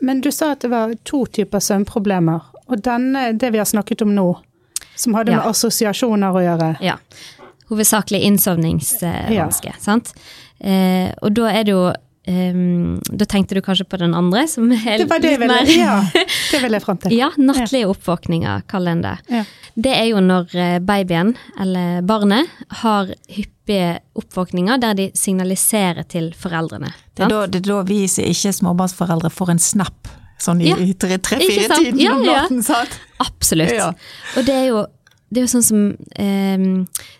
Men 0.00 0.20
du 0.20 0.30
sa 0.32 0.52
at 0.54 0.62
det 0.64 0.70
var 0.72 0.94
to 1.04 1.26
typer 1.26 1.60
søvnproblemer. 1.60 2.46
Og 2.70 2.80
denne, 2.80 3.32
det 3.36 3.50
vi 3.52 3.58
har 3.60 3.68
snakket 3.68 4.02
om 4.06 4.14
nå, 4.14 4.28
som 4.94 5.14
hadde 5.18 5.34
med 5.36 5.46
assosiasjoner 5.46 6.36
å 6.36 6.42
gjøre. 6.44 6.70
Ja. 6.84 6.96
Hovedsakelig 7.70 8.22
innsovningsvanske, 8.26 9.74
sant. 9.78 10.14
Eh, 10.58 11.10
og 11.22 11.34
da 11.36 11.50
er 11.52 11.66
det 11.66 11.74
jo 11.74 11.84
ehm, 12.30 13.00
Da 13.10 13.26
tenkte 13.28 13.58
du 13.58 13.60
kanskje 13.64 13.86
på 13.90 13.98
den 14.00 14.14
andre, 14.16 14.46
som 14.48 14.70
er 14.72 15.02
Det 15.02 15.08
var 15.10 15.22
det 15.22 15.34
jeg 15.34 15.40
litt 15.40 15.48
ville, 15.48 15.56
mer 15.58 15.72
ja, 15.74 15.96
det 16.14 16.60
ville 16.62 16.78
jeg 16.78 16.84
fram 16.86 17.00
til. 17.02 17.16
Ja, 17.20 17.30
nattlige 17.38 17.90
oppvåkninger, 17.90 18.62
kall 18.70 18.90
en 18.92 19.02
det. 19.04 19.16
Ja. 19.32 19.44
Det 19.80 19.92
er 19.96 20.06
jo 20.10 20.20
når 20.24 20.54
eh, 20.58 20.78
babyen, 20.84 21.34
eller 21.60 22.00
barnet, 22.06 22.50
har 22.82 23.12
hyppige 23.30 23.98
oppvåkninger 24.18 24.80
der 24.82 24.96
de 24.98 25.10
signaliserer 25.16 26.06
til 26.10 26.32
foreldrene. 26.36 26.90
Det 27.14 27.26
er, 27.26 27.32
da, 27.32 27.44
det 27.46 27.62
er 27.62 27.68
da 27.68 27.82
vi 27.88 28.02
som 28.10 28.26
ikke 28.26 28.50
er 28.50 28.56
småbarnsforeldre 28.58 29.30
får 29.34 29.54
en 29.54 29.62
snap, 29.62 30.10
sånn 30.40 30.62
i 30.64 30.70
Ja, 30.72 30.78
tre-fire-tiden 30.96 32.00
Ja, 32.00 32.16
om 32.16 32.24
ja. 32.24 32.40
natten, 32.42 32.64
sant? 32.66 32.96
Absolutt. 33.22 33.74
Ja. 33.76 33.92
Og 34.36 34.46
det 34.48 34.56
er 34.56 34.66
jo, 34.70 34.84
det 35.30 35.42
er 35.42 35.46
jo 35.46 35.52
sånn 35.54 35.66
som 35.66 35.82
um, 35.94 36.68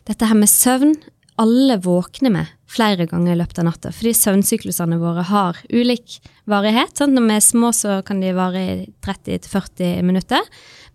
dette 0.08 0.30
her 0.30 0.38
med 0.38 0.50
søvn. 0.50 0.94
Alle 1.40 1.78
våkner 1.80 2.32
med 2.34 2.48
flere 2.70 3.06
ganger 3.10 3.34
i 3.34 3.38
løpet 3.40 3.58
av 3.62 3.66
natta, 3.66 3.90
fordi 3.94 4.12
søvnsyklusene 4.14 4.98
våre 5.00 5.24
har 5.26 5.58
ulik 5.72 6.20
varighet. 6.50 6.94
Sant? 6.98 7.16
Når 7.16 7.26
vi 7.26 7.38
er 7.38 7.44
små, 7.44 7.72
så 7.74 7.98
kan 8.06 8.22
de 8.22 8.34
vare 8.36 8.62
i 8.62 8.76
30-40 9.02 10.04
minutter, 10.06 10.46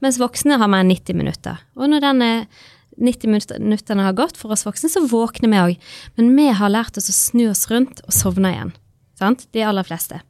mens 0.03 0.19
voksne 0.21 0.59
har 0.61 0.71
mer 0.71 0.85
enn 0.85 0.93
90 0.93 1.19
minutter. 1.19 1.59
Og 1.75 1.91
når 1.91 2.05
denne 2.05 2.29
90 2.95 3.27
minutter- 3.27 3.59
minuttene 3.59 4.05
har 4.05 4.15
gått 4.15 4.38
for 4.39 4.55
oss 4.55 4.63
voksne, 4.67 4.89
så 4.91 5.03
våkner 5.03 5.51
vi 5.51 5.63
òg. 5.63 5.89
Men 6.15 6.35
vi 6.35 6.47
har 6.47 6.71
lært 6.71 6.97
oss 6.97 7.11
å 7.11 7.15
snu 7.15 7.49
oss 7.49 7.67
rundt 7.71 7.99
og 8.05 8.15
sovne 8.15 8.53
igjen. 8.53 8.71
Sant? 9.19 9.47
De 9.51 9.63
aller 9.63 9.83
fleste. 9.83 10.21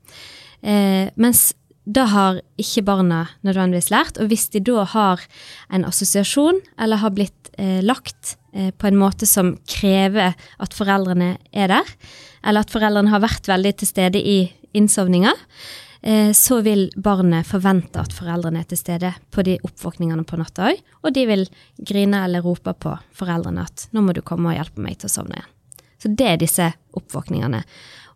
Eh, 0.63 1.12
mens 1.15 1.53
det 1.86 2.08
har 2.10 2.41
ikke 2.58 2.81
barna 2.86 3.27
nødvendigvis 3.45 3.91
lært, 3.93 4.17
og 4.17 4.31
hvis 4.31 4.49
de 4.49 4.60
da 4.65 4.86
har 4.89 5.21
en 5.69 5.86
assosiasjon, 5.86 6.62
eller 6.81 6.97
har 6.97 7.13
blitt 7.13 7.51
eh, 7.60 7.81
lagt 7.86 8.38
på 8.56 8.88
en 8.88 9.00
måte 9.00 9.28
som 9.28 9.56
krever 9.68 10.36
at 10.63 10.76
foreldrene 10.78 11.34
er 11.52 11.74
der, 11.74 11.89
eller 12.46 12.63
at 12.63 12.72
foreldrene 12.72 13.12
har 13.12 13.24
vært 13.24 13.50
veldig 13.50 13.74
til 13.82 13.89
stede 13.89 14.22
i 14.22 14.38
innsovninga, 14.76 15.34
eh, 16.02 16.32
så 16.32 16.62
vil 16.65 16.88
barnet 16.96 17.48
forvente 17.48 18.02
at 18.02 18.13
foreldrene 18.15 18.62
er 18.62 18.70
til 18.70 18.80
stede 18.80 19.12
på 19.32 19.44
de 19.48 19.58
oppvåkningene 19.65 20.26
på 20.28 20.39
natta 20.39 20.70
òg, 20.72 20.82
og 21.04 21.15
de 21.15 21.26
vil 21.30 21.46
grine 21.78 22.24
eller 22.28 22.46
rope 22.46 22.76
på 22.80 22.96
foreldrene 23.15 23.65
at 23.65 23.88
'nå 23.91 24.02
må 24.02 24.13
du 24.13 24.22
komme 24.22 24.52
og 24.52 24.58
hjelpe 24.58 24.82
meg 24.82 25.00
til 25.00 25.10
å 25.10 25.15
sovne 25.18 25.39
igjen'. 25.39 25.54
Så 26.00 26.15
det 26.15 26.28
er 26.28 26.38
disse 26.38 26.74
oppvåkningene. 26.94 27.63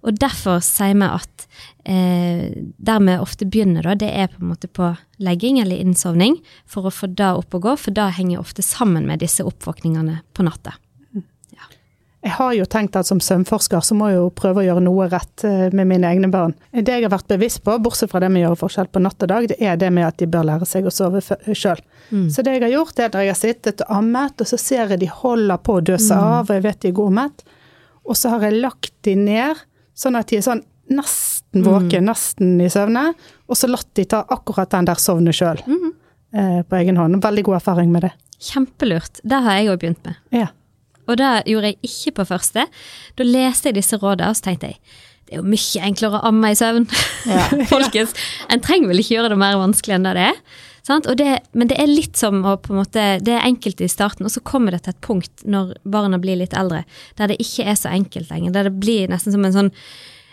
Og 0.07 0.15
derfor 0.15 0.61
sier 0.63 0.95
vi 0.95 1.07
at 1.07 1.47
eh, 1.83 2.43
der 2.77 2.99
vi 3.03 3.17
ofte 3.19 3.47
begynner, 3.49 3.83
da, 3.83 3.97
det 3.99 4.11
er 4.15 4.29
på 4.31 4.39
en 4.43 4.51
måte 4.53 4.69
på 4.71 4.93
legging 5.19 5.59
eller 5.59 5.81
innsovning, 5.81 6.39
for 6.69 6.87
å 6.87 6.93
få 6.93 7.11
det 7.11 7.33
opp 7.41 7.57
og 7.57 7.65
gå, 7.67 7.75
for 7.87 7.95
det 7.95 8.13
henger 8.19 8.39
ofte 8.39 8.63
sammen 8.65 9.09
med 9.09 9.19
disse 9.23 9.43
oppvåkningene 9.43 10.21
på 10.33 10.47
natta. 10.47 10.77
Jeg 12.19 12.35
har 12.35 12.51
jo 12.51 12.65
tenkt 12.67 12.97
at 12.99 13.07
som 13.07 13.21
søvnforsker 13.23 13.83
så 13.85 13.95
må 13.95 14.09
jeg 14.09 14.17
jo 14.17 14.31
prøve 14.35 14.59
å 14.59 14.65
gjøre 14.65 14.81
noe 14.83 15.05
rett 15.07 15.43
eh, 15.47 15.69
med 15.71 15.87
mine 15.87 16.09
egne 16.09 16.27
barn. 16.31 16.51
Det 16.75 16.97
jeg 16.97 17.05
har 17.05 17.13
vært 17.13 17.29
bevisst 17.31 17.61
på, 17.63 17.77
bortsett 17.79 18.11
fra 18.11 18.19
det 18.19 18.27
med 18.33 18.41
å 18.41 18.49
gjøre 18.49 18.59
forskjell 18.59 18.89
på 18.91 19.01
natt 19.05 19.23
og 19.23 19.31
dag, 19.31 19.47
det 19.47 19.55
er 19.63 19.79
det 19.79 19.91
med 19.95 20.07
at 20.09 20.17
de 20.19 20.27
bør 20.27 20.49
lære 20.49 20.67
seg 20.67 20.89
å 20.89 20.91
sove 20.91 21.21
sjøl. 21.23 21.79
Så 22.27 22.43
det 22.43 22.57
jeg 22.57 22.65
har 22.65 22.73
gjort, 22.73 22.99
er 22.99 23.07
at 23.07 23.15
jeg 23.21 23.31
har 23.31 23.39
sittet 23.39 23.85
og 23.85 23.95
ammet, 24.01 24.43
og 24.43 24.51
så 24.51 24.59
ser 24.59 24.91
jeg 24.91 24.99
de 24.99 25.09
holder 25.21 25.63
på 25.63 25.77
å 25.79 25.85
dø 25.91 25.95
seg 25.95 26.19
av, 26.19 26.49
og 26.49 26.59
jeg 26.59 26.65
vet 26.67 26.81
de 26.83 26.91
er 26.91 26.97
godmett. 26.99 27.45
Og 28.03 28.19
så 28.19 28.33
har 28.33 28.43
jeg 28.49 28.59
lagt 28.65 28.93
de 29.07 29.15
ned, 29.15 29.63
sånn 29.99 30.15
at 30.19 30.29
de 30.31 30.39
er 30.39 30.45
sånn 30.45 30.63
nesten 30.89 31.65
våken, 31.65 32.07
nesten 32.09 32.55
i 32.65 32.69
søvne, 32.71 33.09
og 33.49 33.57
så 33.59 33.67
latt 33.69 33.89
de 33.99 34.07
ta 34.09 34.23
akkurat 34.33 34.71
den 34.73 34.87
der 34.89 34.97
sovne 35.01 35.33
sjøl. 35.35 35.59
eh, 36.33 36.61
På 36.65 36.79
egen 36.79 36.97
hånd. 36.97 37.19
Veldig 37.21 37.43
god 37.45 37.59
erfaring 37.59 37.91
med 37.93 38.07
det. 38.07 38.13
Kjempelurt. 38.39 39.19
Det 39.23 39.41
har 39.43 39.59
jeg 39.59 39.69
òg 39.73 39.79
begynt 39.83 40.03
med. 40.07 40.15
Ja. 40.31 40.47
Og 41.09 41.17
det 41.17 41.29
gjorde 41.49 41.71
jeg 41.73 41.77
ikke 41.83 42.15
på 42.21 42.25
første. 42.29 42.65
Da 43.17 43.25
leste 43.27 43.69
jeg 43.69 43.75
disse 43.81 43.97
rådene, 43.99 44.29
og 44.29 44.37
så 44.39 44.47
tenkte 44.49 44.71
jeg 44.73 44.79
det 45.29 45.35
er 45.37 45.41
jo 45.43 45.45
mye 45.45 45.81
enklere 45.85 46.17
å 46.17 46.25
amme 46.31 46.49
i 46.49 46.55
søvn. 46.57 46.87
Folkens, 47.69 48.15
en 48.49 48.61
trenger 48.65 48.89
vel 48.89 49.01
ikke 49.03 49.13
gjøre 49.19 49.29
det 49.35 49.37
mer 49.37 49.59
vanskelig 49.61 49.93
enn 49.99 50.07
det 50.07 50.13
det 50.17 50.23
er. 50.31 50.39
Sant? 50.87 51.07
Og 51.09 51.17
det, 51.19 51.39
men 51.53 51.69
det 51.71 51.79
er 51.81 51.89
litt 51.89 52.19
som 52.19 52.41
å 52.45 52.55
på 52.61 52.73
en 52.73 52.81
måte, 52.81 53.07
Det 53.23 53.35
er 53.35 53.45
enkelt 53.47 53.81
i 53.81 53.89
starten, 53.91 54.25
og 54.25 54.33
så 54.33 54.43
kommer 54.45 54.75
det 54.75 54.83
til 54.85 54.95
et 54.95 55.01
punkt 55.05 55.45
når 55.45 55.75
barna 55.83 56.19
blir 56.21 56.39
litt 56.39 56.55
eldre, 56.57 56.85
der 57.19 57.31
det 57.31 57.39
ikke 57.43 57.67
er 57.69 57.77
så 57.79 57.91
enkelt 57.93 58.31
lenger. 58.31 58.55
Der 58.55 58.69
det 58.69 58.79
blir 58.79 59.11
nesten 59.11 59.35
som 59.35 59.45
en 59.45 59.55
sånn 59.55 59.71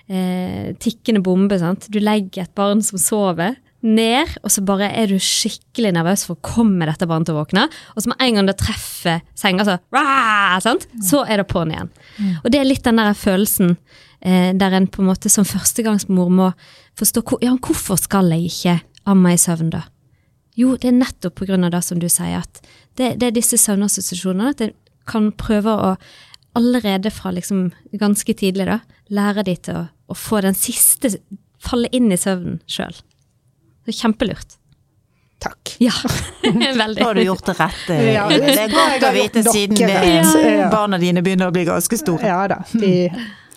eh, 0.08 0.74
tikkende 0.82 1.22
bombe. 1.24 1.58
Sant? 1.60 1.88
Du 1.92 2.00
legger 2.02 2.46
et 2.46 2.54
barn 2.58 2.82
som 2.84 3.00
sover, 3.00 3.56
ned, 3.86 4.32
og 4.42 4.50
så 4.50 4.62
bare 4.66 4.88
er 4.98 5.10
du 5.10 5.18
skikkelig 5.22 5.92
nervøs 5.94 6.24
for 6.26 6.38
kommer 6.44 6.90
dette 6.90 7.06
barnet 7.08 7.28
til 7.28 7.36
å 7.36 7.42
våkne. 7.42 7.66
Og 7.94 8.02
så 8.02 8.10
med 8.10 8.22
en 8.24 8.38
gang 8.38 8.48
det 8.48 8.56
treffer 8.60 9.22
senga, 9.38 9.66
så, 9.68 9.76
rah, 9.94 10.56
så 11.04 11.22
er 11.26 11.42
det 11.42 11.48
på'n 11.52 11.74
igjen. 11.74 11.92
Og 12.42 12.50
det 12.52 12.60
er 12.60 12.68
litt 12.68 12.86
den 12.86 13.00
der 13.00 13.14
følelsen 13.16 13.76
eh, 14.20 14.52
der 14.56 14.76
en 14.78 14.88
på 14.90 15.04
en 15.04 15.10
måte 15.10 15.30
som 15.32 15.46
førstegangsmor 15.46 16.32
må 16.32 16.50
forstå 16.98 17.22
hvor, 17.22 17.42
ja, 17.44 17.54
hvorfor 17.54 18.00
skal 18.00 18.32
jeg 18.34 18.50
ikke 18.50 18.78
amme 19.06 19.36
i 19.36 19.40
søvn, 19.40 19.70
da? 19.74 19.84
Jo, 20.56 20.74
det 20.80 20.88
er 20.88 20.96
nettopp 20.96 21.42
av 21.46 21.70
det 21.70 21.82
som 21.84 21.98
du 22.00 22.08
sier, 22.08 22.40
at 22.40 22.60
det, 22.96 23.16
det 23.20 23.28
er 23.28 23.34
disse 23.36 23.58
søvnassosiasjonene. 23.60 24.54
At 24.54 24.62
en 24.64 24.72
kan 25.06 25.30
prøve 25.36 25.70
å 25.76 25.90
allerede 26.56 27.10
fra 27.12 27.30
liksom 27.36 27.68
ganske 28.00 28.32
tidlig 28.34 28.64
da, 28.66 28.78
lære 29.12 29.44
de 29.44 29.56
til 29.68 29.76
å, 29.76 29.82
å 30.08 30.16
få 30.16 30.40
den 30.40 30.56
siste 30.56 31.12
falle 31.60 31.90
inn 31.92 32.08
i 32.12 32.16
søvnen 32.16 32.62
sjøl. 32.70 32.96
Så 33.86 33.94
kjempelurt. 34.00 34.56
Takk. 35.44 35.74
Ja, 35.84 35.92
Da 36.42 36.72
veldig. 36.72 37.04
har 37.04 37.14
du 37.14 37.22
gjort 37.22 37.46
det 37.46 37.54
rette. 37.60 37.96
Ja, 38.14 38.24
det 38.32 38.56
er 38.56 38.72
godt 38.72 39.04
å 39.04 39.12
vite 39.14 39.42
siden 39.44 39.76
det, 39.76 40.68
barna 40.72 40.98
dine 40.98 41.22
begynner 41.22 41.52
å 41.52 41.54
bli 41.54 41.66
ganske 41.68 41.98
store. 42.00 42.24
Ja 42.24 42.40
da. 42.48 42.62
De 42.72 43.10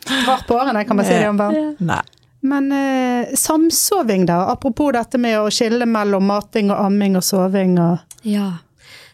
drar 0.03 0.43
på 0.47 0.57
årene, 0.59 0.83
kan 0.89 0.99
man 0.99 1.07
si 1.07 1.15
det 1.15 1.29
om 1.31 1.39
barn. 1.39 1.75
Nei. 1.79 2.01
Men 2.41 2.71
eh, 2.71 3.35
samsoving, 3.35 4.25
da? 4.29 4.45
Apropos 4.53 4.93
dette 4.95 5.19
med 5.19 5.39
å 5.41 5.49
skille 5.51 5.87
mellom 5.89 6.27
mating 6.29 6.71
og 6.71 6.85
amming 6.85 7.17
og 7.19 7.25
soving 7.27 7.75
og 7.83 8.27
Ja, 8.27 8.59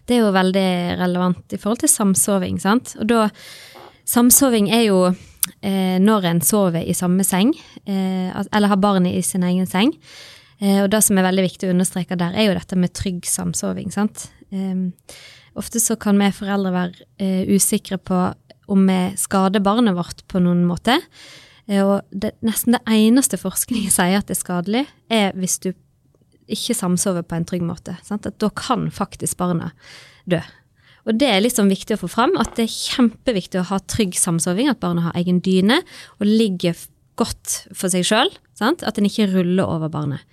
det 0.06 0.18
er 0.18 0.28
jo 0.28 0.34
veldig 0.36 0.70
relevant 1.00 1.54
i 1.54 1.58
forhold 1.62 1.82
til 1.82 1.90
samsoving, 1.90 2.60
sant. 2.62 2.94
Og 3.02 3.10
da 3.10 3.30
Samsoving 4.06 4.68
er 4.70 4.84
jo 4.86 5.00
eh, 5.10 5.98
når 6.02 6.28
en 6.30 6.42
sover 6.46 6.86
i 6.86 6.94
samme 6.94 7.26
seng, 7.26 7.56
eh, 7.90 8.30
eller 8.30 8.70
har 8.70 8.82
barnet 8.82 9.18
i 9.18 9.24
sin 9.26 9.44
egen 9.48 9.66
seng. 9.66 9.96
Eh, 10.62 10.84
og 10.84 10.92
det 10.94 11.02
som 11.04 11.18
er 11.18 11.26
veldig 11.26 11.48
viktig 11.48 11.70
å 11.70 11.74
understreke 11.74 12.18
der, 12.20 12.38
er 12.38 12.48
jo 12.50 12.58
dette 12.58 12.78
med 12.78 12.94
trygg 12.94 13.26
samsoving, 13.26 13.90
sant. 13.94 14.28
Eh, 14.54 14.86
ofte 15.58 15.82
så 15.82 15.98
kan 15.98 16.22
vi 16.22 16.30
foreldre 16.38 16.76
være 16.76 17.10
eh, 17.18 17.50
usikre 17.50 17.98
på 17.98 18.28
om 18.72 18.86
vi 18.86 19.00
skader 19.18 19.62
barnet 19.66 19.98
vårt 19.98 20.22
på 20.30 20.42
noen 20.42 20.64
måte. 20.70 21.00
Eh, 21.70 21.82
og 21.82 22.02
det, 22.12 22.36
nesten 22.46 22.78
det 22.78 22.84
eneste 22.92 23.40
forskningen 23.42 23.94
sier 23.98 24.20
at 24.20 24.30
det 24.30 24.38
er 24.38 24.44
skadelig, 24.44 24.86
er 25.10 25.34
hvis 25.38 25.60
du 25.64 25.72
ikke 26.52 26.76
samsover 26.78 27.26
på 27.26 27.40
en 27.40 27.48
trygg 27.48 27.64
måte. 27.66 27.96
Sant? 28.06 28.28
At 28.30 28.38
da 28.42 28.52
kan 28.54 28.90
faktisk 28.94 29.40
barna 29.40 29.72
dø. 30.30 30.42
Og 31.06 31.18
det 31.22 31.30
er 31.30 31.46
sånn 31.54 31.70
viktig 31.70 31.98
å 31.98 32.02
få 32.02 32.10
fram, 32.10 32.34
at 32.42 32.56
det 32.58 32.66
er 32.66 32.76
kjempeviktig 32.76 33.62
å 33.62 33.68
ha 33.70 33.80
trygg 33.90 34.16
samsoving, 34.18 34.70
at 34.72 34.82
barna 34.82 35.08
har 35.08 35.18
egen 35.20 35.42
dyne 35.46 35.84
og 36.18 36.26
ligger 36.26 36.78
godt 37.20 37.68
for 37.74 37.94
seg 37.94 38.06
sjøl. 38.08 38.32
At 38.62 38.98
en 38.98 39.08
ikke 39.08 39.30
ruller 39.34 39.70
over 39.70 39.92
barnet. 39.94 40.26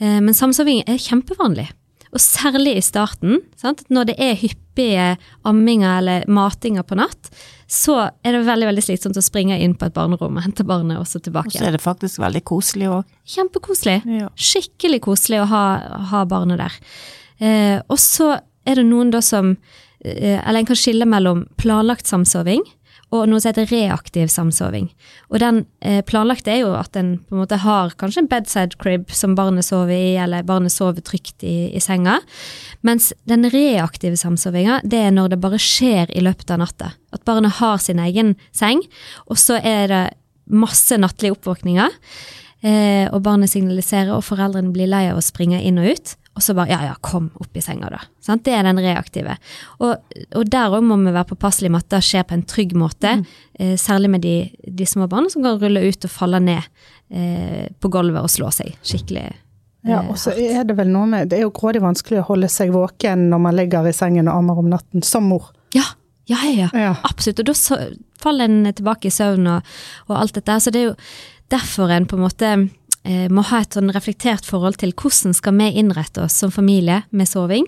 Eh, 0.00 0.18
Men 0.18 0.34
samsoving 0.34 0.82
er 0.86 0.98
kjempevanlig. 1.02 1.68
Og 2.10 2.18
særlig 2.18 2.74
i 2.76 2.82
starten, 2.82 3.38
sant? 3.60 3.84
når 3.88 4.10
det 4.10 4.16
er 4.18 4.38
hyppige 4.40 5.16
amminger 5.46 6.00
eller 6.00 6.26
matinger 6.26 6.82
på 6.82 6.98
natt, 6.98 7.30
så 7.70 7.94
er 8.26 8.34
det 8.34 8.40
veldig 8.48 8.66
veldig 8.66 8.82
slitsomt 8.82 9.18
å 9.18 9.22
springe 9.22 9.54
inn 9.62 9.76
på 9.78 9.86
et 9.86 9.94
barnerom 9.94 10.40
og 10.40 10.42
hente 10.42 10.64
barnet 10.66 10.98
også 10.98 11.20
tilbake. 11.22 11.52
Og 11.52 11.60
så 11.60 11.68
er 11.68 11.76
det 11.76 11.82
faktisk 11.84 12.18
veldig 12.18 12.42
koselig 12.50 12.88
òg. 12.90 13.12
Kjempekoselig. 13.30 14.00
Ja. 14.10 14.30
Skikkelig 14.34 14.98
koselig 15.04 15.38
å 15.44 15.46
ha, 15.52 15.62
ha 16.10 16.24
barnet 16.26 16.58
der. 16.58 16.80
Eh, 17.38 17.76
og 17.86 18.00
så 18.02 18.32
er 18.66 18.80
det 18.80 18.88
noen 18.88 19.12
da 19.14 19.22
som 19.24 19.54
eh, 20.02 20.36
Eller 20.36 20.58
en 20.60 20.68
kan 20.68 20.76
skille 20.76 21.06
mellom 21.08 21.46
planlagt 21.62 22.10
samsoving 22.10 22.66
og 23.10 23.26
noe 23.26 23.42
som 23.42 23.50
heter 23.50 23.66
reaktiv 23.70 24.28
samsoving. 24.30 24.86
Og 25.32 25.40
den 25.42 25.64
eh, 25.82 25.98
planlagte 26.06 26.52
er 26.52 26.60
jo 26.62 26.70
at 26.78 26.94
en 26.98 27.16
på 27.26 27.34
en 27.34 27.42
måte 27.42 27.58
har 27.64 27.94
kanskje 27.98 28.22
en 28.22 28.30
bedside 28.30 28.78
crib 28.78 29.10
som 29.14 29.34
barnet 29.38 29.66
sover 29.66 29.96
i, 29.96 30.14
eller 30.22 30.46
barnet 30.46 30.74
sover 30.74 31.02
trygt 31.02 31.42
i, 31.42 31.72
i 31.74 31.82
senga. 31.82 32.20
Mens 32.86 33.10
den 33.30 33.48
reaktive 33.50 34.18
samsovinga, 34.20 34.78
det 34.86 35.02
er 35.08 35.14
når 35.16 35.34
det 35.34 35.40
bare 35.42 35.58
skjer 35.62 36.14
i 36.14 36.22
løpet 36.22 36.54
av 36.54 36.62
natta. 36.62 36.92
At 37.10 37.26
barnet 37.26 37.58
har 37.58 37.82
sin 37.82 38.02
egen 38.02 38.36
seng, 38.54 38.84
og 39.26 39.42
så 39.42 39.58
er 39.58 39.90
det 39.90 40.04
masse 40.50 40.94
nattlige 40.98 41.34
oppvåkninger. 41.34 41.98
Eh, 42.60 43.06
og 43.10 43.22
barnet 43.26 43.50
signaliserer, 43.50 44.14
og 44.14 44.26
foreldrene 44.26 44.70
blir 44.74 44.90
lei 44.90 45.06
av 45.10 45.18
å 45.18 45.24
springe 45.24 45.62
inn 45.64 45.82
og 45.82 45.96
ut. 45.96 46.14
Og 46.38 46.44
så 46.44 46.54
bare 46.54 46.70
ja, 46.70 46.78
ja, 46.86 46.94
kom 47.02 47.26
opp 47.42 47.58
i 47.58 47.62
senga, 47.64 47.90
da. 47.90 47.98
Sant? 48.22 48.44
Det 48.46 48.54
er 48.54 48.64
den 48.64 48.78
reaktive. 48.80 49.34
Og, 49.82 50.14
og 50.38 50.48
der 50.48 50.72
òg 50.76 50.86
må 50.86 50.96
vi 51.02 51.10
være 51.10 51.32
påpasselige 51.32 51.74
med 51.74 51.84
at 51.84 51.90
det 51.96 52.02
skjer 52.06 52.26
på 52.28 52.36
en 52.36 52.46
trygg 52.48 52.74
måte. 52.78 53.16
Eh, 53.58 53.74
særlig 53.80 54.12
med 54.14 54.24
de, 54.24 54.34
de 54.64 54.86
små 54.86 55.08
barna 55.10 55.32
som 55.32 55.44
kan 55.44 55.58
rulle 55.60 55.82
ut 55.84 56.06
og 56.06 56.12
falle 56.14 56.40
ned 56.44 56.62
eh, 57.10 57.66
på 57.82 57.90
gulvet 57.92 58.22
og 58.22 58.30
slå 58.32 58.52
seg 58.54 58.76
skikkelig. 58.86 59.26
Ja, 59.88 60.04
eh, 60.04 60.12
og 60.12 60.20
så 60.22 60.36
er 60.36 60.62
det 60.68 60.76
vel 60.78 60.92
noe 60.92 61.08
med 61.08 61.30
Det 61.32 61.40
er 61.40 61.46
jo 61.46 61.54
grådig 61.56 61.82
vanskelig 61.82 62.22
å 62.22 62.28
holde 62.30 62.50
seg 62.52 62.72
våken 62.74 63.26
når 63.32 63.44
man 63.48 63.58
ligger 63.58 63.90
i 63.90 63.96
sengen 63.96 64.30
og 64.30 64.38
ammer 64.40 64.62
om 64.62 64.70
natten, 64.70 65.04
som 65.06 65.26
mor. 65.32 65.50
Ja, 65.74 65.88
ja, 66.30 66.40
ja. 66.46 66.70
ja. 66.72 66.94
Absolutt. 67.10 67.42
Og 67.42 67.50
da 67.50 67.58
så, 67.58 67.82
faller 68.22 68.46
en 68.46 68.70
tilbake 68.70 69.10
i 69.10 69.14
søvn 69.14 69.50
og, 69.50 69.76
og 70.08 70.18
alt 70.22 70.38
dette. 70.38 70.60
Så 70.62 70.72
det 70.72 70.84
er 70.84 70.92
jo 70.92 70.98
derfor 71.50 71.90
en 71.90 72.06
på 72.06 72.18
en 72.18 72.24
måte 72.24 72.54
må 73.02 73.40
ha 73.48 73.62
et 73.62 73.72
sånn 73.72 73.88
reflektert 73.94 74.44
forhold 74.44 74.76
til 74.82 74.90
hvordan 74.92 75.32
skal 75.32 75.54
vi 75.56 75.70
innrette 75.80 76.20
oss 76.20 76.34
som 76.42 76.52
familie 76.52 76.98
med 77.16 77.30
soving. 77.30 77.64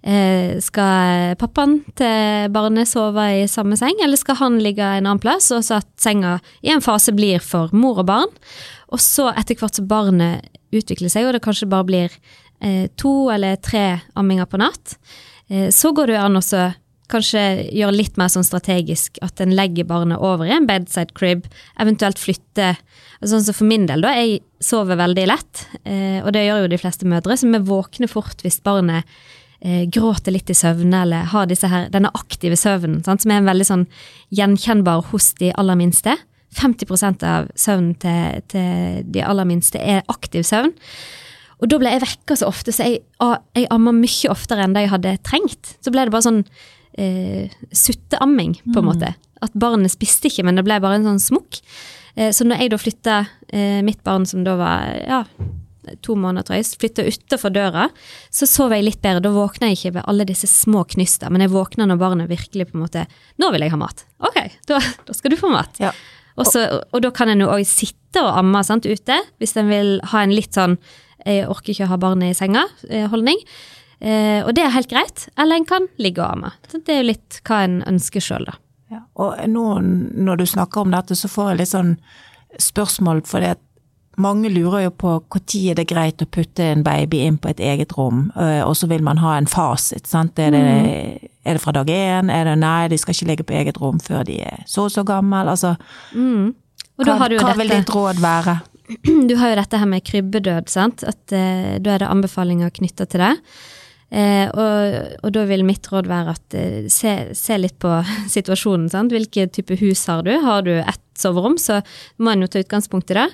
Eh, 0.00 0.56
skal 0.64 1.34
pappaen 1.36 1.82
til 1.98 2.48
barnet 2.54 2.88
sove 2.88 3.24
i 3.42 3.48
samme 3.50 3.76
seng, 3.76 3.98
eller 4.00 4.16
skal 4.16 4.38
han 4.38 4.56
ligge 4.64 4.84
en 4.84 5.04
annen 5.04 5.20
plass, 5.20 5.50
og 5.52 5.64
så 5.66 5.80
at 5.82 5.88
senga 6.00 6.38
i 6.64 6.72
en 6.72 6.80
fase 6.80 7.12
blir 7.12 7.42
for 7.44 7.72
mor 7.76 8.00
og 8.00 8.08
barn. 8.08 8.32
Og 8.88 9.02
så 9.04 9.28
etter 9.34 9.60
hvert 9.60 9.76
som 9.76 9.90
barnet 9.90 10.48
utvikler 10.72 11.12
seg, 11.12 11.28
og 11.28 11.36
det 11.36 11.44
kanskje 11.44 11.68
bare 11.68 11.88
blir 11.88 12.16
eh, 12.64 12.88
to 12.96 13.28
eller 13.32 13.60
tre 13.60 14.00
amminger 14.16 14.48
på 14.48 14.62
natt, 14.62 14.96
eh, 15.50 15.68
så 15.68 15.92
går 15.92 16.14
det 16.14 16.22
an 16.22 16.40
å 16.40 16.44
kanskje 17.10 17.42
gjøre 17.74 17.96
litt 17.96 18.18
mer 18.20 18.30
sånn 18.32 18.46
strategisk, 18.46 19.18
at 19.24 19.42
en 19.42 19.54
legger 19.56 19.88
barnet 19.88 20.22
over 20.22 20.48
i 20.48 20.54
en 20.54 20.68
bedside 20.68 21.14
crib, 21.18 21.48
eventuelt 21.80 22.20
flytte 22.20 22.74
Sånn 23.20 23.42
som 23.44 23.52
for 23.52 23.68
min 23.68 23.82
del, 23.84 24.00
da. 24.00 24.14
Jeg 24.16 24.38
sover 24.64 24.96
veldig 24.96 25.26
lett, 25.28 25.66
eh, 25.84 26.22
og 26.24 26.30
det 26.32 26.46
gjør 26.46 26.62
jo 26.62 26.70
de 26.72 26.78
fleste 26.80 27.04
mødre, 27.04 27.36
så 27.36 27.50
vi 27.52 27.60
våkner 27.68 28.08
fort 28.08 28.40
hvis 28.40 28.62
barnet 28.64 29.04
eh, 29.60 29.84
gråter 29.92 30.32
litt 30.32 30.48
i 30.48 30.56
søvne, 30.56 31.02
eller 31.04 31.28
har 31.28 31.50
her, 31.52 31.90
denne 31.92 32.08
aktive 32.16 32.56
søvnen, 32.56 33.02
sant, 33.04 33.20
som 33.20 33.34
er 33.34 33.42
en 33.42 33.50
veldig 33.50 33.66
sånn 33.68 33.84
gjenkjennbar 34.32 35.10
hos 35.12 35.34
de 35.36 35.52
aller 35.52 35.76
minste. 35.76 36.16
50% 36.56 37.28
av 37.28 37.52
søvnen 37.60 37.92
til, 38.00 38.40
til 38.48 39.04
de 39.12 39.22
aller 39.22 39.46
minste 39.52 39.78
er 39.78 40.00
aktiv 40.08 40.48
søvn. 40.48 40.72
Og 41.60 41.68
da 41.68 41.76
ble 41.80 41.92
jeg 41.92 42.02
vekka 42.06 42.40
så 42.40 42.48
ofte, 42.48 42.72
så 42.72 42.88
jeg, 42.88 43.02
jeg 43.54 43.68
amma 43.70 43.92
mye 43.94 44.32
oftere 44.32 44.64
enn 44.64 44.74
det 44.74 44.86
jeg 44.86 44.94
hadde 44.94 45.16
trengt. 45.28 45.74
Så 45.84 45.92
ble 45.92 46.08
det 46.08 46.14
bare 46.14 46.24
sånn 46.24 46.44
eh, 47.00 47.56
sutteamming, 47.72 48.58
på 48.72 48.82
en 48.82 48.88
måte. 48.88 49.14
At 49.40 49.56
barnet 49.56 49.92
spiste 49.92 50.28
ikke, 50.30 50.44
men 50.46 50.58
det 50.58 50.66
ble 50.66 50.76
bare 50.82 51.00
en 51.00 51.08
sånn 51.12 51.22
smokk. 51.30 51.60
Eh, 52.16 52.30
så 52.36 52.46
når 52.46 52.62
jeg 52.62 52.72
da 52.72 52.80
flytta 52.80 53.16
eh, 53.48 53.80
mitt 53.86 54.02
barn, 54.06 54.26
som 54.28 54.44
da 54.46 54.56
var 54.60 54.92
ja, 55.00 55.22
to 56.04 56.16
måneder, 56.18 56.46
tror 56.46 56.58
jeg, 56.60 56.68
flytta 56.82 57.06
utafor 57.08 57.54
døra, 57.54 57.88
så 58.34 58.48
sov 58.48 58.74
jeg 58.76 58.86
litt 58.86 59.02
bedre. 59.02 59.24
Da 59.24 59.34
våkna 59.34 59.70
jeg 59.70 59.80
ikke 59.80 59.96
ved 59.98 60.08
alle 60.12 60.28
disse 60.28 60.50
små 60.50 60.84
knyster, 60.94 61.32
men 61.32 61.44
jeg 61.44 61.54
våkna 61.54 61.88
når 61.88 62.00
barnet 62.00 62.32
virkelig 62.32 62.70
på 62.70 62.78
en 62.78 62.86
måte 62.86 63.06
Nå 63.40 63.50
vil 63.54 63.64
jeg 63.64 63.72
ha 63.72 63.80
mat. 63.80 64.04
Ok, 64.26 64.40
da, 64.68 64.80
da 65.06 65.16
skal 65.16 65.32
du 65.32 65.40
få 65.40 65.52
mat. 65.52 65.80
Ja. 65.82 65.94
Og, 66.38 66.46
så, 66.48 66.62
og 66.92 67.02
da 67.04 67.10
kan 67.12 67.32
en 67.32 67.42
jo 67.42 67.50
òg 67.52 67.64
sitte 67.68 68.22
og 68.22 68.36
amme 68.38 68.62
sant, 68.64 68.86
ute, 68.88 69.16
hvis 69.40 69.56
en 69.60 69.68
vil 69.70 69.98
ha 70.12 70.24
en 70.24 70.34
litt 70.34 70.56
sånn 70.56 70.78
jeg 71.20 71.48
orker 71.52 71.74
ikke 71.74 71.84
å 71.84 71.90
ha 71.90 71.98
barnet 72.00 72.32
i 72.32 72.36
senga-holdning. 72.38 73.40
Eh, 73.44 73.79
og 74.00 74.54
det 74.56 74.62
er 74.64 74.72
helt 74.72 74.88
greit. 74.88 75.26
Eller 75.36 75.60
en 75.60 75.66
kan 75.68 75.86
ligge 76.00 76.22
og 76.22 76.38
amme. 76.38 76.54
Så 76.70 76.80
det 76.80 76.94
er 76.94 77.02
jo 77.02 77.08
litt 77.10 77.40
hva 77.44 77.62
en 77.66 77.80
ønsker 77.88 78.24
sjøl, 78.24 78.46
da. 78.48 78.56
Ja. 78.90 79.02
Og 79.22 79.36
nå 79.46 79.64
når 79.80 80.40
du 80.40 80.46
snakker 80.48 80.82
om 80.82 80.94
dette, 80.94 81.14
så 81.18 81.28
får 81.30 81.52
jeg 81.52 81.60
litt 81.60 81.72
sånn 81.74 81.92
spørsmål, 82.58 83.22
for 83.28 83.44
det 83.44 83.54
at 83.54 83.66
mange 84.20 84.50
lurer 84.52 84.84
jo 84.84 84.92
på 84.92 85.12
når 85.32 85.60
er 85.70 85.78
det 85.78 85.86
greit 85.90 86.22
å 86.22 86.28
putte 86.28 86.66
en 86.72 86.82
baby 86.84 87.22
inn 87.24 87.38
på 87.40 87.52
et 87.52 87.60
eget 87.62 87.94
rom, 87.96 88.28
øh, 88.34 88.62
og 88.66 88.74
så 88.76 88.88
vil 88.90 89.04
man 89.06 89.20
ha 89.22 89.36
en 89.38 89.48
fasit. 89.50 90.06
sant? 90.10 90.38
Er 90.38 90.50
det, 90.54 91.30
er 91.44 91.56
det 91.56 91.62
fra 91.62 91.72
dag 91.72 91.88
én? 91.88 92.32
Er 92.32 92.50
det 92.50 92.56
nei, 92.60 92.88
de 92.90 92.98
skal 93.00 93.14
ikke 93.14 93.30
ligge 93.30 93.46
på 93.48 93.56
eget 93.60 93.80
rom 93.80 94.00
før 94.02 94.26
de 94.28 94.40
er 94.44 94.64
så 94.66 94.88
og 94.88 94.94
så 94.94 95.06
gammel? 95.06 95.48
Altså, 95.48 95.76
da 96.12 97.06
hva, 97.06 97.18
har 97.22 97.30
du 97.30 97.38
jo 97.38 97.44
hva 97.46 97.56
vil 97.56 97.72
ditt 97.72 97.94
råd 97.94 98.20
være? 98.20 98.60
Du 99.30 99.36
har 99.38 99.52
jo 99.52 99.58
dette 99.60 99.78
her 99.78 99.86
med 99.86 100.02
krybbedød, 100.02 100.66
sant. 100.68 101.04
At 101.06 101.30
eh, 101.30 101.76
da 101.78 101.94
er 101.94 102.02
det 102.02 102.08
anbefalinger 102.10 102.72
knytta 102.74 103.06
til 103.06 103.22
det. 103.22 103.36
Eh, 104.10 104.48
og, 104.50 105.18
og 105.22 105.30
da 105.36 105.44
vil 105.46 105.62
mitt 105.62 105.86
råd 105.86 106.08
være 106.10 106.32
at 106.34 106.56
eh, 106.58 106.88
se, 106.90 107.12
se 107.38 107.58
litt 107.60 107.78
på 107.82 107.92
situasjonen. 108.36 108.88
Sant? 108.90 109.14
Hvilke 109.14 109.46
type 109.54 109.78
hus 109.80 110.02
har 110.10 110.24
du? 110.26 110.32
Har 110.42 110.66
du 110.66 110.74
ett 110.80 111.04
soverom, 111.20 111.58
så 111.60 111.80
må 112.18 112.32
en 112.32 112.44
jo 112.44 112.48
ta 112.50 112.62
utgangspunkt 112.62 113.12
i 113.12 113.18
det. 113.20 113.28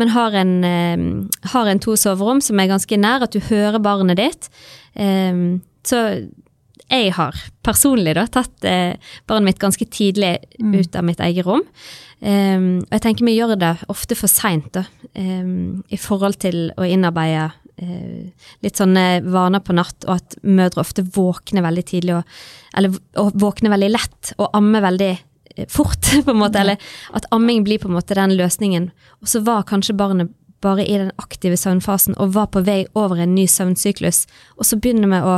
Men 0.00 0.14
har 0.14 0.36
en, 0.38 0.54
eh, 0.64 1.50
har 1.52 1.68
en 1.68 1.82
to 1.82 1.96
soverom 1.98 2.40
som 2.40 2.60
er 2.60 2.70
ganske 2.70 3.00
nær, 3.00 3.26
at 3.26 3.32
du 3.32 3.40
hører 3.40 3.82
barnet 3.82 4.20
ditt, 4.20 4.48
eh, 4.96 5.58
så 5.84 6.00
jeg 6.92 7.12
har 7.16 7.34
personlig 7.64 8.14
da 8.14 8.26
tatt 8.26 8.64
eh, 8.68 8.96
barnet 9.26 9.52
mitt 9.52 9.58
ganske 9.58 9.86
tidlig 9.88 10.38
ut 10.60 10.96
av 10.96 11.04
mitt 11.04 11.20
eget 11.20 11.46
rom. 11.46 11.64
Og 12.22 12.92
jeg 12.92 13.02
tenker 13.02 13.26
vi 13.26 13.34
gjør 13.34 13.56
det 13.58 13.72
ofte 13.90 14.14
for 14.14 14.30
seint, 14.30 14.76
i 15.16 15.98
forhold 15.98 16.36
til 16.38 16.70
å 16.78 16.86
innarbeide 16.86 17.48
litt 18.62 18.78
sånne 18.78 19.22
vaner 19.24 19.62
på 19.64 19.74
natt, 19.76 20.04
og 20.06 20.20
at 20.20 20.36
mødre 20.42 20.82
ofte 20.84 21.04
våkner 21.14 21.64
veldig 21.64 21.84
tidlig, 21.88 22.18
og, 22.20 22.36
eller 22.78 22.98
og 23.20 23.32
våkner 23.40 23.72
veldig 23.74 23.90
lett, 23.92 24.34
og 24.38 24.52
ammer 24.58 24.84
veldig 24.84 25.10
eh, 25.12 25.66
fort, 25.72 26.12
på 26.26 26.34
en 26.34 26.42
måte. 26.42 26.60
Eller 26.62 26.92
at 27.16 27.26
amming 27.34 27.64
blir 27.66 27.82
på 27.82 27.90
en 27.90 27.96
måte 27.96 28.18
den 28.18 28.36
løsningen. 28.38 28.90
Og 29.22 29.32
så 29.32 29.42
var 29.46 29.66
kanskje 29.68 29.98
barnet 29.98 30.34
bare 30.62 30.84
i 30.86 30.94
den 30.94 31.10
aktive 31.18 31.56
søvnfasen 31.58 32.14
og 32.22 32.36
var 32.36 32.46
på 32.54 32.60
vei 32.62 32.84
over 32.98 33.18
en 33.18 33.32
ny 33.34 33.48
søvnsyklus, 33.50 34.20
og 34.54 34.68
så 34.68 34.78
begynner 34.78 35.10
vi 35.10 35.18
å 35.26 35.32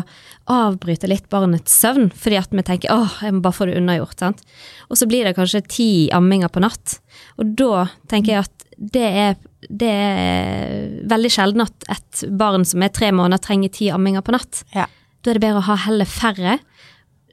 avbryte 0.52 1.08
litt 1.08 1.30
barnets 1.32 1.72
søvn, 1.80 2.10
fordi 2.12 2.36
at 2.42 2.52
vi 2.52 2.64
tenker 2.66 2.92
åh, 2.92 3.14
jeg 3.24 3.32
må 3.32 3.40
bare 3.46 3.56
få 3.56 3.70
det 3.70 3.78
unnagjort. 3.80 4.18
sant? 4.20 4.44
Og 4.90 5.00
så 5.00 5.08
blir 5.08 5.24
det 5.24 5.32
kanskje 5.38 5.64
ti 5.64 5.88
amminger 6.12 6.52
på 6.52 6.60
natt. 6.60 6.98
Og 7.40 7.56
da 7.56 7.86
tenker 8.12 8.34
jeg 8.34 8.44
at 8.44 8.63
det 8.76 9.04
er, 9.04 9.36
det 9.68 9.90
er 9.90 10.86
veldig 11.10 11.30
sjelden 11.32 11.64
at 11.64 11.88
et 11.92 12.24
barn 12.38 12.66
som 12.68 12.82
er 12.84 12.92
tre 12.94 13.10
måneder, 13.14 13.42
trenger 13.42 13.72
ti 13.74 13.90
amminger 13.94 14.24
på 14.24 14.34
natt. 14.36 14.64
Ja. 14.74 14.88
Da 15.22 15.32
er 15.32 15.38
det 15.38 15.44
bedre 15.46 15.62
å 15.62 15.68
ha 15.70 15.78
heller 15.86 16.08
færre 16.08 16.58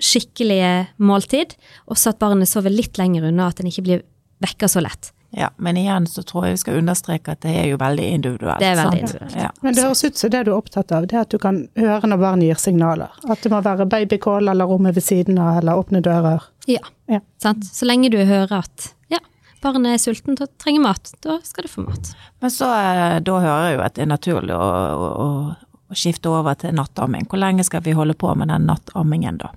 skikkelige 0.01 0.87
måltid, 0.97 1.55
og 1.85 1.99
så 1.99 2.13
at 2.13 2.21
barnet 2.21 2.49
sover 2.49 2.73
litt 2.73 2.97
lenger 2.97 3.27
unna, 3.29 3.51
at 3.51 3.61
en 3.61 3.69
ikke 3.69 3.85
blir 3.85 4.05
vekka 4.41 4.69
så 4.71 4.81
lett. 4.81 5.11
Ja, 5.31 5.47
men 5.63 5.77
igjen 5.79 6.07
så 6.11 6.23
tror 6.27 6.45
jeg 6.45 6.57
vi 6.57 6.61
skal 6.65 6.79
understreke 6.81 7.35
at 7.37 7.43
det 7.45 7.53
er 7.55 7.69
jo 7.69 7.77
veldig 7.79 8.07
individuelt. 8.17 8.59
Det 8.59 8.67
er 8.67 8.79
veldig 8.81 8.97
sant? 8.99 9.13
individuelt. 9.13 9.37
Ja. 9.39 9.51
Men 9.63 9.77
det 9.77 9.85
høres 9.85 10.03
ut 10.03 10.17
som 10.19 10.31
det 10.33 10.41
du 10.43 10.49
er 10.51 10.57
opptatt 10.57 10.91
av, 10.91 11.05
det 11.07 11.15
er 11.15 11.23
at 11.23 11.31
du 11.31 11.37
kan 11.39 11.61
høre 11.79 12.09
når 12.11 12.19
barnet 12.19 12.49
gir 12.49 12.59
signaler. 12.59 13.13
At 13.23 13.45
det 13.45 13.51
må 13.53 13.61
være 13.63 13.87
babycall 13.93 14.51
eller 14.51 14.67
rommet 14.67 14.97
ved 14.97 15.05
siden 15.05 15.39
av, 15.39 15.61
eller 15.61 15.79
åpne 15.79 16.03
dører. 16.03 16.49
Ja. 16.67 16.83
Ja. 17.11 17.21
Sant? 17.39 17.63
Så 17.69 17.87
lenge 17.87 18.11
du 18.11 18.19
hører 18.19 18.65
at 18.65 18.91
barnet 19.63 19.95
er 19.95 20.01
sulten 20.01 20.37
og 20.39 20.51
trenger 20.61 20.85
mat, 20.85 21.13
da 21.23 21.39
skal 21.45 21.67
det 21.67 21.73
få 21.73 21.85
mat. 21.85 22.13
Men 22.43 22.53
så 22.53 22.69
eh, 22.75 23.17
da 23.25 23.39
hører 23.43 23.67
jeg 23.69 23.77
jo 23.77 23.83
at 23.85 23.97
det 23.97 24.05
er 24.05 24.11
naturlig 24.11 24.57
å, 24.57 24.67
å, 24.67 25.11
å, 25.25 25.97
skifte 25.97 26.31
over 26.31 26.55
til 26.59 26.75
nattamming. 26.77 27.27
Hvor 27.29 27.41
lenge 27.41 27.65
skal 27.67 27.83
vi 27.85 27.95
holde 27.97 28.15
på 28.17 28.31
med 28.39 28.51
den 28.53 28.69
nattammingen 28.69 29.41
da? 29.41 29.51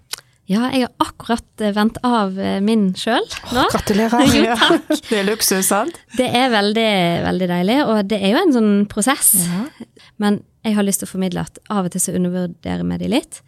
Ja, 0.45 0.67
jeg 0.75 0.85
har 0.85 0.91
akkurat 1.01 1.63
vendt 1.73 1.97
av 2.05 2.37
eh, 2.37 2.59
min 2.61 2.91
sjøl 2.99 3.25
nå. 3.55 3.69
Gratulerer. 3.73 4.27
Ja, 4.45 4.59
det 5.09 5.21
er 5.23 5.29
luksus, 5.31 5.71
sant? 5.71 5.97
Det 6.19 6.27
er 6.29 6.51
veldig, 6.53 6.91
veldig 7.25 7.49
deilig, 7.55 7.79
og 7.89 8.03
det 8.11 8.21
er 8.21 8.35
jo 8.35 8.43
en 8.43 8.57
sånn 8.59 8.75
prosess. 8.91 9.33
Men 10.21 10.43
jeg 10.65 10.77
har 10.77 10.85
lyst 10.85 11.03
til 11.03 11.09
å 11.09 11.15
formidle 11.15 11.45
at 11.45 11.59
av 11.73 11.89
og 11.89 11.95
til 11.95 12.03
så 12.03 12.15
undervurderer 12.17 12.85
vi 12.89 13.01
de 13.01 13.09
litt. 13.13 13.41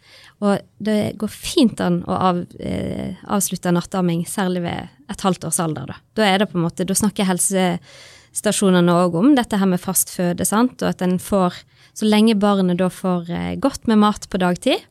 Og 0.45 0.61
det 0.83 1.15
går 1.17 1.31
fint 1.33 1.79
an 1.81 2.03
å 2.05 2.13
av, 2.13 2.43
eh, 2.59 3.17
avslutte 3.25 3.73
nattamming, 3.73 4.25
særlig 4.29 4.61
ved 4.67 4.89
et 5.09 5.23
halvt 5.25 5.47
års 5.49 5.59
alder. 5.59 5.87
Da, 5.89 5.95
da 6.15 6.27
er 6.27 6.37
det 6.39 6.51
på 6.51 6.59
en 6.59 6.67
måte, 6.67 6.85
da 6.85 6.93
snakker 6.93 7.25
helsestasjonene 7.25 8.99
òg 9.01 9.17
om 9.17 9.33
dette 9.37 9.57
her 9.57 9.69
med 9.69 9.81
fast 9.81 10.13
føde, 10.13 10.45
sant, 10.45 10.81
og 10.83 10.93
at 10.93 11.01
en 11.01 11.17
får, 11.17 11.57
så 11.97 12.05
lenge 12.05 12.37
barnet 12.37 12.77
da 12.77 12.91
får 12.93 13.33
eh, 13.33 13.55
godt 13.57 13.89
med 13.89 13.97
mat 14.03 14.29
på 14.29 14.37
dagtid, 14.37 14.85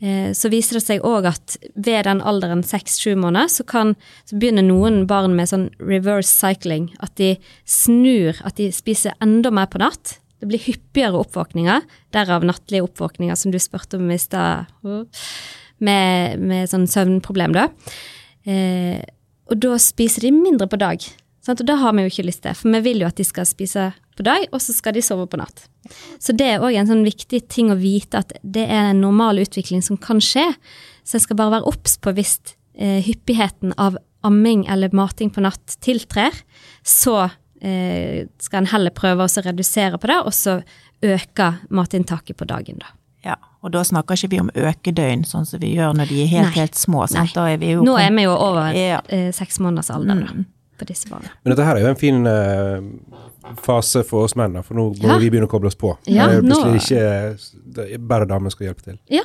eh, 0.00 0.32
så 0.32 0.48
viser 0.48 0.80
det 0.80 0.84
seg 0.86 1.04
òg 1.04 1.28
at 1.28 1.58
ved 1.76 2.08
den 2.08 2.24
alderen 2.24 2.64
seks-sju 2.64 3.12
måneder, 3.12 3.52
så, 3.52 3.68
kan, 3.68 3.92
så 4.24 4.40
begynner 4.40 4.64
noen 4.64 5.04
barn 5.04 5.36
med 5.36 5.52
sånn 5.52 5.68
reverse 5.84 6.32
cycling. 6.32 6.94
At 7.04 7.18
de 7.20 7.34
snur, 7.68 8.40
at 8.40 8.56
de 8.56 8.72
spiser 8.72 9.12
enda 9.20 9.52
mer 9.52 9.68
på 9.68 9.84
natt. 9.84 10.16
Det 10.42 10.48
blir 10.50 10.62
hyppigere 10.64 11.20
oppvåkninger, 11.22 11.84
derav 12.14 12.42
nattlige 12.42 12.82
oppvåkninger, 12.82 13.38
som 13.38 13.54
du 13.54 13.60
spurte 13.62 14.00
om 14.00 14.10
i 14.10 14.18
stad, 14.18 14.66
med, 14.82 16.42
med 16.42 16.70
sånn 16.70 16.88
søvnproblem, 16.90 17.54
da. 17.54 17.68
Eh, 18.42 18.98
og 19.52 19.60
da 19.62 19.76
spiser 19.78 20.26
de 20.26 20.32
mindre 20.34 20.66
på 20.66 20.80
dag. 20.82 21.04
Sant? 21.42 21.62
Og 21.62 21.68
det 21.68 21.78
har 21.78 21.94
vi 21.94 22.04
jo 22.04 22.10
ikke 22.10 22.26
lyst 22.26 22.42
til, 22.42 22.58
for 22.58 22.74
vi 22.74 22.82
vil 22.88 23.04
jo 23.04 23.10
at 23.10 23.18
de 23.18 23.26
skal 23.26 23.46
spise 23.46 23.90
på 24.18 24.26
dag, 24.26 24.46
og 24.50 24.62
så 24.62 24.74
skal 24.74 24.96
de 24.96 25.02
sove 25.04 25.28
på 25.30 25.38
natt. 25.40 25.64
Så 26.22 26.34
det 26.36 26.48
er 26.48 26.62
òg 26.62 26.76
en 26.78 26.90
sånn 26.90 27.06
viktig 27.06 27.44
ting 27.50 27.72
å 27.72 27.78
vite 27.78 28.22
at 28.22 28.34
det 28.42 28.66
er 28.66 28.92
en 28.92 29.02
normal 29.02 29.42
utvikling 29.42 29.82
som 29.84 29.98
kan 30.00 30.22
skje. 30.22 30.48
Så 31.06 31.18
en 31.18 31.24
skal 31.24 31.38
bare 31.38 31.56
være 31.56 31.70
obs 31.70 31.98
på 32.02 32.14
hvis 32.18 32.36
eh, 32.74 32.98
hyppigheten 33.06 33.74
av 33.80 33.98
amming 34.26 34.66
eller 34.70 34.94
mating 34.94 35.32
på 35.34 35.42
natt 35.42 35.78
tiltrer, 35.82 36.34
så 36.86 37.26
skal 37.62 38.58
en 38.62 38.66
heller 38.72 38.90
prøve 38.90 39.22
å 39.28 39.42
redusere 39.44 39.98
på 40.02 40.06
det, 40.10 40.16
og 40.26 40.32
så 40.34 40.56
øke 41.02 41.52
matinntaket 41.70 42.36
på 42.36 42.46
dagen, 42.50 42.78
da. 42.82 42.86
Ja, 43.24 43.36
og 43.62 43.70
da 43.70 43.84
snakker 43.86 44.18
ikke 44.18 44.30
vi 44.32 44.40
om 44.42 44.48
økedøgn, 44.50 45.22
sånn 45.24 45.46
som 45.46 45.60
vi 45.62 45.76
gjør 45.76 45.92
når 45.94 46.08
de 46.10 46.22
er 46.24 46.26
helt, 46.32 46.48
Nei. 46.48 46.56
helt 46.64 46.74
små. 46.74 47.04
Sant? 47.06 47.30
Nei. 47.30 47.34
Da 47.36 47.44
er 47.52 47.60
vi 47.62 47.68
jo 47.76 47.84
Nå 47.86 47.94
er 48.02 48.10
vi 48.10 48.24
jo 48.24 48.32
over 48.34 48.72
Ja. 48.74 49.00
eh, 49.08 49.30
seks 49.30 49.60
måneders 49.62 49.90
alder 49.94 50.24
da, 50.26 50.32
på 50.78 50.84
disse 50.88 51.06
barna. 51.08 51.30
Men 51.44 51.54
dette 51.54 51.64
her 51.68 51.76
er 51.76 51.80
jo 51.86 51.92
en 51.92 52.00
fin 52.00 52.26
eh, 52.26 52.80
fase 53.62 54.02
for 54.04 54.24
oss 54.24 54.34
menn, 54.34 54.52
da, 54.58 54.62
for 54.62 54.74
nå 54.74 54.88
må 54.98 55.06
Ja. 55.06 55.18
vi 55.18 55.30
begynne 55.30 55.46
å 55.46 55.50
koble 55.54 55.66
oss 55.70 55.76
på. 55.78 55.96
Ja, 56.06 56.26
Det 56.26 56.38
er 56.38 56.42
nå- 56.42 56.58
plutselig 56.58 56.82
ikke 56.82 57.74
det 57.78 57.92
er 57.94 57.98
bare 57.98 58.26
damer 58.26 58.50
skal 58.50 58.66
hjelpe 58.66 58.82
til. 58.82 58.98
Ja. 59.08 59.22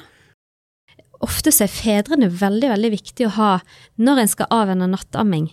Ofte 1.19 1.49
så 1.51 1.63
er 1.65 1.73
fedrene 1.73 2.29
veldig, 2.29 2.69
veldig 2.69 2.91
viktig 2.93 3.25
å 3.25 3.29
ha 3.39 3.61
når 3.97 4.19
en 4.21 4.27
skal 4.27 4.45
avvenne 4.53 4.88
nattamming. 4.91 5.49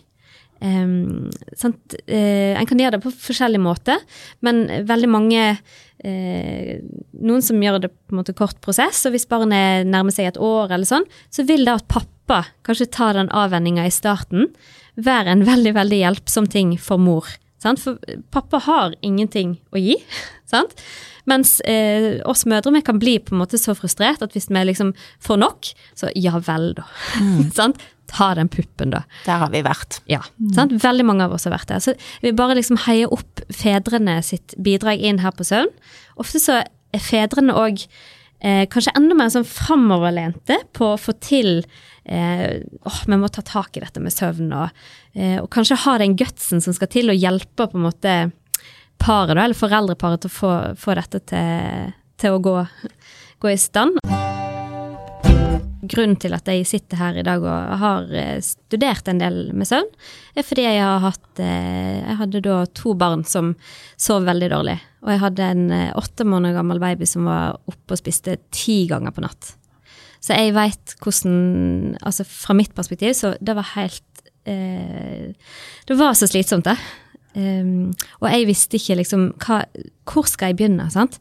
Um, 0.63 1.31
sant? 1.59 1.97
Eh, 2.07 2.55
en 2.57 2.69
kan 2.69 2.81
gjøre 2.81 2.97
det 2.97 3.05
på 3.05 3.13
forskjellig 3.27 3.61
måte, 3.61 3.99
men 4.47 4.65
veldig 4.89 5.11
mange 5.11 5.43
eh, 5.51 6.79
Noen 7.21 7.45
som 7.45 7.61
gjør 7.61 7.83
det 7.85 7.91
på 7.93 8.15
en 8.15 8.21
måte 8.21 8.37
kort 8.37 8.61
prosess, 8.65 9.03
og 9.05 9.15
hvis 9.15 9.29
barnet 9.29 9.89
nærmer 9.89 10.15
seg 10.15 10.31
et 10.31 10.41
år 10.41 10.73
eller 10.73 10.89
sånn, 10.89 11.07
så 11.33 11.45
vil 11.49 11.67
det 11.67 11.75
at 11.75 11.89
pappa 11.91 12.45
kanskje 12.67 12.91
tar 12.95 13.19
den 13.19 13.33
avvenninga 13.35 13.87
i 13.89 13.93
starten, 13.93 14.51
være 14.95 15.35
en 15.35 15.47
veldig, 15.47 15.75
veldig 15.77 16.03
hjelpsom 16.05 16.49
ting 16.51 16.77
for 16.81 17.03
mor. 17.03 17.29
Sant? 17.63 17.81
For 17.81 17.99
pappa 18.35 18.61
har 18.67 18.95
ingenting 19.05 19.59
å 19.73 19.81
gi, 19.81 19.99
sant? 20.53 20.77
Mens 21.29 21.57
eh, 21.65 22.21
oss 22.29 22.45
mødre 22.49 22.75
vi 22.75 22.83
kan 22.85 22.99
bli 23.01 23.17
på 23.23 23.33
en 23.33 23.41
måte 23.41 23.57
så 23.61 23.73
frustrert 23.77 24.23
at 24.25 24.35
hvis 24.37 24.51
vi 24.53 24.65
liksom 24.69 24.93
får 25.25 25.41
nok, 25.41 25.71
så 25.97 26.13
ja 26.13 26.37
vel, 26.45 26.75
da. 26.77 26.85
sant? 27.59 27.81
Ta 28.11 28.33
den 28.37 28.51
puppen, 28.53 28.93
da. 28.95 29.05
Der 29.25 29.41
har 29.43 29.53
vi 29.53 29.63
vært. 29.65 30.01
Ja, 30.11 30.21
sant? 30.55 30.75
Veldig 30.83 31.07
mange 31.09 31.27
av 31.27 31.35
oss 31.37 31.47
har 31.49 31.55
vært 31.55 31.71
der. 31.73 31.83
Så 31.83 31.95
vi 32.23 32.35
bare 32.37 32.57
liksom 32.59 32.83
heier 32.85 33.13
opp 33.15 33.45
fedrene 33.55 34.19
sitt 34.27 34.57
bidrag 34.61 35.03
inn 35.03 35.23
her 35.25 35.35
på 35.35 35.47
søvn. 35.47 35.73
Ofte 36.21 36.43
så 36.43 36.61
er 36.61 37.03
fedrene 37.03 37.57
òg 37.59 37.83
eh, 38.45 38.65
kanskje 38.71 38.95
enda 38.99 39.17
mer 39.19 39.33
sånn 39.35 39.49
framoverlente 39.49 40.61
på 40.77 40.93
å 40.93 41.01
få 41.01 41.17
til 41.25 41.65
eh, 42.05 42.61
åh, 42.85 43.01
vi 43.09 43.19
må 43.19 43.31
ta 43.33 43.45
tak 43.47 43.77
i 43.77 43.85
dette 43.85 44.03
med 44.05 44.15
søvn, 44.15 44.53
og, 44.53 44.87
eh, 45.17 45.41
og 45.41 45.51
kanskje 45.55 45.81
ha 45.87 45.99
den 46.03 46.17
gutsen 46.21 46.63
som 46.65 46.77
skal 46.77 46.93
til 46.93 47.11
å 47.11 47.19
hjelpe 47.19 47.69
på 47.69 47.81
en 47.81 47.89
måte 47.89 48.15
paret, 49.03 49.37
eller 49.37 49.59
foreldreparet, 49.59 50.23
til 50.23 50.33
å 50.33 50.39
få, 50.39 50.55
få 50.81 50.97
dette 51.01 51.25
til, 51.33 51.93
til 52.21 52.39
å 52.39 52.43
gå, 52.45 52.57
gå 53.43 53.55
i 53.55 53.61
stand. 53.61 53.99
Grunnen 55.91 56.16
til 56.20 56.35
at 56.37 56.49
jeg 56.49 56.66
sitter 56.68 57.01
her 57.01 57.18
i 57.20 57.24
dag 57.26 57.43
og 57.45 57.74
har 57.80 58.09
eh, 58.14 58.39
studert 58.45 59.09
en 59.11 59.20
del 59.20 59.39
med 59.57 59.68
søvn, 59.68 59.91
er 60.35 60.47
fordi 60.47 60.64
jeg 60.66 60.80
har 60.80 61.03
hatt 61.05 61.43
eh, 61.43 62.01
Jeg 62.01 62.18
hadde 62.20 62.45
da 62.45 62.61
to 62.72 62.95
barn 62.99 63.24
som 63.28 63.53
sov 64.01 64.24
veldig 64.28 64.51
dårlig. 64.55 64.78
Og 65.05 65.12
jeg 65.12 65.22
hadde 65.24 65.51
en 65.57 65.66
eh, 65.74 65.93
åtte 66.01 66.26
måneder 66.28 66.57
gammel 66.59 66.80
baby 66.82 67.09
som 67.09 67.28
var 67.28 67.61
oppe 67.70 67.97
og 67.97 68.01
spiste 68.01 68.39
ti 68.55 68.85
ganger 68.91 69.14
på 69.14 69.24
natt. 69.24 69.55
Så 70.24 70.37
jeg 70.39 70.55
veit 70.57 70.97
hvordan 71.05 71.97
Altså 72.01 72.24
fra 72.28 72.57
mitt 72.57 72.74
perspektiv, 72.76 73.12
så 73.16 73.35
det 73.41 73.57
var 73.57 73.74
helt 73.74 74.28
eh, 74.49 75.32
Det 75.87 75.99
var 75.99 76.16
så 76.16 76.28
slitsomt, 76.30 76.68
det. 76.68 76.78
Um, 77.35 77.91
og 78.22 78.28
jeg 78.30 78.47
visste 78.47 78.78
ikke 78.78 78.95
liksom 79.01 79.32
hva, 79.43 79.64
Hvor 80.07 80.28
skal 80.30 80.53
jeg 80.53 80.61
begynne? 80.61 80.87
sant? 80.95 81.18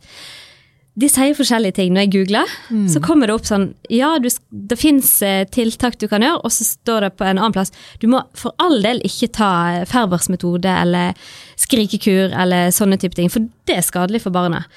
De 0.94 1.08
sier 1.10 1.34
forskjellige 1.34 1.74
ting. 1.80 1.94
Når 1.94 2.06
jeg 2.06 2.12
googler, 2.14 2.50
så 2.92 3.02
kommer 3.02 3.30
det 3.30 3.34
opp 3.34 3.48
sånn 3.50 3.72
Ja, 3.90 4.12
du, 4.22 4.28
det 4.70 4.78
fins 4.78 5.16
tiltak 5.54 5.98
du 5.98 6.06
kan 6.12 6.22
gjøre, 6.22 6.42
og 6.46 6.54
så 6.54 6.68
står 6.68 7.08
det 7.08 7.14
på 7.18 7.26
en 7.26 7.40
annen 7.40 7.56
plass 7.56 7.74
Du 8.02 8.06
må 8.12 8.22
for 8.38 8.54
all 8.62 8.78
del 8.86 9.02
ikke 9.08 9.32
ta 9.34 9.52
eh, 9.74 9.86
Ferbers 9.90 10.30
metode 10.30 10.70
eller 10.70 11.18
skrikekur 11.58 12.36
eller 12.38 12.70
sånne 12.76 13.00
type 13.02 13.18
ting, 13.18 13.32
for 13.34 13.50
det 13.66 13.80
er 13.80 13.88
skadelig 13.88 14.22
for 14.26 14.36
barnet. 14.36 14.70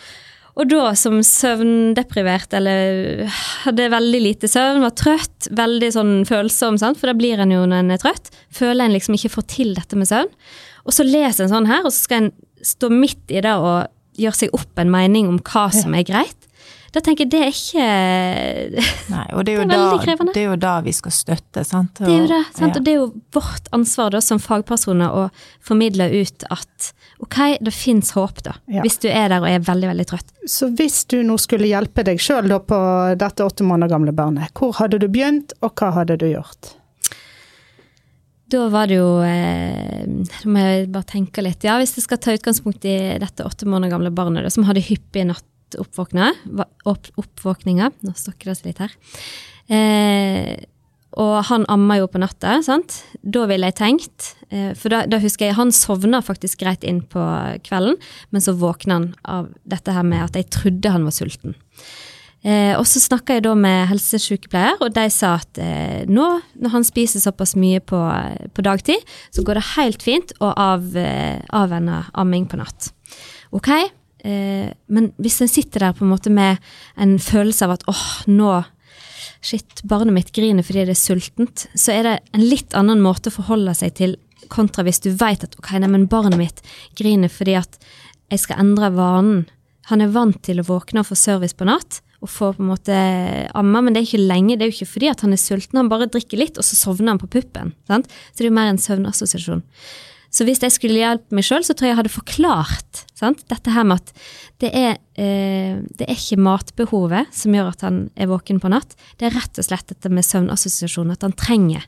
Og 0.57 0.71
da 0.71 0.95
som 0.97 1.19
søvndeprivert 1.21 2.55
eller 2.57 3.27
hadde 3.67 3.91
veldig 3.93 4.21
lite 4.25 4.49
søvn, 4.49 4.81
var 4.87 4.95
trøtt, 4.97 5.51
veldig 5.53 5.91
sånn 5.93 6.15
følsom, 6.29 6.79
sant? 6.81 6.97
for 6.97 7.13
da 7.13 7.17
blir 7.19 7.43
en 7.43 7.53
jo 7.53 7.67
når 7.69 7.83
en 7.83 7.93
er 7.93 8.01
trøtt, 8.01 8.33
føler 8.49 8.87
en 8.87 8.97
liksom 8.97 9.19
ikke 9.19 9.35
får 9.35 9.47
til 9.53 9.75
dette 9.77 10.01
med 10.01 10.09
søvn. 10.09 10.33
Og 10.89 10.97
så 10.97 11.05
leser 11.05 11.45
en 11.45 11.53
sånn 11.53 11.69
her, 11.69 11.85
og 11.85 11.93
så 11.93 12.07
skal 12.07 12.25
en 12.25 12.33
stå 12.65 12.89
midt 12.89 13.37
i 13.37 13.43
det 13.45 13.53
og 13.53 13.85
gjøre 14.19 14.41
seg 14.45 14.57
opp 14.57 14.83
en 14.83 14.93
mening 14.93 15.31
om 15.31 15.39
hva 15.45 15.69
som 15.75 15.95
er 15.97 16.07
greit. 16.09 16.43
Da 16.95 17.03
tenker 17.05 17.27
jeg 17.27 17.33
det 17.35 17.41
er 17.45 17.51
ikke 17.53 17.87
Nei, 19.13 19.25
og 19.37 19.43
det 19.45 19.53
er, 19.53 19.59
jo 19.59 19.65
Det 19.69 19.75
er 19.75 19.81
veldig 19.83 19.99
da, 19.99 20.05
krevende. 20.05 20.33
det 20.33 20.41
er 20.41 20.47
jo 20.47 20.55
da 20.63 20.75
vi 20.87 20.95
skal 20.97 21.13
støtte, 21.13 21.65
sant? 21.69 21.99
Det 21.99 22.09
er 22.09 22.23
jo 22.23 22.29
det, 22.31 22.39
sant? 22.57 22.71
Ja. 22.71 22.79
og 22.79 22.87
det 22.87 22.93
er 22.95 22.97
jo 23.03 23.09
vårt 23.37 23.69
ansvar 23.77 24.15
da, 24.15 24.23
som 24.25 24.41
fagpersoner 24.41 25.13
å 25.13 25.27
formidle 25.67 26.09
ut 26.15 26.47
at 26.49 26.89
ok, 27.21 27.37
det 27.65 27.75
fins 27.77 28.15
håp, 28.17 28.41
da. 28.47 28.57
Ja. 28.73 28.85
Hvis 28.87 28.97
du 29.03 29.11
er 29.11 29.29
der 29.33 29.45
og 29.45 29.51
er 29.51 29.61
veldig, 29.67 29.91
veldig 29.93 30.09
trøtt. 30.09 30.33
Så 30.49 30.71
hvis 30.79 31.03
du 31.11 31.19
nå 31.27 31.37
skulle 31.43 31.69
hjelpe 31.69 32.05
deg 32.07 32.23
sjøl 32.23 32.49
på 32.65 32.81
dette 33.21 33.45
åtte 33.45 33.67
måneder 33.67 33.93
gamle 33.93 34.17
barnet, 34.17 34.53
hvor 34.57 34.77
hadde 34.81 35.01
du 35.03 35.09
begynt, 35.13 35.53
og 35.61 35.77
hva 35.77 35.93
hadde 36.01 36.17
du 36.23 36.29
gjort? 36.31 36.77
Da 38.53 38.69
var 38.71 38.87
det 38.91 39.01
jo 39.01 39.09
eh, 39.27 40.05
Da 40.07 40.51
må 40.51 40.63
jeg 40.63 40.87
bare 40.95 41.11
tenke 41.11 41.43
litt. 41.43 41.65
Ja, 41.67 41.79
hvis 41.81 41.97
jeg 41.99 42.07
skal 42.07 42.21
ta 42.23 42.37
utgangspunkt 42.37 42.87
i 42.87 42.97
dette 43.23 43.47
åtte 43.47 43.67
måneder 43.69 43.97
gamle 43.97 44.15
barnet 44.15 44.47
da, 44.47 44.53
som 44.55 44.67
hadde 44.69 44.85
hyppige 44.87 45.27
nattoppvåkninger 45.33 46.39
opp, 46.87 47.11
Oppvåkninger. 47.19 47.99
Nå 48.07 48.15
stokker 48.19 48.53
det 48.53 48.59
seg 48.61 48.71
litt 48.71 48.83
her. 48.85 48.97
Eh, 49.67 50.55
og 51.17 51.37
han 51.49 51.65
amma 51.73 51.97
jo 51.99 52.09
på 52.13 52.21
natta, 52.21 52.59
sant. 52.63 53.01
Da 53.25 53.47
ville 53.49 53.71
jeg 53.71 53.79
tenkt 53.79 54.29
eh, 54.51 54.75
For 54.77 54.93
da, 54.93 55.05
da 55.09 55.19
husker 55.23 55.49
jeg 55.49 55.57
han 55.57 55.73
sovna 55.75 56.21
faktisk 56.25 56.61
greit 56.63 56.85
inn 56.87 57.01
på 57.03 57.23
kvelden, 57.67 57.97
men 58.31 58.45
så 58.45 58.55
våkna 58.59 59.01
han 59.01 59.09
av 59.25 59.49
dette 59.65 59.97
her 59.97 60.07
med 60.07 60.27
at 60.27 60.37
jeg 60.39 60.53
trodde 60.55 60.93
han 60.93 61.09
var 61.09 61.17
sulten. 61.17 61.57
Eh, 62.47 62.77
og 62.79 62.85
så 62.87 63.01
snakka 63.03 63.37
jeg 63.37 63.43
da 63.43 63.57
med 63.59 63.89
helsesykepleier, 63.91 64.79
og 64.85 64.93
de 64.95 65.07
sa 65.11 65.33
at 65.41 65.59
eh, 65.59 66.05
nå, 66.07 66.27
når 66.63 66.75
han 66.77 66.87
spiser 66.87 67.23
såpass 67.25 67.57
mye 67.59 67.81
på, 67.83 67.99
på, 68.55 68.63
dagtid, 68.63 69.03
så 69.35 69.43
går 69.43 69.59
det 69.59 69.65
helt 69.73 70.07
fint 70.07 70.35
å 70.39 70.53
av, 70.53 70.87
eh, 71.01 71.43
avvenne 71.51 72.05
amming 72.15 72.47
på 72.47 72.61
natt. 72.61 72.93
Ok, 73.57 73.73
eh, 73.75 74.69
men 74.87 75.11
hvis 75.19 75.41
en 75.43 75.51
sitter 75.51 75.89
der 75.89 75.99
på 75.99 76.07
en 76.07 76.13
måte 76.13 76.31
med 76.31 76.63
en 77.03 77.17
følelse 77.19 77.67
av 77.67 77.77
at 77.79 77.87
åh, 77.91 78.09
nå 78.31 78.63
Shit, 79.47 79.83
barnet 79.87 80.15
mitt 80.15 80.31
griner 80.35 80.65
fordi 80.65 80.87
det 80.89 80.95
er 80.97 80.99
sultent. 80.99 81.67
Så 81.79 81.93
er 81.93 82.07
det 82.07 82.15
en 82.35 82.43
litt 82.43 82.73
annen 82.75 82.99
måte 83.05 83.31
å 83.31 83.35
forholde 83.37 83.77
seg 83.79 83.93
til 83.95 84.17
kontra 84.51 84.83
hvis 84.83 84.99
du 85.05 85.11
vet 85.13 85.45
at 85.45 85.55
ok, 85.61 85.77
nei, 85.83 85.91
men 85.93 86.09
barnet 86.11 86.41
mitt 86.41 86.63
griner 86.99 87.31
fordi 87.31 87.55
at 87.61 87.77
jeg 88.33 88.43
skal 88.43 88.65
endre 88.65 88.91
vanen. 88.97 89.45
Han 89.93 90.03
er 90.03 90.11
vant 90.11 90.41
til 90.43 90.59
å 90.59 90.67
våkne 90.67 91.05
og 91.05 91.11
få 91.13 91.19
service 91.21 91.55
på 91.55 91.69
natt 91.69 92.01
og 92.27 92.33
få 92.33 92.51
på 92.57 92.65
en 92.65 92.73
måte 92.73 92.97
amma, 93.57 93.81
men 93.85 93.95
det 93.95 94.03
er 94.03 94.09
ikke 94.11 94.27
lenge. 94.27 94.57
Det 94.57 94.67
er 94.67 94.73
jo 94.73 94.77
ikke 94.81 94.95
fordi 94.97 95.13
at 95.13 95.23
han 95.25 95.37
er 95.37 95.41
sulten, 95.41 95.79
han 95.79 95.93
bare 95.93 96.11
drikker 96.11 96.41
litt, 96.41 96.59
og 96.59 96.67
så 96.67 96.79
sovner 96.79 97.15
han 97.15 97.23
på 97.23 97.31
puppen. 97.39 97.73
Sant? 97.89 98.11
Så 98.33 98.43
det 98.43 98.49
er 98.49 98.51
jo 98.51 98.59
mer 98.59 98.73
en 98.73 98.83
søvnassosiasjon. 98.83 99.65
Så 100.37 100.45
hvis 100.45 100.61
jeg 100.61 100.75
skulle 100.75 101.01
hjelpe 101.01 101.37
meg 101.37 101.47
sjøl, 101.47 101.65
så 101.65 101.73
tror 101.73 101.89
jeg 101.89 101.95
jeg 101.95 102.01
hadde 102.01 102.13
forklart 102.13 103.03
sant? 103.17 103.45
dette 103.49 103.73
her 103.73 103.87
med 103.89 104.03
at 104.03 104.27
det 104.61 104.73
er, 104.77 104.99
eh, 105.17 105.79
det 105.97 106.05
er 106.05 106.19
ikke 106.19 106.41
matbehovet 106.43 107.33
som 107.37 107.57
gjør 107.57 107.71
at 107.73 107.87
han 107.87 108.03
er 108.19 108.29
våken 108.29 108.61
på 108.61 108.71
natt. 108.73 108.93
Det 109.17 109.31
er 109.31 109.37
rett 109.37 109.57
og 109.57 109.69
slett 109.69 109.89
dette 109.95 110.13
med 110.13 110.27
søvnassosiasjon, 110.27 111.15
at 111.15 111.25
han 111.25 111.37
trenger 111.39 111.87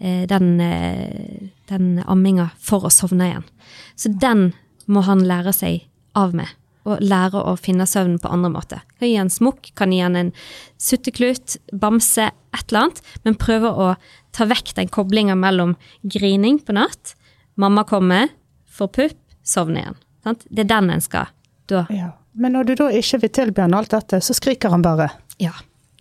eh, 0.00 0.24
den, 0.30 0.56
eh, 0.64 1.52
den 1.70 2.02
amminga 2.10 2.50
for 2.58 2.88
å 2.88 2.92
sovne 2.94 3.30
igjen. 3.30 3.48
Så 3.94 4.10
den 4.10 4.48
må 4.90 5.04
han 5.06 5.22
lære 5.28 5.54
seg 5.54 5.86
av 6.18 6.34
med 6.34 6.50
og 6.84 7.00
lære 7.00 7.40
å 7.40 7.54
finne 7.56 7.86
søvnen 7.88 8.20
på 8.20 8.30
andre 8.32 8.50
måter. 8.52 8.82
Kan 9.00 9.08
gi 9.08 9.16
han 9.16 9.32
smokk, 9.32 9.72
kan 9.78 9.92
gi 9.92 10.02
han 10.04 10.18
en 10.20 10.32
sutteklut, 10.80 11.56
bamse, 11.72 12.30
et 12.54 12.64
eller 12.68 12.86
annet, 12.86 13.02
men 13.24 13.38
prøve 13.40 13.70
å 13.72 13.90
ta 14.36 14.46
vekk 14.50 14.74
den 14.76 14.90
koblinga 14.92 15.36
mellom 15.38 15.76
grining 16.02 16.60
på 16.60 16.76
natt, 16.76 17.14
mamma 17.60 17.86
kommer, 17.88 18.28
får 18.68 18.92
pupp, 18.98 19.20
sovner 19.46 19.84
igjen. 19.84 19.98
Sant? 20.24 20.44
Det 20.50 20.64
er 20.64 20.70
den 20.76 20.92
en 20.92 21.04
skal 21.04 21.32
da. 21.70 21.86
Ja. 21.90 22.12
Men 22.32 22.56
når 22.56 22.64
du 22.64 22.74
da 22.78 22.90
ikke 22.92 23.20
vil 23.24 23.32
tilby 23.34 23.62
han 23.62 23.76
alt 23.78 23.92
dette, 23.94 24.20
så 24.24 24.34
skriker 24.34 24.72
han 24.74 24.82
bare. 24.82 25.08
Ja, 25.38 25.54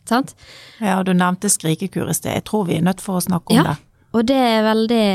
sant? 0.10 0.34
Ja, 0.82 1.02
du 1.06 1.14
nevnte 1.14 1.52
skrikekur 1.52 2.10
i 2.10 2.16
sted. 2.18 2.34
Jeg 2.40 2.48
tror 2.50 2.66
vi 2.70 2.80
er 2.80 2.86
nødt 2.86 3.04
for 3.04 3.20
å 3.20 3.24
snakke 3.24 3.54
om 3.54 3.62
ja. 3.62 3.74
det. 3.74 3.93
Og 4.14 4.26
det 4.30 4.38
er 4.38 4.66
veldig, 4.66 5.06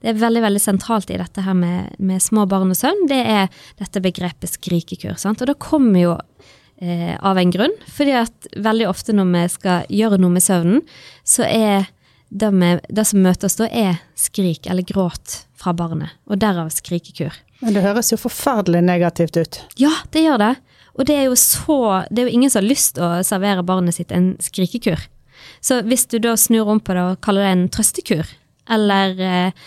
det 0.00 0.10
er 0.10 0.20
veldig, 0.20 0.42
veldig 0.46 0.62
sentralt 0.62 1.10
i 1.12 1.18
dette 1.20 1.44
her 1.44 1.56
med, 1.58 1.96
med 2.00 2.22
små 2.24 2.46
barn 2.48 2.72
og 2.72 2.78
søvn. 2.78 3.04
Det 3.10 3.20
er 3.20 3.50
dette 3.80 4.00
begrepet 4.04 4.56
skrikekur. 4.56 5.18
Sant? 5.20 5.42
Og 5.44 5.50
det 5.50 5.58
kommer 5.60 6.00
jo 6.00 6.14
eh, 6.80 7.14
av 7.20 7.40
en 7.40 7.52
grunn. 7.52 7.74
fordi 7.84 8.16
at 8.24 8.48
veldig 8.56 8.88
ofte 8.88 9.12
når 9.12 9.32
vi 9.34 9.44
skal 9.52 9.92
gjøre 9.92 10.20
noe 10.22 10.36
med 10.38 10.44
søvnen, 10.44 10.80
så 11.20 11.44
er 11.44 11.90
det, 12.34 12.50
med, 12.50 12.80
det 12.88 13.04
som 13.06 13.20
møter 13.22 13.46
oss 13.50 13.60
da, 13.60 13.68
er 13.68 14.00
skrik 14.18 14.66
eller 14.66 14.86
gråt 14.88 15.44
fra 15.60 15.74
barnet. 15.76 16.16
Og 16.24 16.40
derav 16.40 16.72
skrikekur. 16.72 17.36
Men 17.60 17.76
det 17.76 17.84
høres 17.84 18.10
jo 18.12 18.20
forferdelig 18.20 18.82
negativt 18.84 19.36
ut. 19.36 19.60
Ja, 19.80 19.92
det 20.12 20.24
gjør 20.24 20.40
det. 20.40 20.54
Og 20.94 21.08
det 21.08 21.16
er 21.18 21.24
jo 21.26 21.36
så 21.38 22.04
Det 22.10 22.22
er 22.22 22.28
jo 22.28 22.36
ingen 22.38 22.50
som 22.52 22.62
har 22.62 22.70
lyst 22.70 22.94
til 22.96 23.04
å 23.06 23.22
servere 23.26 23.64
barnet 23.66 23.96
sitt 23.96 24.12
en 24.14 24.34
skrikekur. 24.42 25.00
Så 25.64 25.82
hvis 25.88 26.06
du 26.10 26.18
da 26.22 26.34
snur 26.38 26.70
om 26.72 26.80
på 26.80 26.96
det 26.96 27.04
og 27.04 27.20
kaller 27.24 27.46
det 27.46 27.52
en 27.54 27.68
trøstekur, 27.72 28.30
eller 28.74 29.20
eh, 29.20 29.64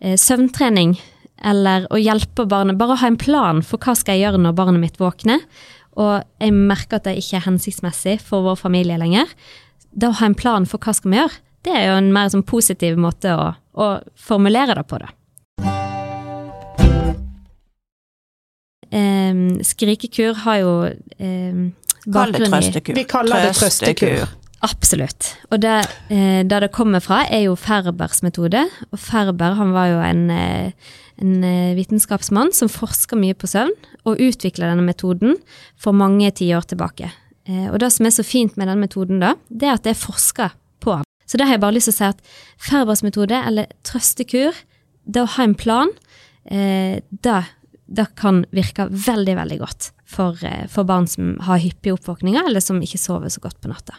eh, 0.00 0.16
søvntrening, 0.20 0.96
eller 1.44 1.86
å 1.92 2.00
hjelpe 2.00 2.46
barnet, 2.48 2.78
bare 2.80 2.98
ha 3.00 3.10
en 3.10 3.20
plan 3.20 3.62
for 3.64 3.82
hva 3.82 3.96
skal 3.98 4.16
jeg 4.16 4.26
gjøre 4.26 4.42
når 4.44 4.56
barnet 4.56 4.82
mitt 4.82 5.00
våkner, 5.00 5.42
og 5.96 6.24
jeg 6.42 6.52
merker 6.52 6.98
at 6.98 7.08
det 7.08 7.16
ikke 7.20 7.40
er 7.40 7.46
hensiktsmessig 7.46 8.18
for 8.24 8.44
vår 8.44 8.58
familie 8.60 8.98
lenger, 9.00 9.30
da 9.96 10.10
å 10.12 10.18
ha 10.20 10.28
en 10.28 10.36
plan 10.36 10.66
for 10.68 10.82
hva 10.82 10.94
skal 10.96 11.12
vi 11.12 11.20
gjøre, 11.20 11.42
det 11.66 11.74
er 11.74 11.86
jo 11.90 11.98
en 11.98 12.12
mer 12.14 12.28
sånn 12.30 12.44
positiv 12.46 12.98
måte 13.00 13.32
å, 13.34 13.46
å 13.56 13.86
formulere 14.20 14.76
det 14.78 14.84
på, 14.88 15.00
da. 15.02 15.12
Um, 18.86 19.58
skrikekur 19.66 20.36
har 20.44 20.60
jo 20.62 20.72
eh, 20.86 21.56
Kall 22.06 22.32
det 22.32 22.46
trøstekur. 22.46 22.94
Vi 22.94 23.02
kaller 23.10 23.48
det 23.48 23.56
trøstekur. 23.58 24.28
Absolutt. 24.64 25.34
Og 25.50 25.60
det, 25.60 25.74
eh, 26.08 26.42
det 26.46 26.60
det 26.62 26.72
kommer 26.72 27.00
fra, 27.00 27.24
er 27.28 27.46
jo 27.46 27.56
Ferbers 27.56 28.22
metode. 28.22 28.64
Og 28.90 28.98
Ferber 28.98 29.54
han 29.58 29.72
var 29.72 29.86
jo 29.90 29.98
en, 30.00 30.30
eh, 30.30 30.72
en 31.20 31.44
eh, 31.44 31.74
vitenskapsmann 31.76 32.52
som 32.52 32.68
forska 32.68 33.16
mye 33.16 33.34
på 33.34 33.46
søvn, 33.46 33.74
og 34.06 34.18
utvikla 34.18 34.70
denne 34.72 34.86
metoden 34.86 35.36
for 35.76 35.92
mange 35.92 36.30
tiår 36.30 36.64
tilbake. 36.72 37.12
Eh, 37.46 37.68
og 37.70 37.78
det 37.78 37.92
som 37.92 38.06
er 38.06 38.14
så 38.14 38.24
fint 38.26 38.56
med 38.56 38.68
denne 38.68 38.86
metoden, 38.86 39.20
da, 39.20 39.34
det 39.50 39.68
er 39.68 39.76
at 39.76 39.84
det 39.84 39.94
er 39.94 40.00
forska 40.00 40.50
på. 40.80 41.02
Så 41.26 41.38
det 41.38 41.46
har 41.46 41.56
jeg 41.56 41.60
bare 41.62 41.76
lyst 41.76 41.90
til 41.90 41.94
å 41.94 41.98
si 41.98 42.08
at 42.08 42.20
Ferbers 42.58 43.02
metode, 43.02 43.36
eller 43.36 43.70
trøstekur, 43.86 44.54
det 45.06 45.22
å 45.22 45.30
ha 45.36 45.44
en 45.46 45.54
plan, 45.54 45.92
eh, 46.50 47.02
det, 47.10 47.44
det 47.86 48.08
kan 48.18 48.44
virke 48.54 48.88
veldig, 48.90 49.36
veldig 49.36 49.58
godt 49.62 49.92
for, 50.06 50.38
eh, 50.42 50.66
for 50.66 50.84
barn 50.84 51.06
som 51.06 51.36
har 51.46 51.62
hyppige 51.62 51.94
oppvåkninger, 51.98 52.46
eller 52.46 52.60
som 52.60 52.82
ikke 52.82 52.98
sover 52.98 53.30
så 53.30 53.42
godt 53.44 53.60
på 53.60 53.70
natta. 53.70 53.98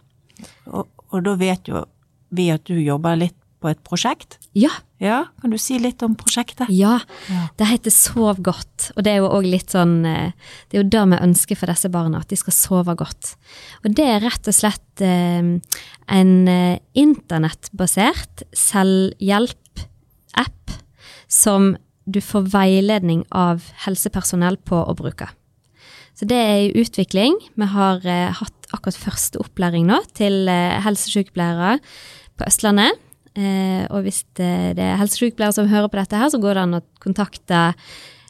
Og, 0.72 0.88
og, 1.10 1.20
da 1.26 1.36
vet 1.40 1.70
jo 1.70 1.84
vi 2.36 2.50
at 2.54 2.66
du 2.68 2.76
jobber 2.80 3.16
litt 3.20 3.38
på 3.64 3.70
et 3.72 3.80
prosjekt. 3.86 4.38
Ja. 4.58 4.72
ja. 5.02 5.26
Kan 5.42 5.54
du 5.54 5.58
si 5.62 5.78
litt 5.82 6.04
om 6.06 6.16
prosjektet? 6.20 6.70
Ja, 6.74 7.00
det 7.58 7.70
heter 7.72 7.92
Sov 7.94 8.42
godt. 8.46 8.92
Og 8.96 9.04
det 9.06 9.12
er 9.16 9.20
jo 9.24 9.34
òg 9.34 9.46
litt 9.50 9.72
sånn 9.74 10.06
eh, 10.06 10.32
Det 10.70 10.78
er 10.78 10.84
jo 10.84 10.92
det 10.94 11.06
vi 11.14 11.26
ønsker 11.30 11.56
for 11.58 11.68
disse 11.72 11.90
barna, 11.94 12.22
at 12.22 12.30
de 12.30 12.38
skal 12.38 12.54
sove 12.54 12.94
godt. 13.00 13.24
Og 13.82 13.88
det 13.98 14.06
er 14.06 14.26
rett 14.26 14.50
og 14.50 14.56
slett 14.56 15.02
eh, 15.02 15.44
en 16.20 16.34
eh, 16.54 16.78
internettbasert 16.94 18.36
selvhjelp-app 18.54 20.66
som 21.28 21.76
du 22.08 22.22
får 22.24 22.48
veiledning 22.54 23.26
av 23.36 23.66
helsepersonell 23.84 24.58
på 24.64 24.78
å 24.80 24.96
bruke. 24.98 25.28
Så 26.18 26.26
det 26.26 26.38
er 26.38 26.60
i 26.66 26.82
utvikling. 26.82 27.36
Vi 27.54 27.66
har 27.70 28.02
eh, 28.08 28.34
hatt 28.34 28.72
akkurat 28.74 28.98
første 28.98 29.40
opplæring 29.42 29.86
nå 29.88 30.00
til 30.18 30.48
eh, 30.50 30.78
helsesykepleiere 30.82 31.78
på 32.38 32.48
Østlandet. 32.48 32.98
Eh, 33.38 33.84
og 33.94 34.02
hvis 34.08 34.24
det, 34.40 34.80
er 34.82 34.98
helsesykepleiere 34.98 35.54
som 35.60 35.70
hører 35.70 35.92
på 35.94 36.00
dette 36.00 36.18
her, 36.18 36.32
så 36.34 36.42
går 36.42 36.58
det 36.58 36.64
an 36.66 36.80
å 36.80 36.86
kontakte 37.04 37.68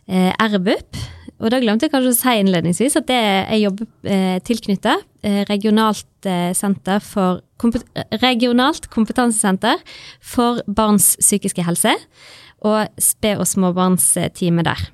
RBUP. 0.07 0.99
Og 1.37 1.51
da 1.51 1.59
glemte 1.59 1.85
jeg 1.85 1.91
kanskje 1.91 2.13
å 2.13 2.17
si 2.17 2.33
innledningsvis 2.41 2.95
at 2.97 3.07
det 3.09 3.17
er 3.19 3.59
jobber 3.59 3.87
eh, 4.07 4.37
tilknyttet. 4.47 5.03
Regionalt 5.49 6.27
senter 6.55 7.01
for 7.03 7.41
Regionalt 8.21 8.87
kompetansesenter 8.93 9.81
for 10.23 10.61
barns 10.67 11.15
psykiske 11.19 11.65
helse. 11.67 11.95
Og 12.67 13.01
sped- 13.01 13.41
og 13.43 13.49
småbarnsteamet 13.49 14.69
der. 14.69 14.87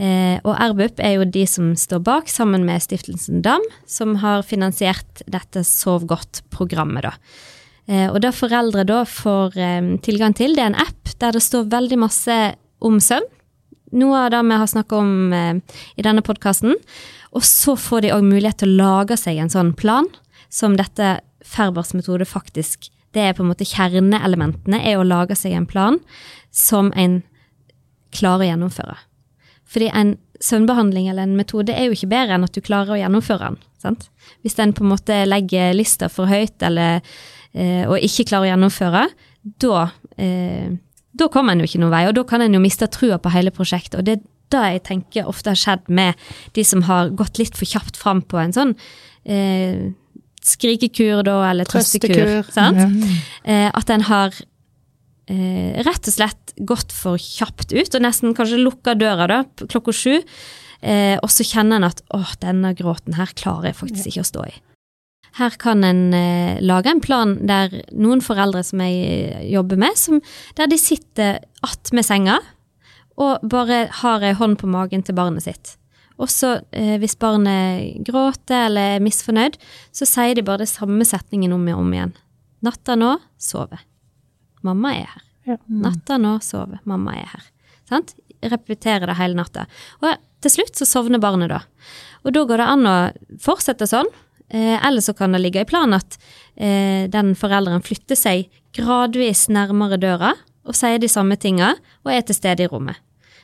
Eh, 0.00 0.38
og 0.48 0.56
RBUP 0.56 1.00
er 1.04 1.18
jo 1.18 1.28
de 1.28 1.44
som 1.50 1.74
står 1.76 2.00
bak, 2.06 2.30
sammen 2.32 2.64
med 2.64 2.80
Stiftelsen 2.80 3.42
DAM, 3.44 3.64
som 3.84 4.16
har 4.22 4.46
finansiert 4.48 5.24
dette 5.28 5.64
Sov 5.68 6.06
godt-programmet. 6.08 7.04
da. 7.04 7.12
Eh, 7.90 8.06
og 8.08 8.20
det 8.22 8.32
foreldre 8.38 8.86
da 8.88 9.02
får 9.08 9.58
eh, 9.58 9.90
tilgang 10.04 10.36
til, 10.36 10.54
det 10.56 10.64
er 10.64 10.72
en 10.72 10.82
app 10.86 11.12
der 11.20 11.36
det 11.36 11.42
står 11.44 11.70
veldig 11.72 11.98
masse 12.00 12.38
om 12.80 13.00
søvn. 13.02 13.26
Noe 14.00 14.26
av 14.26 14.30
det 14.30 14.44
vi 14.46 14.58
har 14.62 14.70
snakka 14.70 15.00
om 15.00 15.32
eh, 15.34 15.80
i 15.98 16.06
denne 16.06 16.22
podkasten. 16.22 16.76
Og 17.34 17.44
så 17.46 17.76
får 17.78 18.06
de 18.06 18.14
òg 18.14 18.24
mulighet 18.26 18.62
til 18.62 18.72
å 18.72 18.78
lage 18.78 19.18
seg 19.18 19.40
en 19.42 19.52
sånn 19.52 19.74
plan, 19.78 20.08
som 20.50 20.78
dette 20.78 21.18
Ferbers 21.46 21.94
metode 21.96 22.26
faktisk 22.28 22.90
Det 23.14 23.22
er 23.22 23.32
på 23.34 23.42
en 23.42 23.48
måte 23.50 23.66
kjerneelementene, 23.66 24.78
er 24.86 25.00
å 25.00 25.06
lage 25.06 25.34
seg 25.34 25.56
en 25.58 25.66
plan 25.66 25.96
som 26.54 26.92
en 26.94 27.24
klarer 28.14 28.44
å 28.44 28.50
gjennomføre. 28.52 28.94
Fordi 29.70 29.90
en 29.94 30.16
søvnbehandling 30.40 31.10
eller 31.10 31.28
en 31.28 31.36
metode 31.38 31.74
er 31.74 31.88
jo 31.88 31.96
ikke 31.96 32.10
bedre 32.10 32.36
enn 32.36 32.46
at 32.46 32.56
du 32.56 32.62
klarer 32.64 32.96
å 32.96 33.00
gjennomføre 33.00 33.50
den. 33.50 33.58
Sant? 33.80 34.08
Hvis 34.44 34.58
en 34.60 34.74
på 34.76 34.84
en 34.84 34.92
måte 34.92 35.18
legger 35.28 35.74
lista 35.76 36.08
for 36.12 36.30
høyt 36.30 36.64
eller, 36.66 37.04
eh, 37.54 37.84
og 37.86 38.00
ikke 38.00 38.26
klarer 38.32 38.48
å 38.48 38.52
gjennomføre, 38.54 39.04
da, 39.62 39.86
eh, 40.18 40.72
da 41.16 41.28
kommer 41.28 41.52
en 41.52 41.62
jo 41.62 41.68
ikke 41.68 41.82
noen 41.82 41.94
vei, 41.94 42.04
og 42.08 42.16
da 42.16 42.24
kan 42.24 42.42
en 42.44 42.56
jo 42.56 42.60
miste 42.60 42.88
trua 42.92 43.18
på 43.20 43.32
hele 43.32 43.52
prosjektet. 43.54 43.98
Og 44.00 44.04
det 44.04 44.18
er 44.18 44.26
det 44.50 44.66
jeg 44.74 44.82
tenker 44.88 45.30
ofte 45.30 45.52
har 45.52 45.60
skjedd 45.60 45.88
med 45.88 46.14
de 46.56 46.64
som 46.66 46.82
har 46.88 47.12
gått 47.14 47.38
litt 47.38 47.56
for 47.58 47.68
kjapt 47.70 47.98
fram 48.00 48.22
på 48.22 48.40
en 48.40 48.54
sånn 48.56 48.74
eh, 49.24 49.92
skrikekur, 50.42 51.22
da, 51.26 51.36
eller 51.50 51.68
trøstekur. 51.68 52.16
Trøstekur. 52.48 53.20
Eh, 53.44 53.68
at 53.68 53.92
en 53.94 54.06
har 54.08 54.34
eh, 55.30 55.78
rett 55.86 56.10
og 56.10 56.16
slett 56.16 56.54
gått 56.66 56.94
for 56.94 57.20
kjapt 57.20 57.72
ut, 57.72 57.94
og 57.94 58.02
nesten 58.04 58.34
kanskje 58.36 58.60
lukka 58.60 58.96
døra 58.98 59.28
da, 59.30 59.38
klokka 59.62 59.94
sju. 59.94 60.16
Eh, 60.80 61.16
og 61.20 61.28
så 61.32 61.44
kjenner 61.46 61.80
en 61.80 61.90
at 61.90 62.02
åh, 62.16 62.34
denne 62.40 62.72
gråten 62.76 63.16
her 63.18 63.32
klarer 63.36 63.70
jeg 63.70 63.80
faktisk 63.80 64.10
ikke 64.10 64.24
å 64.24 64.30
stå 64.30 64.46
i. 64.48 64.54
Her 65.38 65.54
kan 65.62 65.84
en 65.86 66.14
eh, 66.16 66.60
lage 66.64 66.90
en 66.90 67.02
plan 67.04 67.36
der 67.46 67.82
noen 67.92 68.22
foreldre 68.24 68.64
som 68.66 68.82
jeg 68.82 69.44
jobber 69.52 69.78
med, 69.78 69.98
som, 70.00 70.18
der 70.58 70.70
de 70.70 70.80
sitter 70.80 71.44
attmed 71.66 72.06
senga 72.06 72.40
og 73.20 73.44
bare 73.52 73.84
har 74.00 74.24
ei 74.24 74.32
hånd 74.36 74.56
på 74.60 74.70
magen 74.70 75.04
til 75.04 75.16
barnet 75.18 75.44
sitt. 75.44 75.74
Og 76.20 76.28
så 76.32 76.58
eh, 76.76 76.96
hvis 77.00 77.18
barnet 77.20 78.00
gråter 78.06 78.66
eller 78.68 78.96
er 78.96 79.04
misfornøyd, 79.04 79.56
så 79.92 80.08
sier 80.08 80.36
de 80.36 80.44
bare 80.44 80.64
det 80.64 80.72
samme 80.72 81.06
setningen 81.08 81.54
om 81.56 81.68
og 81.72 81.84
om 81.84 81.94
igjen. 81.96 82.16
Natta 82.64 82.96
nå, 82.98 83.14
sove. 83.40 83.80
Mamma 84.66 84.94
er 84.96 85.08
her. 85.14 85.26
Ja. 85.48 85.56
Natta 85.66 86.18
nå, 86.20 86.36
sover. 86.44 86.80
Mamma 86.88 87.16
er 87.18 87.30
her. 87.32 87.46
Sant? 87.88 88.14
Repetere 88.40 89.08
det 89.08 89.18
hele 89.18 89.38
natta. 89.38 89.66
Og 90.04 90.14
til 90.44 90.54
slutt 90.54 90.78
så 90.78 90.88
sovner 90.88 91.20
barnet 91.22 91.52
da. 91.52 91.62
Og 92.24 92.34
da 92.36 92.44
går 92.48 92.60
det 92.60 92.68
an 92.74 92.88
å 92.88 92.96
fortsette 93.42 93.88
sånn, 93.88 94.08
eh, 94.48 94.76
eller 94.76 95.04
så 95.04 95.14
kan 95.16 95.32
det 95.32 95.42
ligge 95.42 95.64
i 95.64 95.68
planen 95.68 95.98
at 95.98 96.18
eh, 96.56 97.08
den 97.12 97.34
forelderen 97.38 97.84
flytter 97.84 98.18
seg 98.18 98.48
gradvis 98.76 99.48
nærmere 99.52 99.98
døra 100.00 100.34
og 100.68 100.76
sier 100.76 101.00
de 101.00 101.08
samme 101.10 101.38
tinga 101.40 101.74
og 102.04 102.12
er 102.12 102.24
til 102.26 102.36
stede 102.36 102.64
i 102.64 102.70
rommet. 102.70 103.00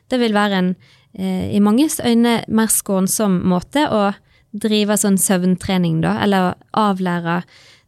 Det 0.06 0.20
vil 0.22 0.36
være 0.36 0.60
en 0.60 0.74
eh, 1.18 1.56
i 1.56 1.60
manges 1.64 1.98
øyne 2.04 2.42
mer 2.46 2.70
skånsom 2.72 3.40
måte 3.48 3.88
å 3.90 4.12
drive 4.56 4.96
sånn 4.96 5.18
søvntrening, 5.20 6.00
da, 6.04 6.16
eller 6.24 6.54
avlære 6.76 7.42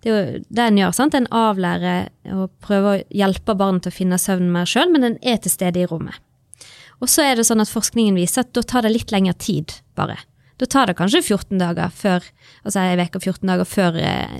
Det 0.09 0.15
er 0.15 0.23
jo 0.39 0.41
det 0.49 0.65
en 0.65 0.79
gjør, 0.81 0.95
sant. 0.97 1.15
En 1.19 1.29
avlærer 1.37 2.07
og 2.33 2.49
prøver 2.65 2.89
å 2.89 3.03
hjelpe 3.13 3.53
barnet 3.59 3.85
til 3.85 3.93
å 3.93 3.97
finne 3.99 4.19
søvnen 4.21 4.55
mer 4.55 4.69
sjøl, 4.69 4.89
men 4.95 5.05
den 5.05 5.19
er 5.21 5.37
til 5.45 5.53
stede 5.53 5.83
i 5.83 5.89
rommet. 5.91 6.17
Og 7.05 7.11
så 7.13 7.27
er 7.29 7.37
det 7.37 7.45
sånn 7.45 7.61
at 7.61 7.69
forskningen 7.69 8.17
viser 8.17 8.47
at 8.47 8.55
da 8.57 8.65
tar 8.65 8.87
det 8.87 8.95
litt 8.95 9.13
lengre 9.13 9.37
tid, 9.37 9.75
bare. 9.99 10.17
Da 10.59 10.67
tar 10.67 10.89
det 10.89 10.97
kanskje 10.97 11.21
14 11.21 11.61
dager 11.61 11.93
før, 11.95 12.25
altså 12.65 12.81
ei 12.83 12.97
uke 12.97 13.21
og 13.21 13.27
14 13.29 13.53
dager 13.53 13.69
før 13.69 13.99
eh, 14.01 14.39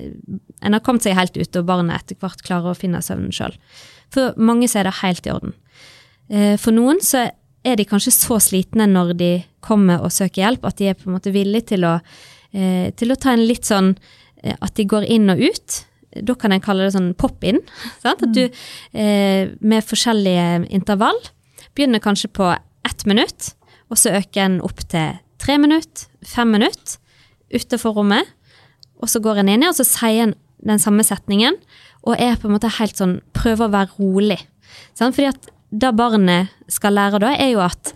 en 0.65 0.75
har 0.75 0.83
kommet 0.83 1.05
seg 1.05 1.19
helt 1.19 1.37
ute, 1.37 1.61
og 1.61 1.69
barnet 1.69 2.01
etter 2.01 2.19
hvert 2.19 2.43
klarer 2.47 2.73
å 2.73 2.79
finne 2.79 3.05
søvnen 3.05 3.35
sjøl. 3.35 3.55
For 4.15 4.33
mange 4.41 4.71
så 4.73 4.81
er 4.81 4.89
det 4.89 4.97
helt 5.03 5.29
i 5.29 5.35
orden. 5.37 5.53
Eh, 6.33 6.57
for 6.59 6.75
noen 6.75 7.05
så 7.05 7.29
er 7.69 7.77
de 7.77 7.87
kanskje 7.87 8.17
så 8.17 8.41
slitne 8.41 8.89
når 8.89 9.13
de 9.21 9.33
kommer 9.63 10.01
og 10.01 10.17
søker 10.17 10.47
hjelp, 10.47 10.65
at 10.65 10.81
de 10.81 10.89
er 10.89 10.97
på 10.97 11.11
en 11.11 11.19
måte 11.19 11.35
villige 11.35 11.75
til 11.75 11.85
å, 11.87 11.99
eh, 12.57 12.89
til 12.97 13.13
å 13.13 13.21
ta 13.21 13.37
en 13.37 13.45
litt 13.45 13.69
sånn 13.69 13.93
At 14.45 14.75
de 14.79 14.87
går 14.89 15.07
inn 15.11 15.31
og 15.33 15.41
ut. 15.43 15.79
Da 16.25 16.35
kan 16.39 16.55
en 16.55 16.63
kalle 16.65 16.87
det 16.87 16.95
sånn 16.97 17.13
pop-in. 17.19 17.61
At 18.07 18.23
du 18.35 18.45
eh, 18.47 19.51
med 19.61 19.87
forskjellige 19.87 20.69
intervall 20.75 21.19
begynner 21.77 22.03
kanskje 22.03 22.31
på 22.35 22.53
ett 22.89 23.05
minutt, 23.07 23.53
og 23.91 24.01
så 24.01 24.15
øker 24.19 24.45
en 24.45 24.61
opp 24.65 24.81
til 24.91 25.19
tre 25.39 25.59
minutter, 25.61 26.09
fem 26.27 26.51
minutter 26.51 26.99
utenfor 27.55 27.95
rommet, 27.97 28.27
og 28.99 29.11
så 29.11 29.21
går 29.23 29.43
en 29.43 29.51
inn 29.53 29.67
og 29.69 29.77
så 29.79 29.87
sier 29.87 30.27
en 30.27 30.35
den 30.67 30.81
samme 30.83 31.05
setningen, 31.07 31.55
og 32.03 32.19
er 32.19 32.39
på 32.39 32.49
en 32.49 32.57
måte 32.57 32.71
helt 32.79 32.99
sånn 32.99 33.19
Prøver 33.37 33.69
å 33.69 33.75
være 33.75 33.95
rolig. 33.99 34.39
Sant? 34.99 35.15
Fordi 35.15 35.29
at 35.31 35.49
det 35.71 35.93
barnet 35.97 36.51
skal 36.73 36.97
lære 36.97 37.21
da, 37.23 37.33
er 37.37 37.53
jo 37.53 37.63
at 37.63 37.93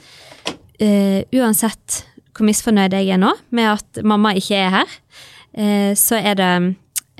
eh, 0.78 1.24
uansett 1.34 2.02
hvor 2.32 2.46
misfornøyd 2.48 2.94
jeg 2.96 3.10
er 3.12 3.20
nå 3.20 3.32
med 3.52 3.68
at 3.72 4.02
mamma 4.06 4.32
ikke 4.38 4.56
er 4.56 4.70
her, 4.76 4.92
eh, 4.92 5.31
så 5.98 6.16
er 6.16 6.38
det 6.38 6.52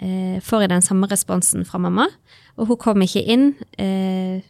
eh, 0.01 0.39
Får 0.41 0.65
jeg 0.65 0.73
den 0.73 0.85
samme 0.85 1.09
responsen 1.11 1.67
fra 1.69 1.81
mamma. 1.83 2.09
Og 2.61 2.69
hun 2.69 2.81
kommer 2.81 3.09
ikke 3.09 3.25
inn 3.33 3.53
eh, 3.81 4.43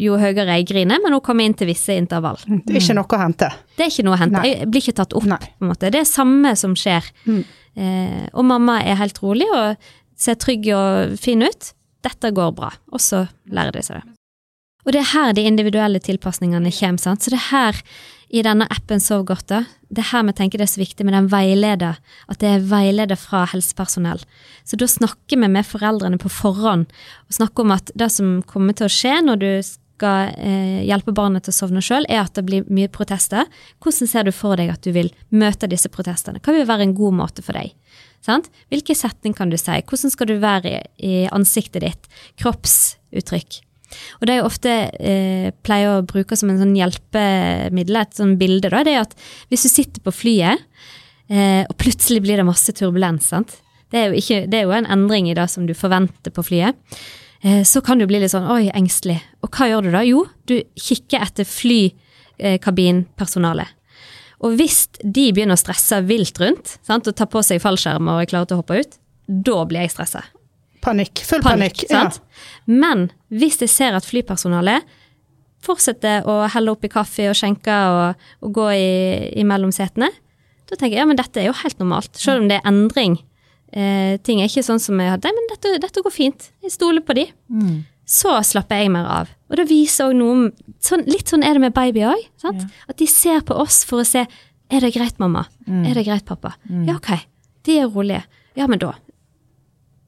jo 0.00 0.16
høyere 0.18 0.56
jeg 0.58 0.68
griner, 0.70 1.00
men 1.02 1.14
hun 1.14 1.22
kommer 1.24 1.46
inn 1.46 1.54
til 1.58 1.68
visse 1.70 1.94
intervall. 1.98 2.38
Det 2.46 2.76
er 2.76 2.82
ikke 2.82 2.96
noe 2.96 3.16
å 3.16 3.20
hente. 3.20 3.50
Det 3.76 3.84
er 3.84 3.92
ikke 3.92 4.06
noe 4.06 4.16
å 4.16 4.20
hente. 4.20 4.38
Nei. 4.38 4.52
Jeg 4.52 4.70
blir 4.70 4.84
ikke 4.84 4.96
tatt 5.00 5.16
opp. 5.18 5.26
Nei. 5.28 5.40
på 5.58 5.66
en 5.66 5.72
måte. 5.72 5.90
Det 5.92 6.00
er 6.00 6.08
samme 6.08 6.54
som 6.58 6.76
skjer. 6.78 7.10
Mm. 7.26 7.42
Eh, 7.80 8.24
og 8.32 8.46
mamma 8.48 8.80
er 8.82 8.98
helt 9.00 9.20
rolig 9.22 9.48
og 9.54 9.90
ser 10.20 10.38
trygg 10.40 10.70
og 10.76 11.18
fin 11.20 11.44
ut. 11.44 11.72
Dette 12.06 12.32
går 12.34 12.54
bra. 12.56 12.72
Og 12.94 13.02
så 13.02 13.26
lærer 13.52 13.76
de 13.76 13.84
seg 13.84 14.00
det. 14.00 14.16
Og 14.86 14.94
det 14.96 15.02
er 15.02 15.10
her 15.12 15.34
de 15.36 15.44
individuelle 15.44 16.00
tilpasningene 16.00 16.72
kommer. 16.72 17.02
sant? 17.02 17.22
Så 17.22 17.34
det 17.34 17.40
er 17.42 17.50
her 17.50 17.82
i 18.30 18.42
denne 18.46 18.66
appen 18.70 19.02
Sov 19.02 19.24
godt, 19.26 19.48
da, 19.50 19.64
det 19.90 20.04
er 20.04 20.10
her 20.12 20.24
vi 20.28 20.34
tenker 20.38 20.60
det 20.60 20.68
er 20.68 20.72
så 20.74 20.82
viktig 20.82 21.06
med 21.06 21.16
den 21.16 21.28
veileder, 21.32 21.98
at 22.30 22.40
det 22.42 22.48
er 22.48 22.66
veileder 22.70 23.18
fra 23.18 23.42
helsepersonell. 23.50 24.22
Så 24.62 24.78
da 24.78 24.86
snakker 24.86 25.40
vi 25.40 25.50
med 25.50 25.66
foreldrene 25.66 26.20
på 26.20 26.30
forhånd, 26.30 26.86
og 27.26 27.38
snakker 27.40 27.66
om 27.66 27.74
at 27.74 27.90
det 27.98 28.10
som 28.14 28.38
kommer 28.46 28.76
til 28.78 28.86
å 28.86 28.94
skje 28.94 29.16
når 29.26 29.40
du 29.42 29.50
skal 30.00 30.30
eh, 30.38 30.82
hjelpe 30.88 31.12
barnet 31.16 31.44
til 31.44 31.52
å 31.52 31.58
sovne 31.58 31.82
sjøl, 31.84 32.06
er 32.08 32.22
at 32.22 32.38
det 32.38 32.46
blir 32.46 32.68
mye 32.72 32.90
protester. 32.92 33.50
Hvordan 33.82 34.10
ser 34.12 34.28
du 34.28 34.32
for 34.32 34.56
deg 34.60 34.70
at 34.72 34.86
du 34.86 34.94
vil 34.96 35.10
møte 35.34 35.68
disse 35.70 35.90
protestene? 35.92 36.40
Hva 36.40 36.54
vil 36.56 36.68
være 36.70 36.86
en 36.86 36.96
god 36.96 37.18
måte 37.18 37.44
for 37.44 37.58
deg? 37.58 37.74
Sant? 38.24 38.46
Hvilke 38.72 38.94
setning 38.96 39.34
kan 39.36 39.50
du 39.50 39.58
si? 39.58 39.74
Hvordan 39.74 40.14
skal 40.14 40.30
du 40.30 40.38
være 40.40 40.70
i, 40.70 40.80
i 41.02 41.14
ansiktet 41.34 41.82
ditt? 41.84 42.08
Kroppsuttrykk. 42.40 43.60
Og 44.20 44.24
det 44.28 44.34
jeg 44.36 44.46
ofte 44.46 44.70
eh, 44.98 45.48
pleier 45.66 45.88
å 45.96 46.06
bruke 46.06 46.34
som 46.38 46.48
en 46.52 46.60
sånn 46.60 46.78
hjelpemiddel, 46.78 47.96
et 48.00 48.18
sånn 48.18 48.38
bilde, 48.40 48.68
da, 48.72 48.78
det 48.86 48.92
er 48.94 49.02
at 49.06 49.14
hvis 49.50 49.64
du 49.66 49.70
sitter 49.72 50.00
på 50.04 50.12
flyet, 50.14 50.56
eh, 51.30 51.62
og 51.66 51.74
plutselig 51.80 52.20
blir 52.26 52.36
det 52.40 52.48
masse 52.48 52.70
turbulens? 52.76 53.28
Det 53.90 53.98
er, 53.98 54.06
ikke, 54.14 54.38
det 54.50 54.56
er 54.60 54.64
jo 54.68 54.76
en 54.76 54.92
endring 54.98 55.24
i 55.30 55.38
det 55.38 55.48
som 55.50 55.62
du 55.66 55.74
forventer 55.74 56.30
på 56.34 56.42
flyet. 56.46 56.74
Eh, 57.42 57.62
så 57.66 57.78
kan 57.84 57.98
du 57.98 58.04
bli 58.06 58.18
litt 58.22 58.34
sånn 58.34 58.52
oi, 58.52 58.64
engstelig. 58.76 59.18
Og 59.42 59.48
hva 59.54 59.64
gjør 59.70 59.82
du 59.86 59.90
da? 59.94 60.02
Jo, 60.06 60.20
du 60.46 60.56
kikker 60.78 61.18
etter 61.26 61.44
flykabinpersonalet. 61.48 63.68
Og 64.40 64.56
hvis 64.56 64.88
de 65.02 65.32
begynner 65.34 65.54
å 65.56 65.60
stresse 65.60 66.00
vilt 66.08 66.40
rundt 66.40 66.78
sant, 66.86 67.06
og 67.06 67.16
tar 67.16 67.28
på 67.28 67.42
seg 67.44 67.60
fallskjerm 67.60 68.08
og 68.08 68.20
er 68.22 68.30
klare 68.30 68.46
til 68.48 68.56
å 68.56 68.60
hoppe 68.62 68.80
ut, 68.80 68.92
da 69.28 69.64
blir 69.68 69.80
jeg 69.84 69.94
stressa. 69.94 70.22
Panikk. 70.84 71.22
Full 71.28 71.42
panikk. 71.44 71.84
Panikk? 71.90 72.20
Men 72.70 73.08
hvis 73.28 73.60
jeg 73.60 73.72
ser 73.72 73.96
at 73.98 74.06
flypersonalet 74.08 74.86
fortsetter 75.64 76.24
å 76.28 76.46
helle 76.54 76.72
oppi 76.72 76.88
kaffe 76.92 77.26
og 77.28 77.36
skjenke 77.36 77.74
og, 77.92 78.20
og 78.40 78.52
gå 78.56 78.68
i, 78.72 78.90
imellom 79.42 79.72
setene, 79.76 80.08
da 80.70 80.78
tenker 80.78 80.94
jeg 80.96 81.02
ja, 81.02 81.08
men 81.10 81.18
dette 81.18 81.42
er 81.42 81.50
jo 81.50 81.56
helt 81.60 81.80
normalt. 81.82 82.14
Selv 82.16 82.44
om 82.44 82.48
det 82.48 82.60
er 82.60 82.68
endring. 82.70 83.18
Eh, 83.74 84.16
ting 84.26 84.40
er 84.40 84.48
ikke 84.48 84.64
sånn 84.66 84.80
som 84.82 84.98
jeg 85.02 85.12
hadde. 85.12 85.28
Nei, 85.28 85.36
men 85.36 85.48
dette, 85.50 85.72
dette 85.82 86.04
går 86.06 86.14
fint. 86.14 86.48
Jeg 86.64 86.74
stoler 86.74 87.04
på 87.04 87.16
de. 87.18 87.26
Så 88.10 88.32
slapper 88.46 88.80
jeg 88.80 88.92
mer 88.94 89.06
av. 89.06 89.34
Og 89.50 89.58
det 89.60 89.66
viser 89.70 90.08
òg 90.10 90.16
noe 90.18 90.48
sånn, 90.82 91.04
Litt 91.10 91.30
sånn 91.30 91.44
er 91.46 91.58
det 91.58 91.62
med 91.66 91.74
baby 91.76 92.06
òg. 92.08 92.22
Ja. 92.42 92.54
At 92.90 92.98
de 93.02 93.06
ser 93.10 93.42
på 93.46 93.54
oss 93.58 93.82
for 93.86 94.02
å 94.02 94.06
se 94.06 94.24
Er 94.70 94.84
det 94.86 94.92
greit, 94.94 95.16
mamma? 95.18 95.44
Er 95.66 95.94
det 95.98 96.06
greit, 96.06 96.24
pappa? 96.26 96.54
Ja, 96.86 96.94
OK. 96.96 97.10
De 97.66 97.80
er 97.82 97.90
rolige. 97.90 98.22
Ja, 98.58 98.68
men 98.70 98.78
da 98.82 98.94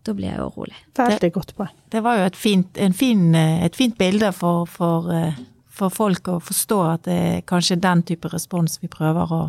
Da 0.03 0.15
blir 0.19 0.33
jeg 0.33 0.41
jo 0.41 0.51
rolig. 0.57 0.77
Veldig 0.99 1.33
godt 1.35 1.55
poeng. 1.59 1.73
Det 1.93 2.03
var 2.03 2.19
jo 2.19 2.27
et 2.27 2.37
fint, 2.39 2.79
en 2.79 2.95
fin, 2.97 3.25
eh, 3.39 3.65
et 3.67 3.77
fint 3.79 3.95
bilde 3.99 4.33
for, 4.35 4.67
for, 4.67 5.11
eh, 5.15 5.39
for 5.71 5.95
folk 5.95 6.29
å 6.29 6.39
forstå 6.43 6.79
at 6.91 7.05
det 7.07 7.19
er 7.19 7.43
kanskje 7.47 7.81
den 7.81 8.03
type 8.09 8.31
respons 8.33 8.81
vi 8.83 8.91
prøver 8.91 9.31
å, 9.37 9.43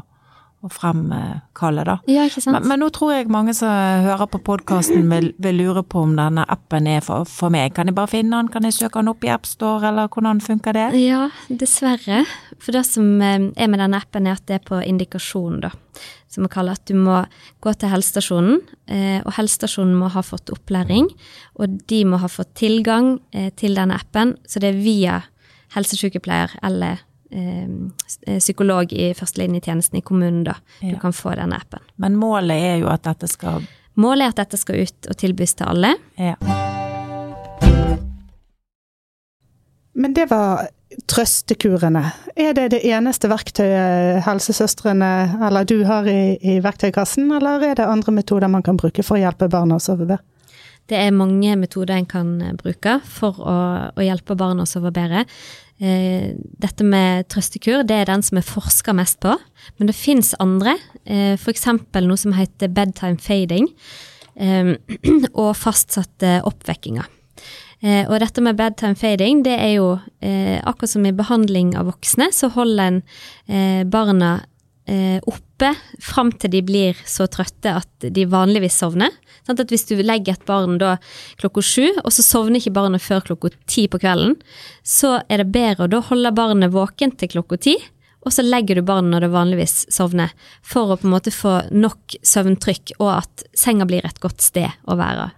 å 0.63 0.71
fremkalle, 0.71 1.83
da. 1.89 1.97
Ja, 2.07 2.27
ikke 2.29 2.43
sant? 2.45 2.59
Men, 2.59 2.69
men 2.69 2.83
nå 2.85 2.91
tror 2.93 3.15
jeg 3.15 3.33
mange 3.33 3.55
som 3.57 3.73
hører 4.05 4.29
på 4.29 4.43
podkasten 4.45 5.09
vil, 5.09 5.31
vil 5.41 5.59
lure 5.59 5.81
på 5.83 6.05
om 6.05 6.13
denne 6.19 6.45
appen 6.45 6.87
er 6.87 7.01
for, 7.03 7.25
for 7.25 7.53
meg. 7.53 7.73
Kan 7.73 7.89
jeg 7.89 7.97
bare 7.97 8.13
finne 8.13 8.37
den? 8.37 8.53
Kan 8.53 8.69
jeg 8.69 8.77
søke 8.77 9.01
den 9.01 9.11
opp 9.11 9.25
i 9.25 9.33
AppStore, 9.33 9.89
eller 9.89 10.11
hvordan 10.13 10.39
funker 10.43 10.77
det? 10.77 10.89
Ja, 11.01 11.27
dessverre. 11.49 12.23
For 12.61 12.77
det 12.77 12.85
som 12.93 13.15
eh, 13.25 13.49
er 13.57 13.73
med 13.73 13.81
denne 13.81 14.05
appen, 14.05 14.29
er 14.29 14.37
at 14.37 14.45
det 14.47 14.61
er 14.61 14.67
på 14.69 14.85
indikasjon, 14.85 15.63
da. 15.65 15.73
Som 16.33 16.47
vi 16.47 16.49
kaller 16.49 16.73
at 16.79 16.85
du 16.89 16.95
må 16.97 17.19
gå 17.61 17.73
til 17.77 17.91
helsestasjonen, 17.93 18.59
eh, 18.89 19.19
og 19.21 19.35
helsestasjonen 19.37 19.93
må 19.99 20.07
ha 20.15 20.23
fått 20.25 20.49
opplæring. 20.49 21.11
Og 21.61 21.75
de 21.91 21.99
må 22.09 22.17
ha 22.23 22.29
fått 22.31 22.55
tilgang 22.57 23.19
eh, 23.31 23.51
til 23.59 23.77
denne 23.77 23.99
appen, 24.01 24.33
så 24.49 24.59
det 24.63 24.71
er 24.73 24.79
via 24.81 25.19
helsesykepleier 25.75 26.55
eller 26.65 27.03
eh, 27.33 27.69
psykolog 28.39 28.91
i 28.97 29.11
førstelinjetjenesten 29.17 30.01
i 30.01 30.05
kommunen, 30.05 30.43
da. 30.49 30.57
Du 30.81 30.87
Ja. 30.95 30.99
kan 31.01 31.13
få 31.13 31.35
denne 31.37 31.57
appen. 31.61 31.81
Men 31.97 32.17
målet 32.17 32.57
er 32.73 32.77
jo 32.81 32.89
at 32.89 33.03
dette 33.03 33.29
skal 33.29 33.61
Målet 33.95 34.25
er 34.25 34.29
at 34.33 34.39
dette 34.41 34.57
skal 34.57 34.79
ut 34.81 35.05
og 35.07 35.17
tilbys 35.21 35.53
til 35.53 35.67
alle. 35.69 35.91
ja. 36.17 36.33
Men 39.93 40.13
det 40.13 40.25
var 40.31 40.67
trøstekurene. 41.09 42.03
Er 42.35 42.53
det 42.57 42.69
det 42.73 42.81
eneste 42.87 43.29
verktøyet 43.31 44.23
helsesøstrene 44.25 45.13
eller 45.47 45.67
du 45.67 45.81
har 45.87 46.07
i, 46.09 46.35
i 46.41 46.59
verktøykassen, 46.63 47.31
eller 47.37 47.63
er 47.63 47.79
det 47.79 47.89
andre 47.89 48.15
metoder 48.15 48.51
man 48.51 48.65
kan 48.65 48.79
bruke 48.79 49.05
for 49.05 49.17
å 49.17 49.23
hjelpe 49.23 49.49
barna 49.51 49.79
å 49.79 49.83
sove 49.83 50.07
bedre? 50.07 50.23
Det 50.91 50.99
er 50.99 51.15
mange 51.15 51.55
metoder 51.55 51.95
en 51.95 52.07
kan 52.09 52.31
eh, 52.43 52.55
bruke 52.59 52.97
for 53.07 53.39
å, 53.39 53.57
å 53.95 54.03
hjelpe 54.03 54.35
barn 54.39 54.59
å 54.59 54.67
sove 54.67 54.91
bedre. 54.95 55.23
Eh, 55.79 56.33
dette 56.61 56.85
med 56.85 57.29
trøstekur 57.31 57.85
det 57.87 58.01
er 58.01 58.11
den 58.11 58.23
som 58.25 58.37
er 58.39 58.45
forska 58.45 58.93
mest 58.95 59.21
på, 59.23 59.33
men 59.77 59.89
det 59.89 59.95
fins 59.97 60.33
andre. 60.43 60.75
Eh, 61.05 61.33
F.eks. 61.39 61.69
noe 62.03 62.19
som 62.19 62.35
heter 62.35 62.71
bedtime 62.71 63.19
fading, 63.23 63.71
eh, 64.35 64.75
og 65.41 65.53
fastsatte 65.59 66.41
oppvekkinger. 66.49 67.07
Eh, 67.83 68.07
og 68.07 68.21
dette 68.23 68.43
med 68.43 68.55
bedtime 68.59 68.95
fading, 68.95 69.43
det 69.43 69.57
er 69.59 69.75
jo 69.75 69.87
eh, 70.23 70.59
akkurat 70.63 70.93
som 70.93 71.05
i 71.05 71.15
behandling 71.15 71.73
av 71.75 71.89
voksne, 71.91 72.29
så 72.31 72.47
holder 72.55 72.83
en 72.85 72.99
eh, 73.51 73.83
barna 73.83 74.37
eh, 74.87 75.19
oppe 75.27 75.73
fram 76.01 76.31
til 76.39 76.53
de 76.55 76.61
blir 76.65 76.99
så 77.07 77.27
trøtte 77.31 77.75
at 77.81 78.07
de 78.15 78.25
vanligvis 78.29 78.79
sovner. 78.79 79.11
Sånn 79.43 79.59
At 79.59 79.71
hvis 79.71 79.87
du 79.89 79.97
legger 79.99 80.37
et 80.37 80.45
barn 80.47 80.77
da 80.79 80.95
klokka 81.41 81.63
sju, 81.63 81.89
og 82.03 82.11
så 82.15 82.23
sovner 82.23 82.61
ikke 82.61 82.75
barnet 82.75 83.03
før 83.03 83.25
klokka 83.27 83.51
ti 83.67 83.89
på 83.91 83.99
kvelden, 83.99 84.37
så 84.83 85.17
er 85.27 85.43
det 85.43 85.51
bedre 85.51 85.87
å 85.87 85.91
da 85.91 85.99
holde 86.07 86.31
barnet 86.35 86.71
våkent 86.71 87.19
til 87.19 87.35
klokka 87.35 87.59
ti, 87.67 87.75
og 88.23 88.31
så 88.31 88.45
legger 88.45 88.79
du 88.79 88.87
barnet 88.87 89.11
når 89.11 89.25
det 89.25 89.33
vanligvis 89.35 89.77
sovner, 89.91 90.31
for 90.63 90.93
å 90.93 90.99
på 90.99 91.09
en 91.09 91.15
måte 91.17 91.35
få 91.35 91.57
nok 91.75 92.15
søvntrykk, 92.23 92.95
og 93.03 93.17
at 93.17 93.47
senga 93.51 93.87
blir 93.89 94.07
et 94.07 94.23
godt 94.23 94.43
sted 94.43 94.71
å 94.87 94.95
være. 94.99 95.33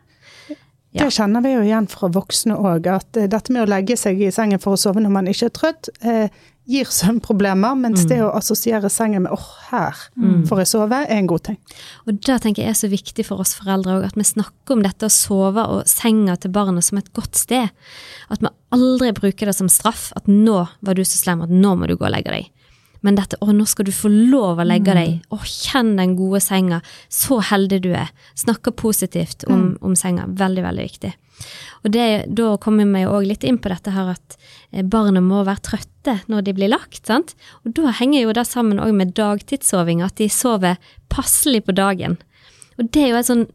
Ja. 0.95 1.03
Det 1.03 1.17
kjenner 1.17 1.43
vi 1.43 1.51
jo 1.51 1.63
igjen 1.65 1.89
fra 1.91 2.07
voksne 2.07 2.55
òg, 2.55 2.85
at 2.87 3.17
eh, 3.19 3.27
dette 3.27 3.51
med 3.51 3.65
å 3.65 3.67
legge 3.67 3.97
seg 3.99 4.21
i 4.23 4.31
sengen 4.31 4.61
for 4.63 4.77
å 4.77 4.79
sove 4.79 5.01
når 5.03 5.11
man 5.11 5.27
ikke 5.27 5.49
er 5.49 5.55
trøtt, 5.57 5.89
eh, 6.07 6.29
gir 6.71 6.87
søvnproblemer, 6.89 7.75
mens 7.77 8.05
mm. 8.05 8.07
det 8.09 8.19
å 8.23 8.31
assosiere 8.33 8.89
sengen 8.89 9.25
med 9.25 9.35
'åh, 9.35 9.43
oh, 9.43 9.57
her 9.69 9.99
mm. 10.15 10.45
får 10.49 10.63
jeg 10.63 10.69
sove', 10.71 11.01
er 11.03 11.19
en 11.19 11.27
god 11.29 11.43
ting. 11.49 11.59
Og 12.07 12.15
det 12.15 12.39
tenker 12.41 12.63
jeg 12.63 12.71
er 12.71 12.79
så 12.79 12.89
viktig 12.89 13.27
for 13.27 13.43
oss 13.43 13.53
foreldre 13.59 13.99
òg, 13.99 14.07
at 14.07 14.17
vi 14.17 14.25
snakker 14.25 14.77
om 14.77 14.85
dette 14.85 15.09
å 15.09 15.13
sove 15.13 15.67
og 15.75 15.83
senga 15.89 16.39
til 16.39 16.55
barna 16.55 16.81
som 16.81 17.01
et 17.01 17.11
godt 17.13 17.37
sted. 17.37 17.75
At 18.31 18.41
vi 18.41 18.53
aldri 18.73 19.11
bruker 19.19 19.51
det 19.51 19.57
som 19.59 19.69
straff, 19.69 20.13
at 20.15 20.31
'nå 20.31 20.63
var 20.81 20.95
du 20.95 21.03
så 21.03 21.19
slem 21.19 21.43
at 21.43 21.51
nå 21.51 21.75
må 21.75 21.91
du 21.91 21.97
gå 21.99 22.07
og 22.07 22.15
legge 22.15 22.31
deg'. 22.31 22.54
Men 23.05 23.19
dette 23.19 23.37
'å, 23.37 23.53
nå 23.53 23.67
skal 23.69 23.85
du 23.85 23.93
få 23.93 24.09
lov 24.09 24.59
å 24.59 24.65
legge 24.65 24.95
deg', 24.97 25.19
mm. 25.21 25.35
å, 25.35 25.37
kjenn 25.45 25.93
den 25.99 26.15
gode 26.17 26.41
senga, 26.41 26.81
så 27.09 27.37
heldig 27.51 27.81
du 27.83 27.91
er. 27.93 28.09
Snakke 28.33 28.73
positivt 28.73 29.45
om, 29.45 29.61
mm. 29.61 29.77
om 29.85 29.95
senga. 29.99 30.25
Veldig, 30.25 30.63
veldig 30.65 30.85
viktig. 30.89 31.11
Og 31.85 31.91
det, 31.93 32.05
da 32.33 32.55
kommer 32.61 32.87
vi 32.89 33.03
òg 33.05 33.27
litt 33.29 33.43
inn 33.45 33.59
på 33.61 33.69
dette 33.69 33.93
her 33.93 34.15
at 34.15 34.37
eh, 34.71 34.81
barna 34.81 35.21
må 35.21 35.43
være 35.45 35.65
trøtte 35.69 36.15
når 36.31 36.47
de 36.47 36.55
blir 36.57 36.71
lagt. 36.73 37.03
sant? 37.05 37.35
Og 37.65 37.75
da 37.77 37.93
henger 37.99 38.25
jo 38.25 38.33
det 38.33 38.47
sammen 38.49 38.81
òg 38.81 38.95
med 38.97 39.13
dagtidssoving, 39.17 40.01
at 40.01 40.17
de 40.17 40.29
sover 40.31 40.79
passelig 41.13 41.65
på 41.67 41.75
dagen. 41.77 42.17
Og 42.79 42.89
det 42.89 43.03
er 43.03 43.13
jo 43.13 43.19
en 43.19 43.29
sånn 43.29 43.45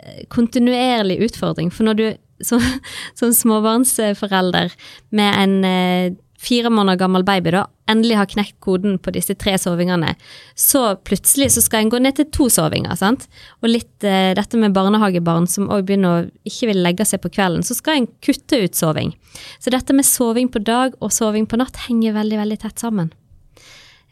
eh, 0.00 0.24
kontinuerlig 0.34 1.20
utfordring, 1.28 1.70
for 1.70 1.86
når 1.86 2.00
du 2.00 2.06
som, 2.42 2.60
som 3.18 3.32
småbarnsforelder 3.36 4.74
med 5.10 5.38
en 5.44 5.64
eh, 5.64 6.18
fire 6.40 6.70
måneder 6.72 6.98
gammel 7.02 7.24
baby 7.26 7.52
da, 7.52 7.66
endelig 7.90 8.16
har 8.16 8.28
knekt 8.30 8.56
koden 8.64 8.96
på 9.02 9.12
disse 9.12 9.34
tre 9.36 9.56
sovingene, 9.60 10.14
så 10.56 10.94
plutselig 11.04 11.50
så 11.54 11.64
skal 11.64 11.84
en 11.84 11.92
gå 11.92 12.00
ned 12.00 12.16
til 12.16 12.28
to 12.32 12.48
sovinger. 12.52 12.96
sant? 12.96 13.26
Og 13.60 13.68
litt 13.72 14.06
eh, 14.06 14.32
dette 14.38 14.60
med 14.60 14.74
barnehagebarn 14.76 15.48
som 15.50 15.68
òg 15.72 15.84
begynner 15.88 16.10
å 16.10 16.26
ikke 16.48 16.70
vil 16.70 16.82
legge 16.86 17.06
seg 17.08 17.22
på 17.24 17.32
kvelden, 17.34 17.66
så 17.66 17.76
skal 17.76 18.00
en 18.00 18.10
kutte 18.24 18.62
ut 18.64 18.78
soving. 18.78 19.12
Så 19.60 19.74
dette 19.74 19.96
med 19.96 20.08
soving 20.08 20.48
på 20.52 20.62
dag 20.64 20.96
og 21.00 21.12
soving 21.12 21.48
på 21.50 21.60
natt 21.60 21.84
henger 21.88 22.16
veldig, 22.16 22.40
veldig 22.40 22.60
tett 22.64 22.80
sammen. 22.80 23.12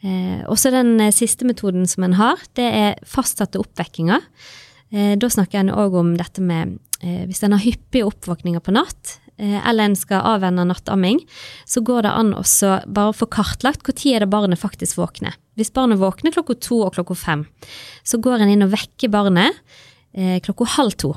Eh, 0.05 0.45
også 0.47 0.71
den 0.71 0.99
eh, 1.01 1.15
siste 1.15 1.47
metoden 1.47 1.87
som 1.89 2.05
en 2.05 2.17
har, 2.19 2.41
det 2.59 2.67
er 2.67 2.99
fastsatte 3.09 3.59
oppvekkinger. 3.59 4.21
Eh, 4.93 5.15
da 5.19 5.29
snakker 5.29 5.63
en 5.63 5.73
òg 5.73 5.97
om 5.99 6.13
dette 6.17 6.43
med 6.43 6.77
eh, 7.01 7.25
hvis 7.29 7.43
en 7.45 7.57
har 7.57 7.65
hyppige 7.65 8.07
oppvåkninger 8.07 8.63
på 8.63 8.73
natt, 8.77 9.17
eller 9.39 9.87
en 9.87 9.95
skal 9.95 10.25
avvenne 10.27 10.65
nattamming, 10.67 11.21
så 11.63 11.79
går 11.85 12.03
det 12.03 12.11
an 12.11 12.33
å 12.35 12.43
bare 12.91 13.15
få 13.15 13.29
kartlagt 13.31 13.87
når 13.87 14.03
er 14.11 14.25
det 14.25 14.31
barnet 14.33 14.59
faktisk 14.59 14.99
våkner. 14.99 15.37
Hvis 15.55 15.71
barnet 15.75 15.99
våkner 16.01 16.35
klokka 16.35 16.57
to 16.59 16.81
og 16.85 16.93
klokka 16.97 17.15
fem, 17.15 17.45
så 18.03 18.19
går 18.19 18.43
en 18.43 18.51
inn 18.51 18.65
og 18.65 18.73
vekker 18.73 19.11
barnet 19.11 19.55
eh, 20.11 20.39
klokka 20.43 20.67
halv 20.75 20.95
to. 20.99 21.15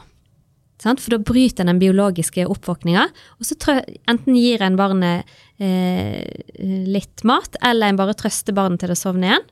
For 0.82 1.14
da 1.14 1.20
bryter 1.22 1.62
en 1.62 1.70
den 1.70 1.78
biologiske 1.82 2.46
oppvåkninga, 2.50 3.04
og 3.38 3.46
så 3.46 3.54
enten 4.10 4.34
gir 4.34 4.64
en 4.66 4.78
barnet 4.78 5.28
eh, 5.62 6.26
litt 6.58 7.22
mat, 7.28 7.54
eller 7.62 7.92
en 7.92 8.00
bare 8.00 8.16
trøster 8.18 8.56
barnet 8.56 8.82
til 8.82 8.90
det 8.90 8.98
sovner 8.98 9.30
igjen. 9.30 9.48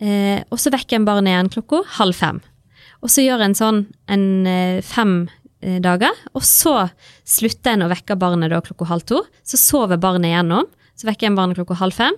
Eh, 0.00 0.38
og 0.52 0.60
så 0.60 0.72
vekker 0.72 1.00
en 1.00 1.08
barnet 1.08 1.32
igjen 1.32 1.52
klokka 1.56 1.82
halv 1.96 2.16
fem. 2.16 2.42
Og 3.00 3.08
så 3.08 3.24
gjør 3.24 3.46
en 3.46 3.56
sånn 3.56 3.84
en 4.12 4.26
eh, 4.48 4.84
fem 4.84 5.22
Eh, 5.24 5.39
dager. 5.60 6.16
Og 6.34 6.44
så 6.46 6.74
slutter 7.28 7.74
en 7.74 7.86
å 7.86 7.90
vekke 7.92 8.16
barnet 8.20 8.52
da 8.52 8.62
klokka 8.64 8.88
halv 8.90 9.06
to. 9.08 9.22
Så 9.46 9.60
sover 9.60 10.00
barnet 10.00 10.32
igjennom. 10.32 10.68
Så 10.96 11.08
vekker 11.08 11.30
en 11.30 11.38
barnet 11.38 11.60
klokka 11.60 11.78
halv 11.80 11.96
fem. 11.96 12.16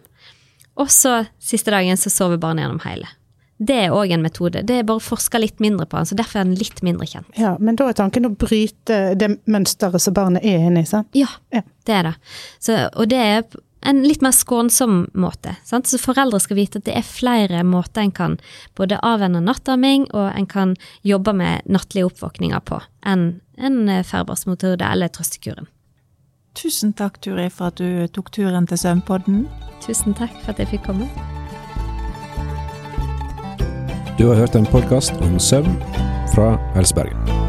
Og 0.80 0.88
så 0.90 1.22
siste 1.43 1.74
dagen 1.74 1.99
så 2.01 2.12
sover 2.12 2.40
barnet 2.40 2.64
gjennom 2.64 2.80
hele. 2.86 3.11
Det 3.62 3.76
er 3.84 3.95
òg 3.95 4.11
en 4.14 4.24
metode. 4.24 4.62
Det 4.66 4.80
er 4.80 4.86
bare 4.86 5.03
forska 5.03 5.38
litt 5.38 5.61
mindre 5.62 5.86
på 5.86 5.99
den, 5.99 6.09
så 6.09 6.16
derfor 6.18 6.40
er 6.40 6.49
den 6.49 6.59
litt 6.59 6.80
mindre 6.82 7.07
kjent. 7.07 7.28
Ja, 7.38 7.55
Men 7.61 7.76
da 7.78 7.90
er 7.90 7.99
tanken 7.99 8.26
å 8.26 8.32
bryte 8.34 9.12
det 9.18 9.28
mønsteret 9.47 10.03
som 10.03 10.16
barnet 10.16 10.43
er 10.43 10.64
inne 10.66 10.82
i, 10.82 10.88
sant? 10.88 11.11
Ja, 11.14 11.28
ja. 11.55 11.62
det 11.86 11.95
er 11.95 12.09
det. 12.09 12.14
Så, 12.59 12.78
og 12.97 13.12
det 13.12 13.20
er 13.22 13.45
en 13.83 14.03
litt 14.07 14.22
mer 14.22 14.35
skånsom 14.35 15.07
måte. 15.18 15.57
Sant? 15.66 15.91
Så 15.91 16.01
foreldre 16.01 16.41
skal 16.43 16.59
vite 16.59 16.80
at 16.80 16.87
det 16.89 16.97
er 16.99 17.07
flere 17.07 17.62
måter 17.66 18.07
en 18.07 18.14
kan 18.14 18.39
både 18.78 19.01
avvenne 19.03 19.43
nattamming 19.43 20.09
og 20.12 20.30
en 20.30 20.47
kan 20.47 20.76
jobbe 21.07 21.35
med 21.37 21.66
nattlige 21.66 22.07
oppvåkninger 22.11 22.62
på, 22.68 22.80
enn 23.07 23.41
en 23.62 23.89
eh, 23.89 24.07
eller 24.12 25.09
trøstekuren. 25.09 25.68
Tusen 26.55 26.93
takk, 26.93 27.20
Turi, 27.24 27.49
for 27.51 27.72
at 27.72 27.78
du 27.80 28.07
tok 28.12 28.33
turen 28.33 28.66
til 28.66 28.78
Søvnpodden. 28.78 29.47
Tusen 29.80 30.14
takk 30.14 30.35
for 30.43 30.53
at 30.53 30.59
jeg 30.59 30.68
fikk 30.74 30.85
komme. 30.85 31.09
Du 34.18 34.28
har 34.28 34.37
hørt 34.37 34.55
en 34.57 34.66
podkast 34.66 35.16
om 35.24 35.39
søvn 35.41 35.78
fra 36.35 36.59
Helsebergen. 36.76 37.41